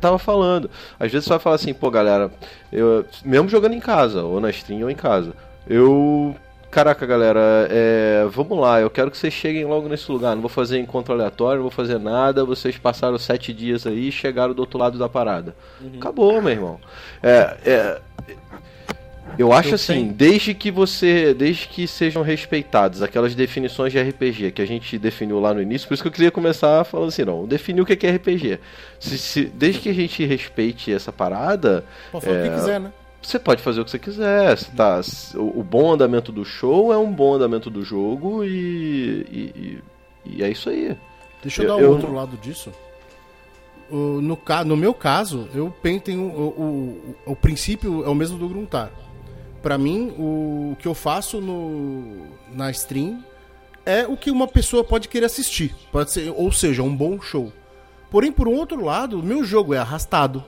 tava 0.00 0.18
falando. 0.18 0.70
Às 0.98 1.12
vezes 1.12 1.26
você 1.26 1.30
vai 1.30 1.38
falar 1.38 1.56
assim, 1.56 1.74
pô 1.74 1.90
galera, 1.90 2.30
eu, 2.72 3.04
mesmo 3.24 3.48
jogando 3.48 3.74
em 3.74 3.80
casa, 3.80 4.22
ou 4.22 4.40
na 4.40 4.50
stream 4.50 4.82
ou 4.82 4.90
em 4.90 4.96
casa, 4.96 5.34
eu. 5.68 6.34
Caraca, 6.70 7.06
galera, 7.06 7.68
é, 7.70 8.26
vamos 8.32 8.58
lá, 8.58 8.80
eu 8.80 8.90
quero 8.90 9.08
que 9.08 9.16
vocês 9.16 9.32
cheguem 9.32 9.64
logo 9.64 9.88
nesse 9.88 10.10
lugar. 10.10 10.34
Não 10.34 10.42
vou 10.42 10.48
fazer 10.48 10.80
encontro 10.80 11.14
aleatório, 11.14 11.58
não 11.58 11.62
vou 11.62 11.70
fazer 11.70 12.00
nada. 12.00 12.44
Vocês 12.44 12.76
passaram 12.76 13.16
sete 13.16 13.52
dias 13.52 13.86
aí 13.86 14.08
e 14.08 14.12
chegaram 14.12 14.52
do 14.52 14.58
outro 14.58 14.76
lado 14.76 14.98
da 14.98 15.08
parada. 15.08 15.54
Uhum. 15.80 15.92
Acabou, 15.98 16.42
meu 16.42 16.50
irmão. 16.50 16.80
É, 17.22 17.56
é, 17.64 18.00
Eu 19.38 19.52
acho 19.52 19.70
Eu 19.70 19.74
assim, 19.74 19.94
tenho- 19.94 20.12
desde 20.12 20.54
que 20.54 20.70
você. 20.70 21.34
Desde 21.34 21.68
que 21.68 21.86
sejam 21.86 22.22
respeitadas 22.22 23.02
aquelas 23.02 23.34
definições 23.34 23.92
de 23.92 23.98
RPG 24.00 24.52
que 24.52 24.62
a 24.62 24.66
gente 24.66 24.98
definiu 24.98 25.40
lá 25.40 25.52
no 25.54 25.60
início, 25.62 25.86
por 25.88 25.94
isso 25.94 26.02
que 26.02 26.08
eu 26.08 26.12
queria 26.12 26.30
começar 26.30 26.84
falando 26.84 27.08
assim, 27.08 27.24
não, 27.24 27.46
definir 27.46 27.80
o 27.80 27.86
que 27.86 28.06
é 28.06 28.10
RPG. 28.10 28.58
Se, 29.00 29.18
se- 29.18 29.44
desde 29.46 29.80
que 29.80 29.88
a 29.88 29.94
gente 29.94 30.24
respeite 30.24 30.92
essa 30.92 31.12
parada, 31.12 31.84
Pode 32.12 32.24
falar 32.24 32.36
o 32.36 32.40
É. 32.40 32.48
que 32.48 32.54
quiser, 32.54 32.80
né? 32.80 32.92
você 33.22 33.38
pode 33.38 33.62
fazer 33.62 33.80
o 33.80 33.84
que 33.84 33.90
você 33.90 33.98
quiser. 33.98 34.56
Você 34.56 34.70
tá, 34.76 35.00
o, 35.36 35.60
o 35.60 35.62
bom 35.62 35.92
andamento 35.92 36.30
do 36.30 36.44
show 36.44 36.92
é 36.92 36.96
um 36.98 37.10
bom 37.12 37.34
andamento 37.34 37.70
do 37.70 37.82
jogo 37.82 38.44
e. 38.44 38.48
e, 39.30 39.52
e- 39.56 39.82
e 40.36 40.42
é 40.42 40.50
isso 40.50 40.68
aí. 40.70 40.96
Deixa 41.42 41.62
eu, 41.62 41.68
Eu- 41.68 41.76
dar 41.76 41.82
um 41.86 41.90
outro 41.90 42.12
lado 42.14 42.36
disso. 42.36 42.70
O- 43.90 44.20
no, 44.20 44.38
no 44.64 44.76
meu 44.76 44.94
caso, 44.94 45.48
eu 45.54 45.72
tenho 46.02 46.22
o, 46.22 47.14
o, 47.26 47.32
o 47.32 47.36
princípio 47.36 48.02
é 48.04 48.08
o 48.08 48.14
mesmo 48.14 48.38
do 48.38 48.48
Gruntar. 48.48 48.90
Pra 49.64 49.78
mim, 49.78 50.14
o, 50.18 50.72
o 50.72 50.76
que 50.78 50.86
eu 50.86 50.92
faço 50.92 51.40
no, 51.40 52.26
na 52.52 52.70
stream 52.70 53.24
é 53.86 54.06
o 54.06 54.14
que 54.14 54.30
uma 54.30 54.46
pessoa 54.46 54.84
pode 54.84 55.08
querer 55.08 55.24
assistir. 55.24 55.74
Pode 55.90 56.10
ser, 56.10 56.30
ou 56.36 56.52
seja, 56.52 56.82
um 56.82 56.94
bom 56.94 57.18
show. 57.18 57.50
Porém, 58.10 58.30
por 58.30 58.46
um 58.46 58.52
outro 58.52 58.84
lado, 58.84 59.18
o 59.18 59.22
meu 59.22 59.42
jogo 59.42 59.72
é 59.72 59.78
arrastado, 59.78 60.44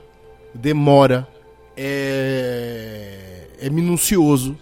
demora, 0.53 1.27
é, 1.75 3.47
é 3.59 3.69
minucioso, 3.71 4.55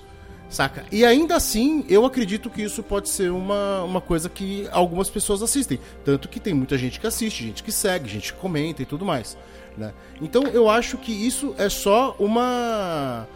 saca? 0.49 0.85
E 0.89 1.03
ainda 1.03 1.35
assim, 1.35 1.83
eu 1.89 2.05
acredito 2.05 2.49
que 2.49 2.61
isso 2.61 2.81
pode 2.81 3.09
ser 3.09 3.31
uma, 3.31 3.83
uma 3.83 3.99
coisa 3.99 4.29
que 4.29 4.69
algumas 4.71 5.09
pessoas 5.09 5.43
assistem. 5.43 5.81
Tanto 6.05 6.29
que 6.29 6.39
tem 6.39 6.53
muita 6.53 6.77
gente 6.77 6.97
que 6.97 7.05
assiste, 7.05 7.43
gente 7.43 7.61
que 7.61 7.73
segue, 7.73 8.07
gente 8.07 8.31
que 8.31 8.39
comenta 8.39 8.81
e 8.81 8.85
tudo 8.85 9.03
mais. 9.03 9.37
Né? 9.77 9.93
Então 10.21 10.43
eu 10.43 10.69
acho 10.69 10.97
que 10.97 11.11
isso 11.11 11.53
é 11.57 11.67
só 11.67 12.15
uma. 12.17 13.27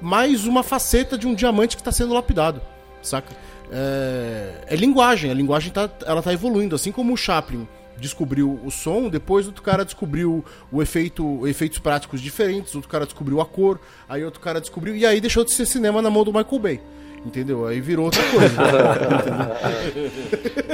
Mais 0.00 0.44
uma 0.44 0.62
faceta 0.62 1.18
de 1.18 1.26
um 1.26 1.34
diamante 1.34 1.76
que 1.76 1.80
está 1.80 1.90
sendo 1.92 2.14
lapidado, 2.14 2.60
saca? 3.02 3.34
É, 3.70 4.64
é 4.68 4.76
linguagem, 4.76 5.30
a 5.30 5.34
linguagem 5.34 5.72
tá, 5.72 5.90
ela 6.06 6.22
tá 6.22 6.32
evoluindo, 6.32 6.74
assim 6.74 6.90
como 6.92 7.12
o 7.12 7.16
Chaplin 7.16 7.66
descobriu 7.98 8.60
o 8.64 8.70
som, 8.70 9.08
depois 9.08 9.46
outro 9.46 9.62
cara 9.62 9.84
descobriu 9.84 10.44
o 10.70 10.80
efeito, 10.80 11.46
efeitos 11.48 11.80
práticos 11.80 12.20
diferentes, 12.20 12.74
outro 12.74 12.88
cara 12.88 13.04
descobriu 13.04 13.40
a 13.40 13.44
cor, 13.44 13.80
aí 14.08 14.24
outro 14.24 14.40
cara 14.40 14.60
descobriu, 14.60 14.94
e 14.96 15.04
aí 15.04 15.20
deixou 15.20 15.44
de 15.44 15.52
ser 15.52 15.66
cinema 15.66 16.00
na 16.00 16.08
mão 16.08 16.22
do 16.24 16.32
Michael 16.32 16.58
Bay. 16.60 16.80
Entendeu? 17.26 17.66
Aí 17.66 17.80
virou 17.80 18.04
outra 18.04 18.22
coisa. 18.30 18.56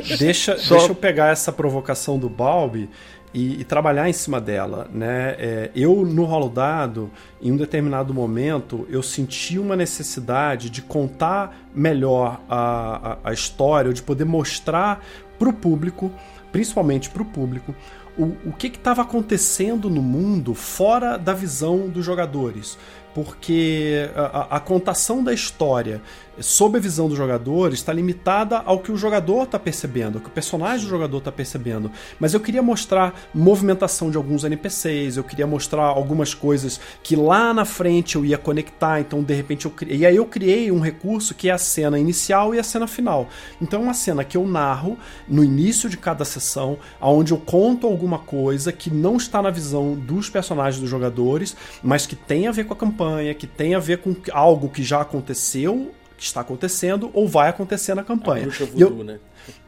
Deixa, 0.19 0.59
Só- 0.59 0.75
deixa 0.77 0.91
eu 0.93 0.95
pegar 0.95 1.29
essa 1.29 1.51
provocação 1.51 2.19
do 2.19 2.29
Balbi 2.29 2.91
e, 3.35 3.61
e 3.61 3.65
trabalhar 3.65 4.09
em 4.09 4.13
cima 4.13 4.41
dela. 4.41 4.89
Né? 4.95 5.35
É, 5.39 5.71
eu, 5.75 6.07
no 6.07 6.25
rolo 6.25 6.49
dado, 6.49 7.11
em 7.43 7.51
um 7.53 7.57
determinado 7.57 8.15
momento, 8.15 8.87
eu 8.89 9.03
senti 9.03 9.59
uma 9.59 9.75
necessidade 9.77 10.71
de 10.71 10.81
contar 10.81 11.55
melhor 11.75 12.41
a, 12.49 13.19
a, 13.25 13.31
a 13.31 13.33
história, 13.33 13.93
de 13.93 14.03
poder 14.03 14.25
mostrar 14.25 15.05
para 15.39 15.49
o 15.49 15.53
público, 15.53 16.11
principalmente 16.53 17.11
para 17.11 17.23
o 17.23 17.25
público, 17.27 17.75
o, 18.17 18.37
o 18.47 18.53
que 18.57 18.69
estava 18.69 19.03
acontecendo 19.03 19.91
no 19.91 20.01
mundo 20.01 20.55
fora 20.55 21.19
da 21.19 21.33
visão 21.35 21.89
dos 21.89 22.05
jogadores. 22.05 22.79
Porque 23.13 24.09
a, 24.15 24.23
a- 24.23 24.57
a 24.57 24.61
contação 24.61 25.23
da 25.23 25.33
história 25.33 26.01
sob 26.41 26.79
a 26.79 26.81
visão 26.81 27.09
do 27.09 27.17
jogador 27.17 27.73
está 27.73 27.93
limitada 27.93 28.59
ao 28.59 28.79
que 28.79 28.91
o 28.91 28.97
jogador 28.97 29.45
está 29.45 29.59
percebendo, 29.59 30.17
ao 30.17 30.21
que 30.21 30.29
o 30.29 30.33
personagem 30.33 30.85
do 30.85 30.91
jogador 30.91 31.19
está 31.19 31.33
percebendo. 31.33 31.91
Mas 32.19 32.35
eu 32.35 32.41
queria 32.41 32.63
mostrar 32.63 33.15
movimentação 33.33 34.11
de 34.11 34.17
alguns 34.17 34.45
NPCs, 34.45 35.17
eu 35.17 35.25
queria 35.25 35.47
mostrar 35.47 35.85
algumas 35.85 36.35
coisas 36.35 36.81
que 37.03 37.17
lá 37.17 37.55
na 37.55 37.65
frente 37.65 38.17
eu 38.17 38.25
ia 38.25 38.39
conectar, 38.39 39.01
então 39.01 39.23
de 39.23 39.35
repente 39.35 39.67
eu 39.67 39.71
criei. 39.71 39.99
E 39.99 40.07
aí 40.07 40.17
eu 40.17 40.27
criei 40.27 40.71
um 40.71 40.81
recurso 40.81 41.35
que 41.35 41.49
é 41.49 41.53
a 41.53 41.59
cena 41.59 41.99
inicial 41.99 42.55
e 42.55 42.59
a 42.59 42.63
cena 42.63 42.87
final. 42.87 43.29
Então 43.61 43.81
é 43.81 43.83
uma 43.85 43.95
cena 43.95 44.25
que 44.25 44.37
eu 44.37 44.47
narro 44.47 44.99
no 45.29 45.45
início 45.45 45.89
de 45.89 45.97
cada 45.97 46.25
sessão, 46.25 46.79
onde 47.01 47.33
eu 47.33 47.39
conto 47.39 47.87
alguma 47.87 48.19
coisa 48.19 48.73
que 48.73 48.91
não 48.91 49.17
está 49.17 49.41
na 49.41 49.51
visão 49.51 49.95
dos 49.95 50.29
personagens 50.29 50.81
dos 50.81 50.91
jogadores, 50.91 51.57
mas 51.83 52.07
que 52.07 52.17
tem 52.17 52.47
a 52.47 52.53
ver 52.53 52.65
com 52.65 52.75
a 52.75 52.77
campanha, 52.77 53.35
que 53.35 53.47
tem 53.47 53.75
a 53.75 53.79
ver 53.79 53.99
com 53.99 54.15
algo 54.33 54.69
que 54.69 54.83
já 54.83 55.01
aconteceu 55.01 55.93
que 56.17 56.23
está 56.25 56.41
acontecendo 56.41 57.11
ou 57.13 57.27
vai 57.29 57.49
acontecer 57.49 57.95
na 57.95 58.03
campanha. 58.05 58.43
Bruxa 58.45 58.65
E 58.75 58.81
eu- 58.81 58.89
voodoo, 58.89 59.05
né? 59.05 59.19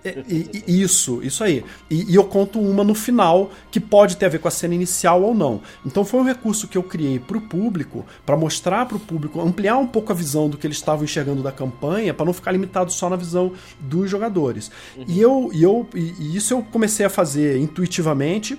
é, 0.04 0.22
e- 0.28 0.62
e- 0.66 0.80
isso, 0.82 1.20
isso 1.22 1.42
aí. 1.44 1.62
E, 1.90 2.10
e 2.12 2.14
eu 2.14 2.24
conto 2.24 2.58
uma 2.60 2.82
no 2.84 2.94
final 2.94 3.50
que 3.70 3.78
pode 3.80 4.16
ter 4.16 4.26
a 4.26 4.28
ver 4.28 4.38
com 4.38 4.48
a 4.48 4.50
cena 4.50 4.74
inicial 4.74 5.22
ou 5.22 5.34
não. 5.34 5.60
Então 5.84 6.04
foi 6.04 6.20
um 6.20 6.24
recurso 6.24 6.66
que 6.68 6.78
eu 6.78 6.82
criei 6.82 7.18
para 7.18 7.36
o 7.36 7.40
público, 7.40 8.06
para 8.24 8.36
mostrar 8.36 8.86
para 8.86 8.96
o 8.96 9.00
público, 9.00 9.40
ampliar 9.40 9.76
um 9.76 9.86
pouco 9.86 10.12
a 10.12 10.14
visão 10.14 10.48
do 10.48 10.56
que 10.56 10.66
eles 10.66 10.76
estavam 10.78 11.04
enxergando 11.04 11.42
da 11.42 11.52
campanha, 11.52 12.14
para 12.14 12.24
não 12.24 12.32
ficar 12.32 12.52
limitado 12.52 12.90
só 12.92 13.10
na 13.10 13.16
visão 13.16 13.52
dos 13.80 14.08
jogadores. 14.10 14.70
E 15.06 15.20
eu, 15.20 15.50
e 15.52 15.62
eu 15.62 15.86
e 15.94 16.36
isso 16.36 16.54
eu 16.54 16.62
comecei 16.62 17.04
a 17.04 17.10
fazer 17.10 17.58
intuitivamente. 17.58 18.58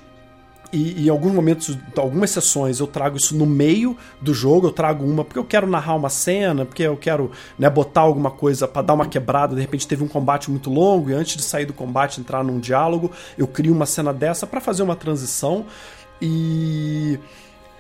E 0.72 1.06
em 1.06 1.10
alguns 1.10 1.32
momentos, 1.32 1.78
algumas 1.96 2.30
sessões, 2.30 2.80
eu 2.80 2.88
trago 2.88 3.16
isso 3.16 3.36
no 3.36 3.46
meio 3.46 3.96
do 4.20 4.34
jogo, 4.34 4.68
eu 4.68 4.72
trago 4.72 5.06
uma 5.06 5.24
porque 5.24 5.40
eu 5.40 5.46
quero 5.46 5.66
narrar 5.66 5.96
uma 5.96 6.10
cena, 6.10 6.66
porque 6.66 6.84
eu 6.84 6.98
quero 6.98 7.32
né, 7.58 7.70
botar 7.70 8.02
alguma 8.02 8.30
coisa 8.30 8.68
para 8.68 8.82
dar 8.82 8.94
uma 8.94 9.06
quebrada. 9.06 9.56
De 9.56 9.62
repente 9.62 9.88
teve 9.88 10.04
um 10.04 10.08
combate 10.08 10.52
muito 10.52 10.70
longo 10.70 11.10
e 11.10 11.14
antes 11.14 11.38
de 11.38 11.44
sair 11.44 11.66
do 11.66 11.74
combate 11.74 12.20
entrar 12.20 12.44
num 12.44 12.60
diálogo, 12.60 13.12
eu 13.38 13.48
crio 13.48 13.74
uma 13.74 13.86
cena 13.86 14.14
dessa 14.14 14.46
para 14.46 14.60
fazer 14.60 14.84
uma 14.84 14.96
transição. 14.96 15.66
E 16.22 17.18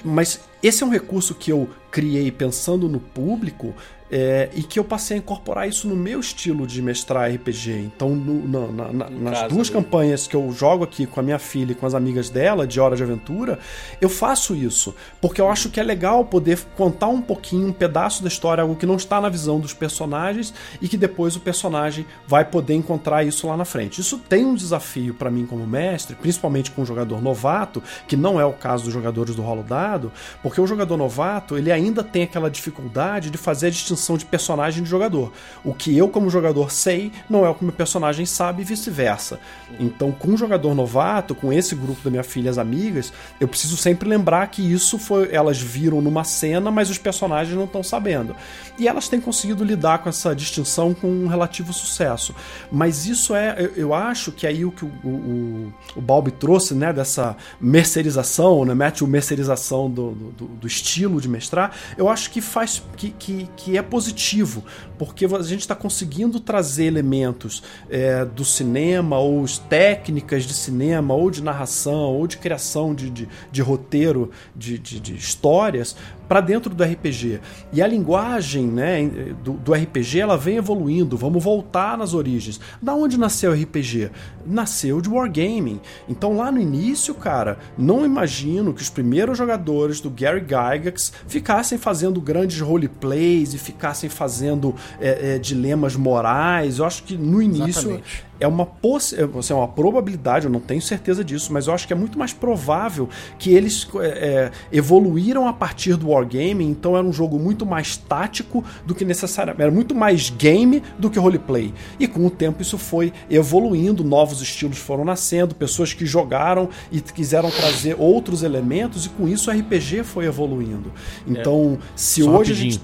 mas 0.03 0.39
esse 0.61 0.83
é 0.83 0.85
um 0.85 0.89
recurso 0.89 1.33
que 1.35 1.51
eu 1.51 1.67
criei 1.91 2.31
pensando 2.31 2.88
no 2.88 2.99
público 2.99 3.73
é, 4.10 4.49
e 4.55 4.64
que 4.64 4.80
eu 4.80 4.84
passei 4.86 5.18
a 5.18 5.20
incorporar 5.20 5.68
isso 5.68 5.86
no 5.88 5.95
meu 5.95 6.20
estilo 6.22 6.66
de 6.66 6.82
mestrar 6.82 7.30
RPG. 7.30 7.72
Então, 7.93 8.10
no- 8.16 8.47
na- 8.72 8.91
na- 8.93 9.10
nas 9.10 9.39
duas 9.49 9.70
campanhas 9.70 10.26
que 10.28 10.36
eu 10.36 10.49
jogo 10.51 10.86
aqui 10.86 11.05
com 11.05 11.20
a 11.20 11.24
minha 11.24 11.38
filha 11.38 11.74
e 11.74 11.76
com 11.76 11.86
as 11.86 11.93
amigas 11.93 12.30
dela, 12.30 12.66
de 12.66 12.80
Hora 12.80 12.95
de 12.95 13.03
Aventura, 13.03 13.60
eu 13.99 14.08
faço 14.08 14.55
isso. 14.55 14.95
Porque 15.20 15.41
eu 15.41 15.49
acho 15.49 15.70
que 15.70 15.78
é 15.80 15.84
legal 15.84 16.24
poder 16.24 16.58
contar 16.78 17.08
um 17.08 17.22
pouquinho, 17.22 17.68
um 17.68 17.74
pedaço 17.74 18.22
da 18.22 18.30
história, 18.30 18.62
algo 18.62 18.78
que 18.78 18.86
não 18.86 18.95
está 18.95 19.20
na 19.20 19.28
visão 19.28 19.60
dos 19.60 19.74
personagens 19.74 20.53
e 20.82 20.88
que 20.88 20.95
depois 20.95 21.36
o 21.36 21.41
personagem 21.41 22.05
vai 22.26 22.45
poder 22.45 22.76
encontrar 22.76 23.26
isso 23.26 23.45
lá 23.47 23.58
na 23.58 23.66
frente. 23.66 23.99
Isso 23.99 24.18
tem 24.30 24.45
um 24.45 24.55
desafio 24.55 25.14
para 25.16 25.30
mim 25.30 25.45
como 25.45 25.68
mestre, 25.68 26.16
principalmente 26.16 26.72
com 26.72 26.82
um 26.82 26.86
jogador 26.86 27.22
novato, 27.22 27.84
que 28.08 28.16
não 28.16 28.39
é 28.39 28.45
o 28.45 28.53
caso 28.53 28.86
dos 28.86 28.93
jogadores 28.93 29.36
do 29.36 29.41
rolo 29.41 29.64
dado, 29.64 30.14
porque 30.41 30.62
o 30.62 30.66
jogador 30.68 30.95
novato, 30.95 31.58
ele 31.58 31.74
ainda 31.74 32.03
tem 32.05 32.24
aquela 32.24 32.49
dificuldade 32.49 33.30
de 33.30 33.38
fazer 33.38 33.68
a 33.68 33.70
distinção 33.70 33.97
de 34.18 34.26
personagem 34.26 34.84
de 34.84 34.89
jogador. 34.89 35.32
O 35.64 35.74
que 35.74 35.98
eu 35.98 36.08
como 36.08 36.30
jogador 36.30 36.72
sei, 36.72 37.12
não 37.30 37.45
é 37.45 37.50
o 37.50 37.56
que 37.56 37.64
meu 37.64 37.74
personagem 37.74 38.26
sabe 38.26 38.62
e 38.62 38.66
vice-versa. 38.66 39.39
Então, 39.80 40.12
com 40.12 40.30
um 40.30 40.38
jogador 40.38 40.74
novato, 40.74 41.36
com 41.36 41.52
esse 41.52 41.76
grupo 41.76 42.02
da 42.04 42.10
minha 42.10 42.24
filha 42.24 42.50
as 42.50 42.58
amigas, 42.58 43.12
eu 43.39 43.48
preciso 43.48 43.78
sempre 43.78 44.08
lembrar 44.08 44.48
que 44.48 44.62
isso 44.62 44.98
foi 44.98 45.30
elas 45.32 45.60
viram 45.60 46.02
numa 46.02 46.24
cena, 46.24 46.72
mas 46.72 46.89
os 46.89 46.98
personagens 46.98 47.56
não 47.56 47.66
estão 47.66 47.84
sabendo. 47.84 48.36
E 48.78 48.88
elas 48.88 49.08
têm 49.08 49.20
conseguido 49.20 49.64
lidar 49.64 50.00
com 50.00 50.10
essa 50.10 50.36
distinção 50.36 50.93
com 50.93 51.08
um 51.08 51.28
relativo 51.28 51.74
sucesso. 51.74 52.34
Mas 52.72 53.06
isso 53.06 53.36
é, 53.36 53.56
eu, 53.58 53.72
eu 53.76 53.93
acho 53.93 54.32
que 54.32 54.45
aí 54.45 54.64
o 54.64 54.72
que 54.72 54.86
o, 54.86 54.91
o, 55.04 55.74
o 55.95 56.02
Balbi 56.02 56.32
trouxe, 56.32 56.74
né, 56.74 56.93
dessa 56.93 57.36
mercerização, 57.60 58.66
né, 58.66 58.76
mete 58.76 59.04
o 59.04 59.08
mercerização 59.08 59.89
do, 59.89 60.12
do, 60.12 60.45
do 60.45 60.68
estilo 60.68 61.20
de 61.20 61.28
mestrar, 61.28 61.76
eu 61.98 62.10
acho 62.10 62.30
que 62.30 62.41
faz, 62.41 62.84
que, 62.95 63.10
que, 63.12 63.50
que 63.56 63.78
é 63.78 63.82
positivo, 63.89 64.63
porque 64.97 65.25
a 65.25 65.41
gente 65.43 65.61
está 65.61 65.75
conseguindo 65.75 66.39
trazer 66.39 66.85
elementos 66.85 67.63
é, 67.89 68.25
do 68.25 68.45
cinema, 68.45 69.17
ou 69.17 69.43
as 69.43 69.57
técnicas 69.57 70.43
de 70.43 70.53
cinema, 70.53 71.13
ou 71.13 71.31
de 71.31 71.41
narração, 71.41 72.13
ou 72.13 72.27
de 72.27 72.38
criação 72.38 72.93
de, 72.93 73.09
de, 73.09 73.29
de 73.51 73.61
roteiro, 73.61 74.31
de, 74.55 74.77
de, 74.77 74.99
de 74.99 75.15
histórias, 75.15 75.95
para 76.28 76.41
dentro 76.41 76.73
do 76.73 76.84
RPG. 76.84 77.39
E 77.71 77.82
a 77.82 77.88
linguagem 77.88 78.67
né, 78.67 79.09
do, 79.43 79.53
do 79.53 79.73
RPG 79.73 80.19
ela 80.19 80.38
vem 80.38 80.57
evoluindo. 80.57 81.17
Vamos 81.17 81.43
voltar 81.43 81.97
nas 81.97 82.13
origens. 82.13 82.59
Da 82.82 82.93
onde 82.93 83.17
nasceu 83.17 83.51
o 83.51 83.55
RPG? 83.55 84.11
Nasceu 84.45 85.01
de 85.01 85.09
Wargaming. 85.09 85.80
Então 86.07 86.38
lá 86.38 86.51
no 86.51 86.59
início, 86.59 87.13
cara, 87.13 87.57
não 87.78 88.05
imagino 88.05 88.73
que 88.73 88.82
os 88.82 88.89
primeiros 88.89 89.38
jogadores 89.38 90.01
do 90.01 90.09
Gary 90.09 90.41
Gygax 90.41 91.13
ficassem 91.28 91.78
fazendo 91.78 92.19
grandes 92.19 92.59
roleplays 92.59 93.53
e 93.53 93.57
ficassem 93.57 94.09
fazendo 94.09 94.75
é, 94.99 95.36
é, 95.36 95.39
dilemas 95.39 95.95
morais. 95.95 96.80
Eu 96.80 96.86
acho 96.86 97.03
que 97.03 97.17
no 97.17 97.41
início 97.41 97.91
Exatamente. 97.91 98.25
é 98.39 98.47
uma 98.47 98.65
poss... 98.65 99.13
é, 99.13 99.28
assim, 99.38 99.53
é 99.53 99.55
uma 99.55 99.67
probabilidade, 99.67 100.45
eu 100.45 100.51
não 100.51 100.59
tenho 100.59 100.82
certeza 100.82 101.23
disso, 101.23 101.51
mas 101.53 101.67
eu 101.67 101.73
acho 101.73 101.88
que 101.88 101.93
é 101.93 101.95
muito 101.95 102.17
mais 102.17 102.34
provável 102.34 103.09
que 103.38 103.51
eles 103.51 103.88
é, 103.95 104.07
é, 104.07 104.51
evoluíram 104.71 105.47
a 105.47 105.53
partir 105.53 105.95
do 105.95 106.09
Wargaming, 106.18 106.70
então 106.70 106.97
era 106.97 107.05
um 107.05 107.13
jogo 107.13 107.39
muito 107.39 107.65
mais 107.65 107.97
tático 107.97 108.63
do 108.86 108.93
que 108.93 109.05
necessariamente. 109.05 109.61
Era 109.63 109.72
muito 109.72 109.95
mais 109.95 110.30
game 110.30 110.82
do 110.97 111.09
que 111.09 111.20
roleplay. 111.20 111.74
E 111.99 112.07
com 112.07 112.26
o 112.26 112.30
tempo 112.30 112.61
isso 112.61 112.78
foi 112.78 113.13
evoluindo, 113.30 114.03
novos 114.03 114.41
estilos 114.41 114.78
foram 114.78 115.05
nascendo, 115.05 115.55
pessoas 115.55 115.93
que 115.93 116.05
jogaram 116.05 116.70
e 116.91 117.01
quiseram 117.01 117.49
trazer 117.49 117.95
outros 117.97 118.43
elementos, 118.43 119.05
e 119.05 119.09
com 119.09 119.28
isso 119.28 119.49
o 119.49 119.53
RPG 119.53 120.03
foi 120.03 120.26
evoluindo. 120.26 120.91
Então, 121.26 121.78
se 121.95 122.24
Só 122.24 122.38
hoje 122.38 122.53
gente. 122.53 122.82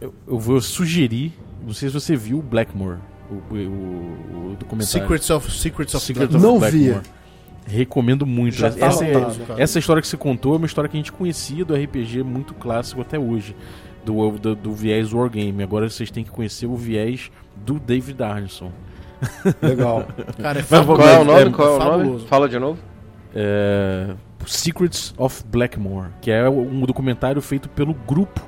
eu, 0.00 0.14
eu 0.26 0.38
vou 0.38 0.60
sugerir, 0.60 1.32
não 1.66 1.74
sei 1.74 1.88
se 1.88 1.94
você 1.94 2.16
viu 2.16 2.38
o 2.38 2.42
Blackmore, 2.42 2.98
o, 3.30 3.34
o, 3.34 4.52
o 4.52 4.56
documentário. 4.58 4.86
Secrets 4.86 5.30
of, 5.30 5.50
Secrets 5.50 5.94
of 5.94 6.04
Secret 6.04 6.28
Blackmore. 6.28 6.60
Não 6.60 6.70
vi. 6.70 6.94
Recomendo 7.66 8.24
muito. 8.26 8.56
Já 8.56 8.68
essa, 8.68 8.78
tá 8.78 9.04
é- 9.06 9.14
anotado, 9.16 9.38
cara. 9.46 9.62
essa 9.62 9.78
história 9.78 10.00
que 10.00 10.08
você 10.08 10.16
contou 10.16 10.54
é 10.54 10.56
uma 10.58 10.66
história 10.66 10.88
que 10.88 10.96
a 10.96 11.00
gente 11.00 11.12
conhecia 11.12 11.64
do 11.64 11.74
RPG 11.74 12.22
muito 12.22 12.54
clássico 12.54 13.00
até 13.00 13.18
hoje. 13.18 13.54
Do, 14.04 14.30
do, 14.38 14.54
do 14.54 14.72
viés 14.72 15.12
Wargame. 15.12 15.62
Agora 15.64 15.88
vocês 15.90 16.10
têm 16.12 16.22
que 16.22 16.30
conhecer 16.30 16.66
o 16.66 16.76
viés 16.76 17.30
do 17.56 17.80
David 17.80 18.22
Arneson. 18.22 18.70
Legal. 19.60 20.06
Cara, 20.40 20.60
é 20.60 20.62
vamos- 20.62 20.96
Qual 20.96 21.08
é 21.08 21.12
o 21.12 21.24
fabuloso. 21.24 21.40
nome? 21.44 21.52
Qual 21.52 21.68
é 21.68 21.70
o 21.70 21.78
nome? 21.78 21.90
fabuloso. 21.98 22.26
Fala 22.26 22.48
de 22.48 22.58
novo. 22.58 22.78
É, 23.34 24.14
Secrets 24.46 25.12
of 25.18 25.42
Blackmore, 25.46 26.10
que 26.20 26.30
é 26.30 26.48
um 26.48 26.80
documentário 26.82 27.42
feito 27.42 27.68
pelo 27.68 27.92
grupo 27.94 28.40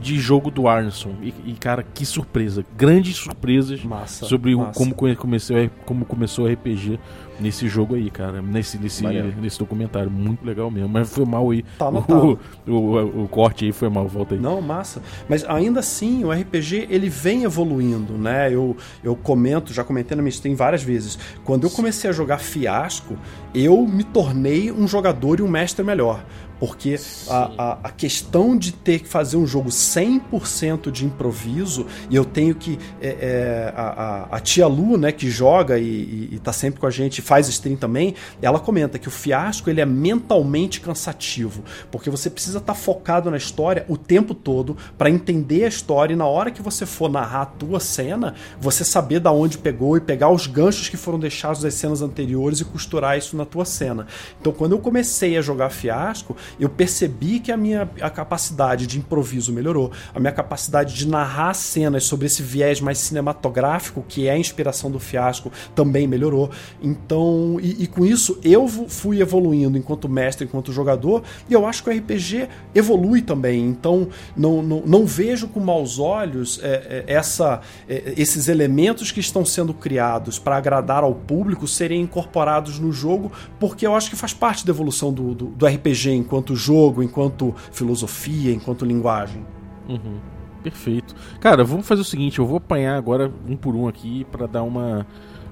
de 0.00 0.18
jogo 0.18 0.50
do 0.50 0.68
Arneson. 0.68 1.14
E, 1.22 1.34
e, 1.46 1.52
cara, 1.54 1.82
que 1.82 2.04
surpresa! 2.04 2.64
Grandes 2.76 3.16
surpresas 3.16 3.82
Massa. 3.82 4.26
sobre 4.26 4.54
o, 4.54 4.60
massa. 4.60 4.78
como, 4.78 4.94
come- 4.94 5.16
comecei, 5.16 5.70
como 5.84 6.04
começou 6.04 6.46
o 6.46 6.48
RPG 6.52 6.98
nesse 7.40 7.68
jogo 7.68 7.94
aí, 7.94 8.10
cara. 8.10 8.40
Nesse, 8.42 8.78
nesse, 8.78 9.04
nesse 9.06 9.58
documentário. 9.58 10.10
Muito 10.10 10.44
legal 10.44 10.70
mesmo. 10.70 10.88
Mas 10.88 11.12
foi 11.12 11.24
mal 11.24 11.50
aí. 11.50 11.64
Tá 11.78 11.88
o, 11.88 12.38
o, 12.66 12.70
o, 12.72 13.24
o 13.24 13.28
corte 13.28 13.64
aí 13.64 13.72
foi 13.72 13.88
mal. 13.88 14.06
Volta 14.08 14.34
aí. 14.34 14.40
Não, 14.40 14.60
massa. 14.60 15.02
Mas 15.28 15.44
ainda 15.44 15.80
assim, 15.80 16.24
o 16.24 16.32
RPG 16.32 16.86
ele 16.90 17.08
vem 17.08 17.44
evoluindo, 17.44 18.14
né? 18.14 18.52
Eu, 18.52 18.76
eu 19.02 19.14
comento, 19.16 19.72
já 19.72 19.84
comentei 19.84 20.16
na 20.16 20.22
minha 20.22 20.30
stream 20.30 20.56
várias 20.56 20.82
vezes. 20.82 21.18
Quando 21.44 21.64
eu 21.64 21.70
comecei 21.70 22.08
a 22.08 22.12
jogar 22.12 22.38
Fiasco, 22.38 23.16
eu 23.54 23.86
me 23.86 24.04
tornei 24.04 24.70
um 24.70 24.86
jogador 24.86 25.40
e 25.40 25.42
um 25.42 25.48
mestre 25.48 25.84
melhor. 25.84 26.24
Porque 26.58 26.96
a, 27.28 27.50
a, 27.58 27.78
a 27.84 27.90
questão 27.90 28.56
de 28.56 28.72
ter 28.72 29.00
que 29.00 29.08
fazer 29.08 29.36
um 29.36 29.46
jogo 29.46 29.68
100% 29.68 30.90
de 30.90 31.04
improviso, 31.04 31.86
e 32.08 32.16
eu 32.16 32.24
tenho 32.24 32.54
que. 32.54 32.78
é, 33.00 33.08
é, 33.08 33.72
a, 33.76 34.28
a- 34.36 34.40
tia 34.40 34.66
Lu, 34.66 34.96
né, 34.96 35.10
que 35.10 35.28
joga 35.28 35.78
e, 35.78 35.82
e, 35.84 36.28
e 36.32 36.38
tá 36.38 36.52
sempre 36.52 36.78
com 36.80 36.86
a 36.86 36.90
gente, 36.90 37.20
faz 37.20 37.48
stream 37.48 37.76
também, 37.76 38.14
ela 38.40 38.60
comenta 38.60 38.98
que 38.98 39.08
o 39.08 39.10
fiasco 39.10 39.68
ele 39.68 39.80
é 39.80 39.86
mentalmente 39.86 40.80
cansativo. 40.80 41.64
Porque 41.90 42.08
você 42.08 42.30
precisa 42.30 42.58
estar 42.58 42.74
focado 42.74 43.30
na 43.30 43.36
história 43.36 43.84
o 43.88 43.96
tempo 43.96 44.34
todo 44.34 44.76
para 44.96 45.10
entender 45.10 45.64
a 45.64 45.68
história 45.68 46.12
e 46.14 46.16
na 46.16 46.26
hora 46.26 46.50
que 46.50 46.62
você 46.62 46.86
for 46.86 47.10
narrar 47.10 47.42
a 47.42 47.46
tua 47.46 47.80
cena, 47.80 48.34
você 48.60 48.84
saber 48.84 49.20
da 49.20 49.32
onde 49.32 49.58
pegou 49.58 49.96
e 49.96 50.00
pegar 50.00 50.30
os 50.30 50.46
ganchos 50.46 50.88
que 50.88 50.96
foram 50.96 51.18
deixados 51.18 51.60
das 51.60 51.74
cenas 51.74 52.02
anteriores 52.02 52.60
e 52.60 52.64
costurar 52.64 53.18
isso 53.18 53.36
na 53.36 53.44
tua 53.44 53.64
cena. 53.64 54.06
Então, 54.40 54.52
quando 54.52 54.72
eu 54.72 54.78
comecei 54.78 55.36
a 55.36 55.42
jogar 55.42 55.70
fiasco, 55.70 56.36
eu 56.58 56.68
percebi 56.68 57.40
que 57.40 57.50
a 57.52 57.56
minha 57.56 57.88
a 58.00 58.10
capacidade 58.10 58.86
de 58.86 58.98
improviso 58.98 59.52
melhorou, 59.52 59.90
a 60.14 60.20
minha 60.20 60.32
capacidade 60.32 60.94
de 60.94 61.06
narrar 61.06 61.54
cenas 61.54 62.04
sobre 62.04 62.26
esse 62.26 62.42
viés 62.42 62.80
mais 62.80 62.98
cinematográfico, 62.98 64.04
que 64.08 64.26
é 64.28 64.32
a 64.32 64.38
inspiração 64.38 64.90
do 64.90 64.98
fiasco, 64.98 65.50
também 65.74 66.06
melhorou. 66.06 66.50
Então, 66.82 67.58
e, 67.60 67.84
e 67.84 67.86
com 67.86 68.04
isso 68.04 68.38
eu 68.42 68.68
fu- 68.68 68.88
fui 68.88 69.20
evoluindo 69.20 69.76
enquanto 69.76 70.08
mestre, 70.08 70.44
enquanto 70.46 70.72
jogador, 70.72 71.22
e 71.48 71.52
eu 71.52 71.66
acho 71.66 71.82
que 71.82 71.90
o 71.90 71.92
RPG 71.96 72.48
evolui 72.74 73.22
também. 73.22 73.64
Então, 73.66 74.08
não, 74.36 74.62
não, 74.62 74.82
não 74.86 75.06
vejo 75.06 75.48
com 75.48 75.60
maus 75.60 75.98
olhos 75.98 76.60
é, 76.62 77.04
é, 77.06 77.14
essa, 77.14 77.60
é, 77.88 78.14
esses 78.16 78.48
elementos 78.48 79.10
que 79.10 79.20
estão 79.20 79.44
sendo 79.44 79.74
criados 79.74 80.38
para 80.38 80.56
agradar 80.56 81.02
ao 81.02 81.14
público 81.14 81.66
serem 81.66 82.02
incorporados 82.02 82.78
no 82.78 82.92
jogo, 82.92 83.32
porque 83.58 83.86
eu 83.86 83.94
acho 83.94 84.10
que 84.10 84.16
faz 84.16 84.32
parte 84.32 84.64
da 84.64 84.70
evolução 84.72 85.12
do, 85.12 85.34
do, 85.34 85.46
do 85.46 85.66
RPG 85.66 86.10
enquanto 86.12 86.35
jogo, 86.56 87.02
enquanto 87.02 87.54
filosofia, 87.72 88.52
enquanto 88.52 88.84
linguagem. 88.84 89.44
Uhum. 89.88 90.18
Perfeito. 90.62 91.14
Cara, 91.40 91.62
vamos 91.62 91.86
fazer 91.86 92.02
o 92.02 92.04
seguinte, 92.04 92.38
eu 92.40 92.46
vou 92.46 92.56
apanhar 92.56 92.96
agora 92.96 93.32
um 93.48 93.56
por 93.56 93.74
um 93.76 93.86
aqui 93.86 94.24
pra 94.32 94.46
dar 94.46 94.62
uma 94.64 95.06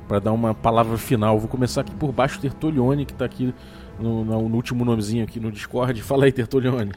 para 0.08 0.18
dar 0.18 0.32
uma 0.32 0.52
palavra 0.52 0.98
final. 0.98 1.38
Vou 1.38 1.48
começar 1.48 1.80
aqui 1.80 1.94
por 1.94 2.12
baixo 2.12 2.38
Tertolione, 2.40 3.06
que 3.06 3.14
tá 3.14 3.24
aqui 3.24 3.54
no, 3.98 4.22
no- 4.24 4.48
no 4.48 4.54
último 4.56 4.84
nomezinho 4.84 5.24
aqui 5.24 5.40
no 5.40 5.50
Discord. 5.50 6.02
Fala 6.02 6.24
aí, 6.26 6.32
Tertolione. 6.32 6.90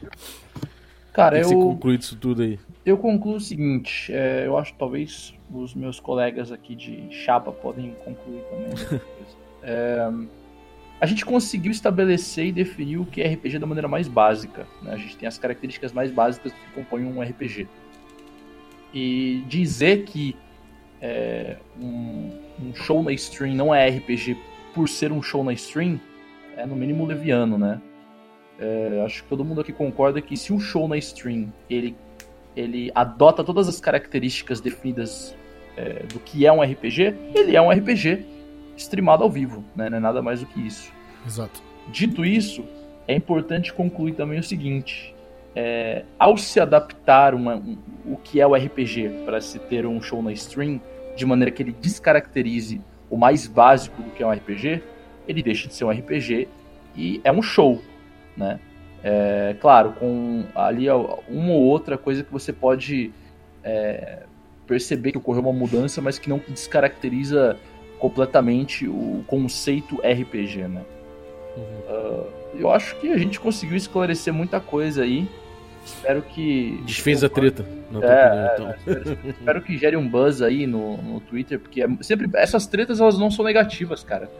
Cara, 1.12 1.38
eu, 1.38 1.48
concluído 1.48 2.02
isso 2.02 2.16
tudo 2.16 2.42
aí. 2.42 2.58
eu 2.84 2.98
concluo 2.98 3.36
o 3.36 3.40
seguinte: 3.40 4.12
é, 4.12 4.46
eu 4.46 4.58
acho 4.58 4.72
que 4.72 4.78
talvez 4.78 5.34
os 5.52 5.74
meus 5.74 5.98
colegas 5.98 6.52
aqui 6.52 6.74
de 6.74 7.08
chapa 7.10 7.50
podem 7.52 7.94
concluir 8.04 8.42
também. 8.50 9.00
É, 9.60 10.08
a 11.00 11.06
gente 11.06 11.24
conseguiu 11.24 11.70
estabelecer 11.70 12.46
e 12.46 12.52
definir 12.52 12.98
o 12.98 13.06
que 13.06 13.22
é 13.22 13.28
RPG 13.28 13.58
da 13.58 13.66
maneira 13.66 13.86
mais 13.86 14.08
básica. 14.08 14.66
né? 14.82 14.92
A 14.92 14.96
gente 14.96 15.16
tem 15.16 15.28
as 15.28 15.38
características 15.38 15.92
mais 15.92 16.10
básicas 16.10 16.52
que 16.52 16.72
compõem 16.74 17.04
um 17.04 17.20
RPG. 17.20 17.68
E 18.92 19.44
dizer 19.46 20.04
que 20.04 20.34
é, 21.00 21.56
um, 21.80 22.32
um 22.60 22.74
show 22.74 23.02
na 23.02 23.12
stream 23.12 23.54
não 23.54 23.72
é 23.72 23.88
RPG 23.88 24.36
por 24.74 24.88
ser 24.88 25.12
um 25.12 25.22
show 25.22 25.44
na 25.44 25.52
stream 25.52 26.00
é 26.56 26.66
no 26.66 26.74
mínimo 26.74 27.06
leviano, 27.06 27.56
né? 27.56 27.80
É, 28.58 29.02
acho 29.04 29.22
que 29.22 29.28
todo 29.28 29.44
mundo 29.44 29.60
aqui 29.60 29.72
concorda 29.72 30.20
que 30.20 30.36
se 30.36 30.52
um 30.52 30.58
show 30.58 30.88
na 30.88 30.96
stream 30.96 31.52
ele, 31.70 31.94
ele 32.56 32.90
adota 32.92 33.44
todas 33.44 33.68
as 33.68 33.80
características 33.80 34.60
definidas 34.60 35.36
é, 35.76 36.02
do 36.12 36.18
que 36.18 36.44
é 36.44 36.52
um 36.52 36.60
RPG, 36.60 37.14
ele 37.36 37.54
é 37.54 37.62
um 37.62 37.70
RPG 37.70 38.26
streamado 38.78 39.22
ao 39.22 39.30
vivo, 39.30 39.64
né? 39.76 39.88
Não 39.90 39.96
é 39.98 40.00
nada 40.00 40.22
mais 40.22 40.40
do 40.40 40.46
que 40.46 40.60
isso. 40.66 40.92
Exato. 41.26 41.62
Dito 41.90 42.24
isso, 42.24 42.64
é 43.06 43.14
importante 43.14 43.72
concluir 43.72 44.12
também 44.14 44.38
o 44.38 44.42
seguinte: 44.42 45.14
é, 45.54 46.04
ao 46.18 46.36
se 46.36 46.60
adaptar 46.60 47.34
uma- 47.34 47.56
um- 47.56 47.76
o 48.06 48.16
que 48.16 48.40
é 48.40 48.46
o 48.46 48.54
RPG 48.54 49.22
para 49.24 49.40
se 49.40 49.58
ter 49.58 49.86
um 49.86 50.00
show 50.00 50.22
na 50.22 50.32
stream, 50.32 50.80
de 51.16 51.26
maneira 51.26 51.50
que 51.50 51.62
ele 51.62 51.72
descaracterize 51.72 52.80
o 53.10 53.16
mais 53.16 53.46
básico 53.46 54.00
do 54.02 54.10
que 54.10 54.22
é 54.22 54.26
um 54.26 54.30
RPG, 54.32 54.82
ele 55.26 55.42
deixa 55.42 55.66
de 55.68 55.74
ser 55.74 55.84
um 55.84 55.90
RPG 55.90 56.46
e 56.96 57.20
é 57.24 57.32
um 57.32 57.42
show, 57.42 57.82
né? 58.36 58.60
É, 59.02 59.56
claro, 59.60 59.92
com 59.92 60.44
ali 60.54 60.88
ó, 60.88 61.18
uma 61.28 61.52
ou 61.52 61.62
outra 61.62 61.96
coisa 61.96 62.22
que 62.24 62.32
você 62.32 62.52
pode 62.52 63.12
é, 63.64 64.24
perceber 64.66 65.12
que 65.12 65.18
ocorreu 65.18 65.40
uma 65.42 65.52
mudança, 65.52 66.00
mas 66.02 66.18
que 66.18 66.28
não 66.28 66.40
descaracteriza 66.48 67.56
completamente 67.98 68.86
o 68.86 69.24
conceito 69.26 69.96
RPG, 69.96 70.68
né? 70.68 70.82
Eu 72.54 72.70
acho 72.70 72.96
que 72.96 73.12
a 73.12 73.18
gente 73.18 73.38
conseguiu 73.38 73.76
esclarecer 73.76 74.32
muita 74.32 74.60
coisa 74.60 75.02
aí. 75.02 75.28
Espero 75.84 76.22
que. 76.22 76.80
Desfez 76.84 77.24
a 77.24 77.28
treta, 77.28 77.64
na 77.90 78.00
tua 78.00 78.10
É, 78.10 78.26
opinião, 78.26 78.54
então. 78.54 78.74
Espero, 78.94 79.18
espero 79.30 79.62
que 79.62 79.78
gere 79.78 79.96
um 79.96 80.06
buzz 80.08 80.42
aí 80.42 80.66
no, 80.66 80.96
no 80.98 81.20
Twitter, 81.20 81.58
porque 81.58 81.82
é 81.82 81.88
sempre 82.02 82.28
essas 82.34 82.66
tretas 82.66 83.00
elas 83.00 83.18
não 83.18 83.30
são 83.30 83.44
negativas, 83.44 84.02
cara. 84.04 84.30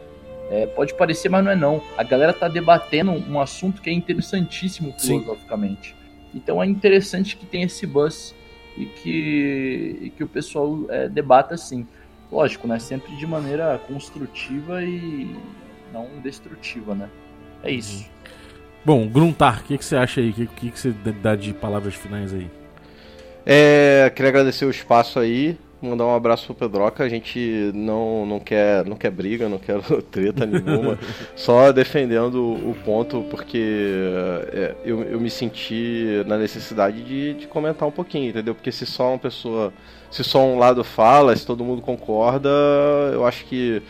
É, 0.51 0.65
pode 0.65 0.93
parecer, 0.95 1.29
mas 1.29 1.43
não 1.43 1.51
é 1.51 1.55
não. 1.55 1.81
A 1.97 2.03
galera 2.03 2.33
tá 2.33 2.47
debatendo 2.47 3.11
um 3.11 3.39
assunto 3.39 3.81
que 3.81 3.89
é 3.89 3.93
interessantíssimo 3.93 4.93
Sim. 4.97 5.19
filosoficamente. 5.19 5.95
Então 6.33 6.61
é 6.61 6.65
interessante 6.65 7.35
que 7.35 7.45
tenha 7.45 7.65
esse 7.65 7.85
buzz 7.85 8.35
e 8.77 8.85
que, 8.85 9.97
e 10.01 10.09
que 10.09 10.23
o 10.23 10.27
pessoal 10.27 10.85
é, 10.89 11.07
debata 11.07 11.53
assim. 11.55 11.87
Lógico, 12.31 12.67
né? 12.67 12.79
Sempre 12.79 13.15
de 13.15 13.25
maneira 13.25 13.79
construtiva 13.87 14.83
e 14.83 15.35
não 15.91 16.07
destrutiva, 16.21 16.93
né? 16.93 17.09
É 17.63 17.71
isso. 17.71 18.05
Bom, 18.85 19.07
Gruntar, 19.07 19.59
o 19.59 19.63
que, 19.63 19.77
que 19.77 19.83
você 19.85 19.95
acha 19.95 20.21
aí? 20.21 20.29
O 20.29 20.33
que, 20.33 20.47
que, 20.47 20.71
que 20.71 20.79
você 20.79 20.91
dá 21.21 21.35
de 21.35 21.53
palavras 21.53 21.95
finais 21.95 22.33
aí? 22.33 22.49
É, 23.45 24.11
queria 24.15 24.29
agradecer 24.29 24.65
o 24.65 24.69
espaço 24.69 25.19
aí, 25.19 25.57
mandar 25.81 26.05
um 26.05 26.15
abraço 26.15 26.45
pro 26.47 26.55
Pedroca. 26.55 27.03
A 27.03 27.09
gente 27.09 27.71
não, 27.73 28.25
não, 28.25 28.39
quer, 28.39 28.85
não 28.85 28.95
quer 28.95 29.11
briga, 29.11 29.47
não 29.47 29.57
quer 29.57 29.81
treta 30.11 30.45
nenhuma, 30.45 30.97
só 31.35 31.71
defendendo 31.71 32.37
o 32.37 32.75
ponto, 32.83 33.23
porque 33.29 33.93
é, 34.51 34.75
eu, 34.83 35.03
eu 35.03 35.19
me 35.19 35.29
senti 35.29 36.23
na 36.25 36.37
necessidade 36.37 37.03
de, 37.03 37.33
de 37.33 37.47
comentar 37.47 37.87
um 37.87 37.91
pouquinho, 37.91 38.29
entendeu? 38.29 38.53
Porque 38.53 38.71
se 38.71 38.85
só 38.85 39.09
uma 39.09 39.19
pessoa, 39.19 39.73
se 40.11 40.23
só 40.23 40.45
um 40.45 40.57
lado 40.57 40.83
fala, 40.83 41.35
se 41.35 41.45
todo 41.45 41.63
mundo 41.63 41.81
concorda, 41.81 42.49
eu 43.13 43.25
acho 43.25 43.45
que 43.45 43.81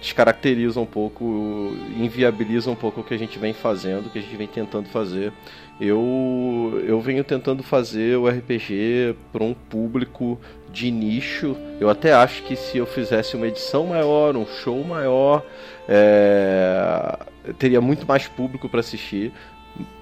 descaracteriza 0.00 0.80
um 0.80 0.86
pouco, 0.86 1.74
inviabiliza 1.96 2.70
um 2.70 2.74
pouco 2.74 3.00
o 3.00 3.04
que 3.04 3.14
a 3.14 3.18
gente 3.18 3.38
vem 3.38 3.52
fazendo, 3.52 4.06
o 4.06 4.10
que 4.10 4.18
a 4.18 4.22
gente 4.22 4.36
vem 4.36 4.46
tentando 4.46 4.88
fazer. 4.88 5.32
Eu, 5.80 6.82
eu 6.86 7.00
venho 7.00 7.22
tentando 7.22 7.62
fazer 7.62 8.16
o 8.16 8.26
RPG 8.26 9.14
para 9.30 9.44
um 9.44 9.52
público 9.52 10.38
de 10.76 10.90
nicho. 10.90 11.56
Eu 11.80 11.88
até 11.88 12.12
acho 12.12 12.42
que 12.42 12.54
se 12.54 12.76
eu 12.76 12.84
fizesse 12.84 13.34
uma 13.34 13.46
edição 13.46 13.86
maior, 13.86 14.36
um 14.36 14.46
show 14.46 14.84
maior, 14.84 15.42
é, 15.88 17.18
teria 17.58 17.80
muito 17.80 18.06
mais 18.06 18.28
público 18.28 18.68
para 18.68 18.80
assistir. 18.80 19.32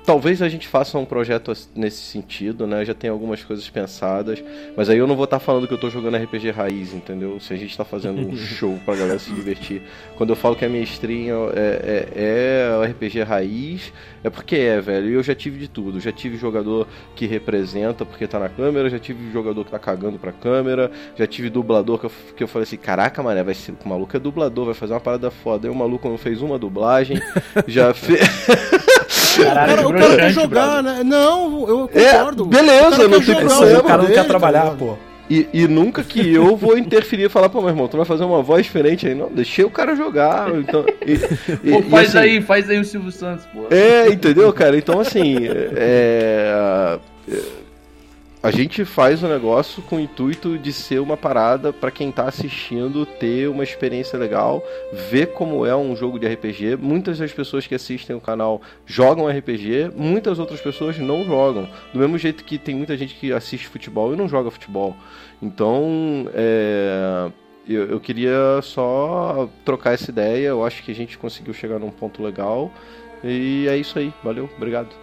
Talvez 0.04 0.42
a 0.42 0.50
gente 0.50 0.68
faça 0.68 0.98
um 0.98 1.04
projeto 1.06 1.50
nesse 1.74 2.02
sentido, 2.02 2.66
né? 2.66 2.84
Já 2.84 2.92
tem 2.92 3.08
algumas 3.08 3.42
coisas 3.42 3.68
pensadas, 3.70 4.44
mas 4.76 4.90
aí 4.90 4.98
eu 4.98 5.06
não 5.06 5.16
vou 5.16 5.24
estar 5.24 5.38
tá 5.38 5.44
falando 5.44 5.66
que 5.66 5.72
eu 5.72 5.78
tô 5.78 5.88
jogando 5.88 6.18
RPG 6.18 6.50
raiz, 6.50 6.92
entendeu? 6.92 7.40
Se 7.40 7.54
a 7.54 7.56
gente 7.56 7.74
tá 7.74 7.86
fazendo 7.86 8.20
um 8.20 8.36
show 8.36 8.78
pra 8.84 8.94
galera 8.94 9.18
se 9.18 9.32
divertir. 9.32 9.80
Quando 10.14 10.28
eu 10.30 10.36
falo 10.36 10.56
que 10.56 10.64
a 10.64 10.68
minha 10.68 10.82
stream 10.82 11.50
é, 11.54 12.08
é, 12.14 12.68
é 12.68 12.76
o 12.76 12.82
RPG 12.82 13.22
raiz, 13.22 13.94
é 14.22 14.28
porque 14.28 14.56
é, 14.56 14.78
velho. 14.78 15.08
E 15.08 15.14
eu 15.14 15.22
já 15.22 15.34
tive 15.34 15.58
de 15.58 15.68
tudo. 15.68 15.98
Já 15.98 16.12
tive 16.12 16.36
jogador 16.36 16.86
que 17.16 17.24
representa 17.26 18.04
porque 18.04 18.26
tá 18.26 18.38
na 18.38 18.50
câmera, 18.50 18.90
já 18.90 18.98
tive 18.98 19.32
jogador 19.32 19.64
que 19.64 19.70
tá 19.70 19.78
cagando 19.78 20.18
pra 20.18 20.32
câmera, 20.32 20.92
já 21.16 21.26
tive 21.26 21.48
dublador 21.48 21.98
que 21.98 22.04
eu, 22.04 22.12
que 22.36 22.44
eu 22.44 22.48
falei 22.48 22.64
assim: 22.64 22.76
caraca, 22.76 23.22
mané, 23.22 23.42
vai 23.42 23.54
ser, 23.54 23.74
o 23.82 23.88
maluco 23.88 24.14
é 24.14 24.20
dublador, 24.20 24.66
vai 24.66 24.74
fazer 24.74 24.92
uma 24.92 25.00
parada 25.00 25.30
foda. 25.30 25.66
Aí 25.66 25.72
o 25.72 25.74
maluco 25.74 26.06
não 26.10 26.18
fez 26.18 26.42
uma 26.42 26.58
dublagem, 26.58 27.18
já 27.66 27.94
fez. 27.94 28.20
Caralho, 29.42 29.72
o 29.72 29.76
cara, 29.76 29.88
o 29.88 29.92
cara 29.92 30.16
quer 30.16 30.30
jogar, 30.30 30.82
né? 30.82 31.02
Não, 31.04 31.68
eu 31.68 31.88
concordo. 31.88 32.44
É, 32.44 32.48
beleza, 32.48 33.08
não 33.08 33.20
tem 33.20 33.34
problema. 33.34 33.78
O 33.78 33.84
cara 33.84 34.02
não 34.02 34.10
quer 34.10 34.26
trabalhar, 34.26 34.64
tá 34.66 34.70
pô. 34.72 34.96
E, 35.28 35.48
e, 35.54 35.66
nunca 35.66 36.04
que 36.04 36.34
eu 36.34 36.54
vou 36.54 36.76
interferir 36.76 37.24
e 37.24 37.28
falar, 37.30 37.48
pô, 37.48 37.60
meu 37.60 37.70
irmão, 37.70 37.88
tu 37.88 37.96
vai 37.96 38.04
fazer 38.04 38.24
uma 38.24 38.42
voz 38.42 38.66
diferente 38.66 39.06
aí. 39.08 39.14
Não, 39.14 39.30
deixei 39.30 39.64
o 39.64 39.70
cara 39.70 39.96
jogar. 39.96 40.54
Então, 40.54 40.84
e, 41.04 41.16
pô, 41.72 41.82
faz 41.90 42.14
assim, 42.14 42.18
aí, 42.18 42.42
faz 42.42 42.68
aí 42.68 42.78
o 42.78 42.84
Silvio 42.84 43.10
Santos, 43.10 43.46
pô. 43.46 43.66
É, 43.70 44.08
entendeu, 44.10 44.52
cara? 44.52 44.76
Então, 44.76 45.00
assim, 45.00 45.46
é, 45.46 46.98
é 47.26 47.38
a 48.44 48.50
gente 48.50 48.84
faz 48.84 49.22
o 49.22 49.26
negócio 49.26 49.82
com 49.84 49.96
o 49.96 50.00
intuito 50.00 50.58
de 50.58 50.70
ser 50.70 51.00
uma 51.00 51.16
parada 51.16 51.72
para 51.72 51.90
quem 51.90 52.12
tá 52.12 52.28
assistindo 52.28 53.06
ter 53.06 53.48
uma 53.48 53.64
experiência 53.64 54.18
legal, 54.18 54.62
ver 55.08 55.28
como 55.28 55.64
é 55.64 55.74
um 55.74 55.96
jogo 55.96 56.18
de 56.18 56.28
RPG. 56.28 56.76
Muitas 56.76 57.16
das 57.16 57.32
pessoas 57.32 57.66
que 57.66 57.74
assistem 57.74 58.14
o 58.14 58.20
canal 58.20 58.60
jogam 58.84 59.26
RPG, 59.28 59.92
muitas 59.96 60.38
outras 60.38 60.60
pessoas 60.60 60.98
não 60.98 61.24
jogam. 61.24 61.66
Do 61.90 61.98
mesmo 61.98 62.18
jeito 62.18 62.44
que 62.44 62.58
tem 62.58 62.74
muita 62.74 62.98
gente 62.98 63.14
que 63.14 63.32
assiste 63.32 63.66
futebol 63.66 64.12
e 64.12 64.16
não 64.16 64.28
joga 64.28 64.50
futebol. 64.50 64.94
Então, 65.40 66.28
é, 66.34 67.32
eu, 67.66 67.92
eu 67.92 67.98
queria 67.98 68.60
só 68.60 69.48
trocar 69.64 69.94
essa 69.94 70.10
ideia. 70.10 70.48
Eu 70.48 70.66
acho 70.66 70.82
que 70.82 70.92
a 70.92 70.94
gente 70.94 71.16
conseguiu 71.16 71.54
chegar 71.54 71.78
num 71.78 71.90
ponto 71.90 72.22
legal. 72.22 72.70
E 73.24 73.66
é 73.70 73.76
isso 73.78 73.98
aí. 73.98 74.12
Valeu, 74.22 74.50
obrigado. 74.54 74.94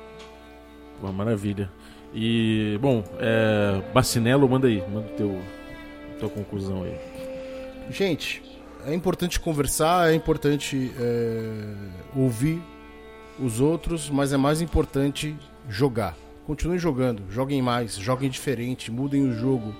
Uma 1.01 1.11
maravilha. 1.11 1.71
E, 2.13 2.77
bom, 2.81 3.03
é, 3.19 3.81
Bacinello, 3.93 4.47
manda 4.47 4.67
aí, 4.67 4.83
manda 4.91 5.07
teu, 5.09 5.39
tua 6.19 6.29
conclusão 6.29 6.83
aí. 6.83 6.95
Gente, 7.89 8.41
é 8.85 8.93
importante 8.93 9.39
conversar, 9.39 10.11
é 10.11 10.15
importante 10.15 10.91
é, 10.99 11.73
ouvir 12.15 12.61
os 13.39 13.59
outros, 13.59 14.09
mas 14.09 14.33
é 14.33 14.37
mais 14.37 14.61
importante 14.61 15.35
jogar. 15.69 16.15
Continuem 16.45 16.79
jogando, 16.79 17.23
joguem 17.29 17.61
mais, 17.61 17.95
joguem 17.95 18.29
diferente, 18.29 18.91
mudem 18.91 19.29
o 19.29 19.33
jogo. 19.33 19.73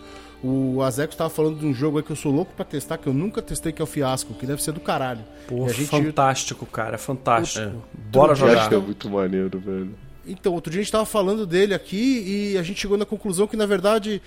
O 0.43 0.81
Azeco 0.81 1.13
estava 1.13 1.29
falando 1.29 1.59
de 1.59 1.65
um 1.65 1.73
jogo 1.73 1.97
aí 1.97 2.03
que 2.03 2.11
eu 2.11 2.15
sou 2.15 2.31
louco 2.31 2.53
para 2.55 2.65
testar, 2.65 2.97
que 2.97 3.07
eu 3.07 3.13
nunca 3.13 3.41
testei, 3.41 3.71
que 3.71 3.81
é 3.81 3.83
o 3.83 3.87
Fiasco, 3.87 4.33
que 4.33 4.45
deve 4.45 4.63
ser 4.63 4.71
do 4.71 4.79
caralho. 4.79 5.23
Pô, 5.47 5.67
gente... 5.69 5.85
fantástico, 5.85 6.65
cara, 6.65 6.97
fantástico. 6.97 7.65
É. 7.65 8.09
Bora 8.11 8.33
jogar. 8.33 8.53
Fiasco 8.53 8.75
é 8.75 8.77
muito 8.79 9.09
maneiro, 9.09 9.59
velho. 9.59 9.93
Então, 10.25 10.53
outro 10.53 10.71
dia 10.71 10.79
a 10.79 10.83
gente 10.83 10.87
estava 10.89 11.05
falando 11.05 11.45
dele 11.45 11.73
aqui 11.73 12.51
e 12.53 12.57
a 12.57 12.61
gente 12.63 12.79
chegou 12.79 12.97
na 12.97 13.05
conclusão 13.05 13.47
que, 13.47 13.57
na 13.57 13.65
verdade, 13.65 14.21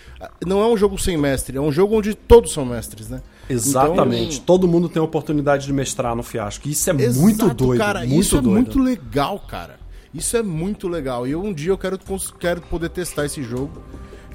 não 0.45 0.61
é 0.61 0.67
um 0.67 0.77
jogo 0.77 0.99
sem 0.99 1.17
mestre, 1.17 1.57
é 1.57 1.61
um 1.61 1.71
jogo 1.71 1.97
onde 1.97 2.15
todos 2.15 2.53
são 2.53 2.65
mestres, 2.65 3.09
né? 3.09 3.23
Exatamente. 3.49 4.37
Então, 4.37 4.45
Todo 4.47 4.67
mundo 4.67 4.89
tem 4.89 5.01
a 5.01 5.05
oportunidade 5.05 5.67
de 5.67 5.73
mestrar 5.73 6.17
no 6.17 6.23
fiasco. 6.23 6.69
Isso 6.69 6.91
é 6.91 6.95
Exato, 6.95 7.21
muito 7.21 7.55
doido. 7.55 7.79
Cara, 7.79 8.01
muito 8.01 8.21
isso 8.21 8.41
doido. 8.41 8.49
é 8.49 8.53
muito 8.53 8.79
legal, 8.81 9.39
cara. 9.39 9.79
Isso 10.13 10.37
é 10.37 10.43
muito 10.43 10.89
legal. 10.89 11.27
E 11.27 11.33
eu, 11.33 11.43
um 11.43 11.53
dia 11.53 11.71
eu 11.71 11.79
quero, 11.79 11.99
quero 12.39 12.61
poder 12.63 12.89
testar 12.89 13.27
esse 13.27 13.43
jogo. 13.43 13.83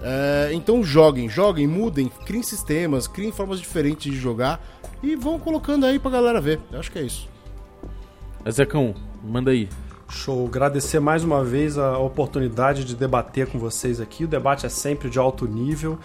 É, 0.02 0.52
então 0.54 0.82
joguem, 0.82 1.28
joguem, 1.28 1.68
mudem, 1.68 2.10
criem 2.26 2.42
sistemas, 2.42 3.06
criem 3.06 3.32
formas 3.34 3.60
diferentes 3.60 4.12
de 4.12 4.18
jogar 4.18 4.62
e 5.04 5.16
vão 5.16 5.38
colocando 5.38 5.86
aí 5.86 6.00
pra 6.00 6.10
galera 6.10 6.40
ver. 6.40 6.60
Eu 6.72 6.80
acho 6.80 6.92
que 6.92 7.00
é 7.00 7.04
isso. 7.04 7.28
Zecão, 8.50 8.96
manda 9.24 9.52
aí. 9.52 9.68
Show. 10.10 10.46
Agradecer 10.46 11.00
mais 11.00 11.24
uma 11.24 11.44
vez 11.44 11.78
a 11.78 11.98
oportunidade 11.98 12.84
de 12.84 12.96
debater 12.96 13.48
com 13.48 13.60
vocês 13.60 14.02
aqui. 14.02 14.24
O 14.24 14.28
debate 14.28 14.66
é 14.66 14.70
sempre 14.70 15.10
de 15.10 15.20
alto 15.20 15.48
nível. 15.48 15.98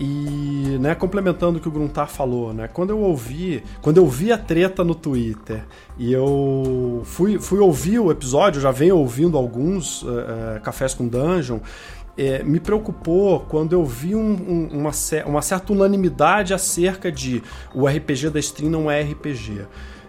E, 0.00 0.78
né, 0.80 0.94
complementando 0.94 1.58
o 1.58 1.60
que 1.60 1.68
o 1.68 1.70
Gruntar 1.70 2.08
falou, 2.08 2.52
né, 2.52 2.66
quando 2.66 2.90
eu 2.90 2.98
ouvi, 2.98 3.62
quando 3.82 3.98
eu 3.98 4.08
vi 4.08 4.32
a 4.32 4.38
treta 4.38 4.82
no 4.82 4.94
Twitter 4.94 5.64
e 5.98 6.12
eu 6.12 7.02
fui, 7.04 7.38
fui 7.38 7.60
ouvir 7.60 7.98
o 7.98 8.10
episódio, 8.10 8.60
já 8.60 8.70
venho 8.70 8.96
ouvindo 8.96 9.36
alguns 9.36 10.02
uh, 10.02 10.60
Cafés 10.62 10.94
com 10.94 11.06
Dungeon, 11.06 11.60
é, 12.16 12.42
me 12.42 12.58
preocupou 12.58 13.40
quando 13.40 13.74
eu 13.74 13.84
vi 13.84 14.14
um, 14.14 14.32
um, 14.32 14.68
uma, 14.80 14.90
uma 15.26 15.42
certa 15.42 15.72
unanimidade 15.72 16.52
acerca 16.52 17.12
de 17.12 17.42
o 17.74 17.86
RPG 17.86 18.30
da 18.30 18.40
stream 18.40 18.70
não 18.70 18.90
é 18.90 19.02
RPG. 19.02 19.66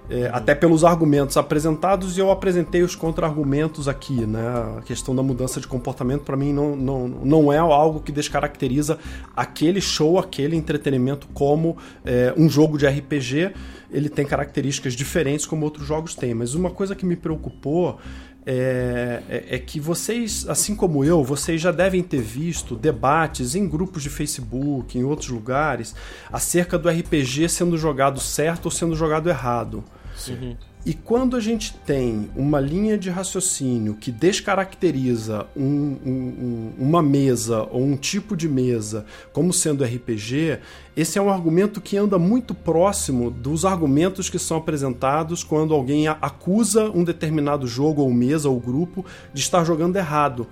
É, 0.10 0.30
até 0.34 0.54
pelos 0.54 0.84
argumentos 0.84 1.38
apresentados, 1.38 2.18
e 2.18 2.20
eu 2.20 2.30
apresentei 2.30 2.84
os 2.84 2.94
contra-argumentos 2.94 3.88
aqui. 3.88 4.26
Né? 4.26 4.42
A 4.78 4.82
questão 4.82 5.16
da 5.16 5.24
mudança 5.24 5.62
de 5.62 5.68
comportamento, 5.68 6.24
para 6.24 6.36
mim, 6.36 6.52
não, 6.52 6.76
não, 6.76 7.08
não 7.08 7.54
é 7.54 7.58
algo 7.58 8.02
que 8.02 8.12
descaracteriza 8.12 9.00
aquele 9.36 9.80
show, 9.80 10.20
aquele 10.20 10.58
entretenimento 10.58 11.28
como 11.34 11.78
é, 12.04 12.34
um 12.36 12.50
jogo 12.50 12.78
de 12.78 12.86
RPG. 12.86 13.54
Ele 13.90 14.10
tem 14.10 14.26
características 14.26 14.94
diferentes 14.94 15.46
como 15.46 15.64
outros 15.64 15.88
jogos 15.88 16.16
têm. 16.16 16.34
Mas 16.34 16.54
uma 16.54 16.70
coisa 16.70 16.96
que 16.96 17.06
me 17.06 17.16
preocupou 17.16 17.98
é, 18.46 19.24
é, 19.30 19.56
é, 19.56 19.60
que 19.60 19.80
vocês, 19.80 20.46
assim 20.50 20.76
como 20.76 21.04
eu, 21.04 21.24
vocês 21.24 21.62
já 21.62 21.72
devem 21.72 22.04
ter 22.04 22.22
visto 22.22 22.76
debates 22.76 23.56
em 23.56 23.68
grupos 23.68 24.04
de 24.04 24.10
Facebook, 24.10 24.98
em 24.98 25.04
outros 25.04 25.30
lugares, 25.30 25.96
acerca 26.32 26.78
do 26.78 26.90
RPG 26.90 27.48
sendo 27.48 27.78
jogado 27.78 28.20
certo 28.20 28.66
ou 28.66 28.72
sendo 28.72 28.96
jogado 28.96 29.30
errado. 29.30 29.84
Uhum. 30.28 30.58
E 30.86 30.94
quando 30.94 31.38
a 31.38 31.40
gente 31.40 31.74
tem 31.86 32.30
uma 32.36 32.60
linha 32.60 32.98
de 32.98 33.10
raciocínio 33.10 33.96
que 33.96 34.12
descaracteriza 34.12 35.48
um, 35.56 35.96
um, 36.06 36.74
uma 36.78 37.02
mesa 37.02 37.66
ou 37.72 37.82
um 37.82 37.96
tipo 37.96 38.36
de 38.36 38.50
mesa 38.50 39.06
como 39.32 39.54
sendo 39.54 39.86
RPG, 39.86 40.60
esse 40.94 41.18
é 41.18 41.22
um 41.22 41.30
argumento 41.30 41.80
que 41.80 41.96
anda 41.96 42.20
muito 42.20 42.54
próximo 42.54 43.32
dos 43.32 43.64
argumentos 43.64 44.30
que 44.30 44.38
são 44.38 44.58
apresentados 44.58 45.42
quando 45.42 45.74
alguém 45.74 46.10
acusa 46.10 46.92
um 46.92 47.06
determinado 47.06 47.66
jogo 47.66 48.02
ou 48.02 48.12
mesa 48.14 48.50
ou 48.50 48.60
grupo 48.60 49.06
de 49.34 49.40
estar 49.40 49.64
jogando 49.64 49.96
errado. 49.96 50.48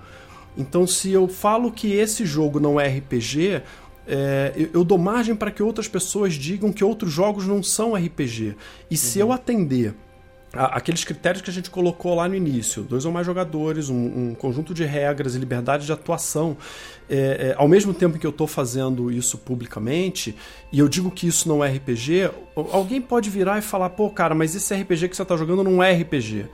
Então, 0.58 0.88
se 0.88 1.12
eu 1.12 1.28
falo 1.28 1.74
que 1.74 1.92
esse 1.92 2.26
jogo 2.26 2.58
não 2.58 2.80
é 2.80 2.88
RPG, 2.88 3.64
é, 4.08 4.54
eu, 4.56 4.70
eu, 4.76 4.84
dou 4.86 4.98
margem 4.98 5.36
para 5.36 5.52
que 5.52 5.62
outras 5.62 5.90
pessoas 5.90 6.36
digam 6.36 6.72
que 6.72 6.86
outros 6.86 7.12
jogos 7.12 7.46
não 7.46 7.62
são 7.62 7.96
RPG. 7.96 8.56
E 8.90 8.96
se 8.96 9.20
eu 9.20 9.28
uhum. 9.28 9.34
atender 9.34 9.94
aqueles 10.54 11.04
critérios 11.04 11.42
que 11.42 11.50
a 11.50 11.54
gente 11.54 11.70
colocou 11.70 12.14
lá 12.16 12.28
no 12.28 12.36
início, 12.36 12.84
dois 12.84 13.06
ou 13.06 13.12
mais 13.12 13.26
jogadores, 13.26 13.90
um, 13.90 14.32
um 14.32 14.36
conjunto 14.36 14.74
de 14.74 14.84
regras 14.84 15.34
e 15.34 15.40
liberdade 15.40 15.86
de 15.86 15.92
atuação, 15.94 16.58
é, 17.10 17.50
é, 17.50 17.56
ao 17.58 17.68
mesmo 17.68 17.94
tempo 17.94 18.20
que 18.20 18.28
eu 18.28 18.32
estou 18.32 18.48
fazendo 18.48 19.10
isso 19.10 19.38
publicamente, 19.38 20.36
e 20.72 20.80
eu 20.80 20.90
digo 20.90 21.10
que 21.10 21.26
isso 21.26 21.48
não 21.48 21.64
é 21.64 21.70
RPG, 21.70 22.32
alguém 22.72 23.00
pode 23.00 23.30
virar 23.30 23.60
e 23.60 23.62
falar, 23.62 23.92
pô, 23.92 24.10
cara, 24.10 24.36
mas 24.36 24.54
esse 24.54 24.74
RPG 24.74 25.10
que 25.10 25.16
você 25.16 25.22
está 25.22 25.38
jogando 25.38 25.64
não 25.64 25.82
é 25.82 25.94
RPG. 25.94 26.48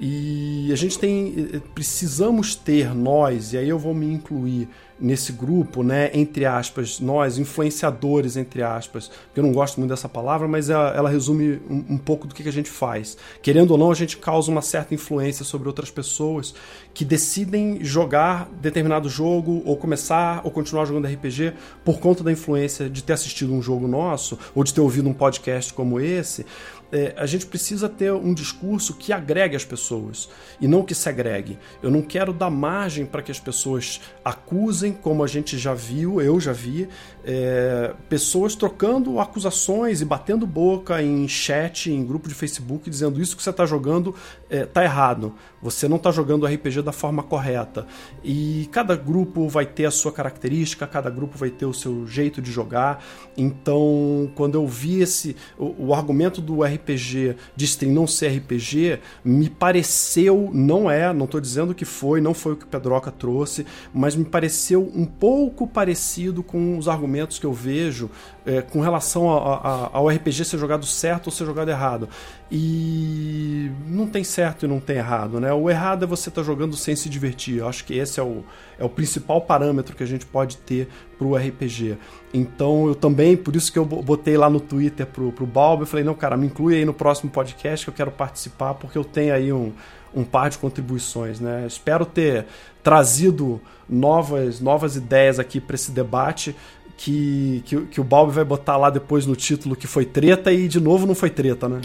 E 0.00 0.70
a 0.72 0.76
gente 0.76 0.96
tem. 0.96 1.60
Precisamos 1.74 2.54
ter, 2.54 2.94
nós, 2.94 3.52
e 3.52 3.58
aí 3.58 3.68
eu 3.68 3.78
vou 3.78 3.92
me 3.92 4.06
incluir 4.06 4.68
nesse 5.00 5.32
grupo, 5.32 5.82
né, 5.82 6.10
entre 6.12 6.44
aspas, 6.44 7.00
nós, 7.00 7.38
influenciadores, 7.38 8.36
entre 8.36 8.62
aspas, 8.62 9.10
eu 9.34 9.42
não 9.42 9.52
gosto 9.52 9.78
muito 9.78 9.90
dessa 9.90 10.08
palavra, 10.08 10.48
mas 10.48 10.70
ela, 10.70 10.90
ela 10.90 11.08
resume 11.08 11.60
um, 11.68 11.84
um, 11.90 11.98
pouco 11.98 12.26
do 12.26 12.34
que, 12.34 12.42
que 12.42 12.48
a 12.48 12.52
gente 12.52 12.70
faz. 12.70 13.16
Querendo 13.40 13.70
ou 13.70 13.78
não, 13.78 13.90
a 13.90 13.94
gente 13.94 14.16
causa 14.16 14.50
uma 14.50 14.62
certa 14.62 14.94
influência 14.94 15.44
sobre 15.44 15.68
outras 15.68 15.90
pessoas 15.90 16.54
que 16.92 17.04
decidem 17.04 17.84
jogar 17.84 18.48
determinado 18.60 19.08
jogo, 19.08 19.62
ou 19.64 19.76
começar, 19.76 20.40
ou 20.44 20.50
continuar 20.50 20.84
jogando 20.84 21.06
RPG, 21.06 21.52
por 21.84 22.00
conta 22.00 22.24
da 22.24 22.32
influência 22.32 22.88
de 22.90 23.02
ter 23.02 23.12
assistido 23.12 23.52
um 23.52 23.62
jogo 23.62 23.86
nosso, 23.86 24.38
ou 24.54 24.64
de 24.64 24.74
ter 24.74 24.80
ouvido 24.80 25.08
um 25.08 25.14
podcast 25.14 25.72
como 25.72 26.00
esse 26.00 26.44
é, 26.90 27.14
a 27.16 27.26
gente 27.26 27.46
precisa 27.46 27.88
ter 27.88 28.12
um 28.12 28.32
discurso 28.32 28.94
que 28.94 29.12
agregue 29.12 29.54
as 29.54 29.64
pessoas 29.64 30.28
e 30.60 30.66
não 30.66 30.82
que 30.82 30.94
segregue. 30.94 31.58
Eu 31.82 31.90
não 31.90 32.02
quero 32.02 32.32
dar 32.32 32.50
margem 32.50 33.04
para 33.04 33.22
que 33.22 33.30
as 33.30 33.38
pessoas 33.38 34.00
acusem, 34.24 34.92
como 34.92 35.22
a 35.22 35.26
gente 35.26 35.58
já 35.58 35.74
viu, 35.74 36.20
eu 36.20 36.40
já 36.40 36.52
vi, 36.52 36.88
é, 37.30 37.92
pessoas 38.08 38.54
trocando 38.54 39.20
acusações 39.20 40.00
e 40.00 40.04
batendo 40.06 40.46
boca 40.46 41.02
em 41.02 41.28
chat, 41.28 41.92
em 41.92 42.02
grupo 42.02 42.26
de 42.26 42.34
Facebook, 42.34 42.88
dizendo 42.88 43.20
isso 43.20 43.36
que 43.36 43.42
você 43.42 43.50
está 43.50 43.66
jogando 43.66 44.14
é, 44.48 44.66
errado. 44.82 45.34
Você 45.60 45.86
não 45.86 45.98
está 45.98 46.10
jogando 46.10 46.44
o 46.44 46.46
RPG 46.46 46.80
da 46.80 46.92
forma 46.92 47.22
correta. 47.22 47.86
E 48.24 48.66
cada 48.72 48.96
grupo 48.96 49.46
vai 49.46 49.66
ter 49.66 49.84
a 49.84 49.90
sua 49.90 50.10
característica, 50.10 50.86
cada 50.86 51.10
grupo 51.10 51.36
vai 51.36 51.50
ter 51.50 51.66
o 51.66 51.74
seu 51.74 52.06
jeito 52.06 52.40
de 52.40 52.50
jogar. 52.50 53.04
Então, 53.36 54.30
quando 54.34 54.54
eu 54.54 54.66
vi 54.66 55.02
esse 55.02 55.36
o, 55.58 55.88
o 55.88 55.94
argumento 55.94 56.40
do 56.40 56.62
RPG 56.62 57.36
de 57.54 57.64
stream 57.66 57.92
não 57.92 58.06
ser 58.06 58.38
RPG, 58.38 59.00
me 59.22 59.50
pareceu, 59.50 60.48
não 60.54 60.90
é, 60.90 61.12
não 61.12 61.26
estou 61.26 61.42
dizendo 61.42 61.74
que 61.74 61.84
foi, 61.84 62.22
não 62.22 62.32
foi 62.32 62.54
o 62.54 62.56
que 62.56 62.64
o 62.64 62.68
Pedroca 62.68 63.10
trouxe, 63.10 63.66
mas 63.92 64.16
me 64.16 64.24
pareceu 64.24 64.90
um 64.94 65.04
pouco 65.04 65.66
parecido 65.66 66.42
com 66.42 66.78
os 66.78 66.88
argumentos 66.88 67.17
que 67.26 67.46
eu 67.46 67.52
vejo 67.52 68.10
é, 68.46 68.62
com 68.62 68.80
relação 68.80 69.30
a, 69.30 69.56
a, 69.56 69.90
ao 69.92 70.08
RPG 70.08 70.44
ser 70.44 70.58
jogado 70.58 70.86
certo 70.86 71.26
ou 71.26 71.32
ser 71.32 71.44
jogado 71.44 71.68
errado. 71.70 72.08
E 72.50 73.70
não 73.86 74.06
tem 74.06 74.22
certo 74.22 74.64
e 74.64 74.68
não 74.68 74.80
tem 74.80 74.96
errado, 74.96 75.40
né? 75.40 75.52
O 75.52 75.68
errado 75.68 76.04
é 76.04 76.06
você 76.06 76.28
estar 76.28 76.42
tá 76.42 76.46
jogando 76.46 76.76
sem 76.76 76.94
se 76.94 77.08
divertir. 77.08 77.58
Eu 77.58 77.68
acho 77.68 77.84
que 77.84 77.94
esse 77.94 78.20
é 78.20 78.22
o, 78.22 78.44
é 78.78 78.84
o 78.84 78.88
principal 78.88 79.40
parâmetro 79.40 79.96
que 79.96 80.02
a 80.02 80.06
gente 80.06 80.24
pode 80.24 80.56
ter 80.58 80.88
para 81.18 81.26
o 81.26 81.36
RPG. 81.36 81.98
Então 82.32 82.86
eu 82.86 82.94
também, 82.94 83.36
por 83.36 83.56
isso 83.56 83.72
que 83.72 83.78
eu 83.78 83.84
botei 83.84 84.36
lá 84.36 84.48
no 84.48 84.60
Twitter 84.60 85.06
pro, 85.06 85.32
pro 85.32 85.46
Balbo, 85.46 85.82
eu 85.82 85.86
falei, 85.86 86.04
não, 86.04 86.14
cara, 86.14 86.36
me 86.36 86.46
inclui 86.46 86.76
aí 86.76 86.84
no 86.84 86.94
próximo 86.94 87.30
podcast 87.30 87.84
que 87.84 87.90
eu 87.90 87.94
quero 87.94 88.10
participar, 88.10 88.74
porque 88.74 88.96
eu 88.96 89.04
tenho 89.04 89.34
aí 89.34 89.52
um, 89.52 89.72
um 90.14 90.24
par 90.24 90.50
de 90.50 90.58
contribuições, 90.58 91.40
né? 91.40 91.64
Espero 91.66 92.06
ter 92.06 92.46
trazido 92.82 93.60
novas, 93.88 94.60
novas 94.60 94.96
ideias 94.96 95.38
aqui 95.38 95.60
para 95.60 95.74
esse 95.74 95.90
debate 95.90 96.54
que, 96.98 97.62
que, 97.64 97.80
que, 97.82 98.00
o 98.00 98.04
Balbi 98.04 98.32
vai 98.32 98.44
botar 98.44 98.76
lá 98.76 98.90
depois 98.90 99.24
no 99.24 99.36
título 99.36 99.76
que 99.76 99.86
foi 99.86 100.04
treta 100.04 100.52
e 100.52 100.66
de 100.66 100.80
novo 100.80 101.06
não 101.06 101.14
foi 101.14 101.30
treta, 101.30 101.68
né? 101.68 101.80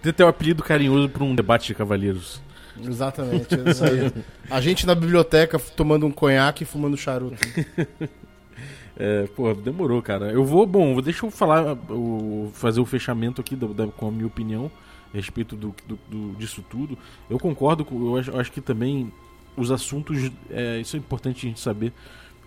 Tem 0.00 0.10
até 0.10 0.24
um 0.24 0.28
apelido 0.28 0.62
carinhoso 0.62 1.10
para 1.10 1.22
um 1.22 1.34
debate 1.34 1.66
de 1.66 1.74
cavaleiros. 1.74 2.40
Exatamente, 2.82 3.54
é 3.54 3.70
isso 3.70 3.84
aí. 3.84 4.10
A 4.50 4.62
gente 4.62 4.86
na 4.86 4.94
biblioteca 4.94 5.58
tomando 5.58 6.06
um 6.06 6.10
conhaque 6.10 6.62
e 6.62 6.66
fumando 6.66 6.96
charuto. 6.96 7.36
É, 9.00 9.28
pô, 9.36 9.54
demorou, 9.54 10.02
cara. 10.02 10.32
Eu 10.32 10.44
vou, 10.44 10.66
bom, 10.66 11.00
deixa 11.00 11.24
eu 11.24 11.30
falar, 11.30 11.78
o, 11.88 12.50
fazer 12.52 12.80
o 12.80 12.84
fechamento 12.84 13.40
aqui 13.40 13.54
da, 13.54 13.68
da, 13.68 13.86
com 13.86 14.08
a 14.08 14.10
minha 14.10 14.26
opinião 14.26 14.68
a 15.14 15.16
respeito 15.16 15.54
do, 15.54 15.72
do, 15.86 15.96
do, 16.08 16.34
disso 16.36 16.64
tudo. 16.68 16.98
Eu 17.30 17.38
concordo, 17.38 17.84
com, 17.84 17.94
eu 17.94 18.16
acho, 18.16 18.36
acho 18.36 18.50
que 18.50 18.60
também 18.60 19.12
os 19.56 19.70
assuntos, 19.70 20.32
é, 20.50 20.80
isso 20.80 20.96
é 20.96 20.98
importante 20.98 21.46
a 21.46 21.48
gente 21.48 21.60
saber, 21.60 21.92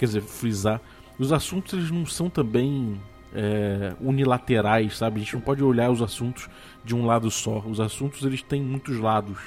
quer 0.01 0.07
dizer, 0.07 0.21
frisar. 0.21 0.81
Os 1.19 1.31
assuntos 1.31 1.73
eles 1.73 1.91
não 1.91 2.07
são 2.07 2.27
também 2.27 2.99
é, 3.35 3.93
unilaterais, 4.01 4.97
sabe? 4.97 5.17
A 5.17 5.23
gente 5.23 5.35
não 5.35 5.41
pode 5.41 5.63
olhar 5.63 5.91
os 5.91 6.01
assuntos 6.01 6.49
de 6.83 6.95
um 6.95 7.05
lado 7.05 7.29
só. 7.29 7.59
Os 7.59 7.79
assuntos 7.79 8.23
eles 8.23 8.41
têm 8.41 8.63
muitos 8.63 8.97
lados. 8.97 9.37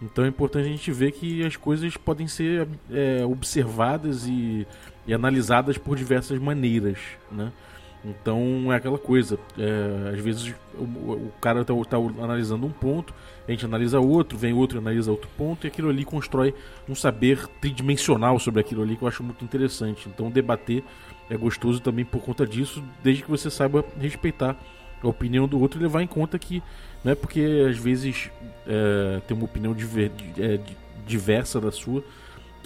Então 0.00 0.24
é 0.24 0.28
importante 0.28 0.64
a 0.64 0.70
gente 0.70 0.90
ver 0.90 1.12
que 1.12 1.44
as 1.44 1.56
coisas 1.56 1.94
podem 1.94 2.26
ser 2.26 2.66
é, 2.90 3.22
observadas 3.26 4.26
e, 4.26 4.66
e, 5.06 5.12
analisadas 5.12 5.76
por 5.76 5.94
diversas 5.94 6.38
maneiras, 6.38 6.98
né? 7.30 7.52
Então 8.06 8.72
é 8.72 8.76
aquela 8.76 8.98
coisa, 8.98 9.36
é, 9.58 10.10
às 10.14 10.20
vezes 10.20 10.54
o, 10.78 10.84
o 10.84 11.32
cara 11.40 11.62
está 11.62 11.74
tá 11.84 11.96
analisando 12.22 12.64
um 12.64 12.70
ponto, 12.70 13.12
a 13.48 13.50
gente 13.50 13.64
analisa 13.64 13.98
outro, 13.98 14.38
vem 14.38 14.52
outro 14.52 14.78
analisa 14.78 15.10
outro 15.10 15.28
ponto, 15.36 15.66
e 15.66 15.68
aquilo 15.68 15.88
ali 15.88 16.04
constrói 16.04 16.54
um 16.88 16.94
saber 16.94 17.48
tridimensional 17.60 18.38
sobre 18.38 18.60
aquilo 18.60 18.82
ali 18.82 18.96
que 18.96 19.02
eu 19.02 19.08
acho 19.08 19.24
muito 19.24 19.44
interessante. 19.44 20.08
Então 20.08 20.30
debater 20.30 20.84
é 21.28 21.36
gostoso 21.36 21.80
também 21.80 22.04
por 22.04 22.22
conta 22.22 22.46
disso, 22.46 22.82
desde 23.02 23.24
que 23.24 23.30
você 23.30 23.50
saiba 23.50 23.84
respeitar 24.00 24.56
a 25.02 25.08
opinião 25.08 25.48
do 25.48 25.60
outro 25.60 25.80
e 25.80 25.82
levar 25.82 26.02
em 26.02 26.06
conta 26.06 26.38
que 26.38 26.62
não 27.04 27.12
é 27.12 27.14
porque 27.16 27.66
às 27.68 27.76
vezes 27.76 28.30
é, 28.66 29.20
tem 29.26 29.36
uma 29.36 29.46
opinião 29.46 29.74
diver, 29.74 30.12
é, 30.38 30.60
diversa 31.04 31.60
da 31.60 31.72
sua 31.72 32.04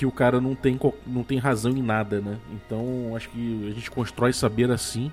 que 0.01 0.07
o 0.07 0.11
cara 0.11 0.41
não 0.41 0.55
tem, 0.55 0.81
não 1.07 1.23
tem 1.23 1.37
razão 1.37 1.73
em 1.73 1.83
nada, 1.83 2.23
né? 2.23 2.39
Então 2.55 3.15
acho 3.15 3.29
que 3.29 3.69
a 3.69 3.75
gente 3.75 3.91
constrói 3.91 4.33
saber 4.33 4.71
assim 4.71 5.13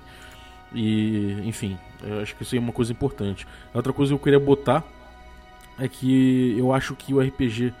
e 0.72 1.42
enfim, 1.44 1.78
acho 2.22 2.34
que 2.34 2.42
isso 2.42 2.56
é 2.56 2.58
uma 2.58 2.72
coisa 2.72 2.90
importante. 2.90 3.46
Outra 3.74 3.92
coisa 3.92 4.10
que 4.10 4.14
eu 4.14 4.18
queria 4.18 4.40
botar 4.40 4.82
é 5.78 5.86
que 5.86 6.56
eu 6.56 6.72
acho 6.72 6.94
que 6.94 7.12
o 7.12 7.20
RPG 7.20 7.74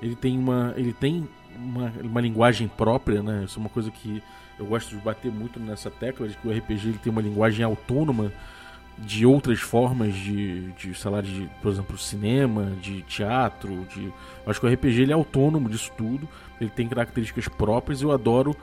ele 0.00 0.16
tem 0.16 0.38
uma 0.38 0.72
ele 0.74 0.94
tem 0.94 1.28
uma, 1.54 1.92
uma 2.02 2.20
linguagem 2.22 2.66
própria, 2.66 3.22
né? 3.22 3.44
Isso 3.44 3.58
é 3.58 3.60
uma 3.60 3.68
coisa 3.68 3.90
que 3.90 4.22
eu 4.58 4.64
gosto 4.64 4.96
de 4.96 5.02
bater 5.02 5.30
muito 5.30 5.60
nessa 5.60 5.90
tecla 5.90 6.26
de 6.26 6.34
que 6.34 6.48
o 6.48 6.50
RPG 6.50 6.88
ele 6.88 6.98
tem 6.98 7.12
uma 7.12 7.20
linguagem 7.20 7.62
autônoma 7.62 8.32
de 8.98 9.26
outras 9.26 9.60
formas 9.60 10.14
de, 10.14 10.72
de 10.72 10.94
sei 10.94 11.10
lá, 11.10 11.20
de, 11.20 11.50
por 11.60 11.72
exemplo, 11.72 11.98
cinema, 11.98 12.72
de 12.80 13.02
teatro, 13.02 13.86
de 13.92 14.04
eu 14.04 14.12
acho 14.46 14.60
que 14.60 14.66
o 14.66 14.72
RPG 14.72 15.02
ele 15.02 15.12
é 15.12 15.14
autônomo 15.14 15.68
disso 15.68 15.90
tudo, 15.96 16.28
ele 16.60 16.70
tem 16.70 16.88
características 16.88 17.48
próprias 17.48 18.02
eu 18.02 18.12
adoro 18.12 18.56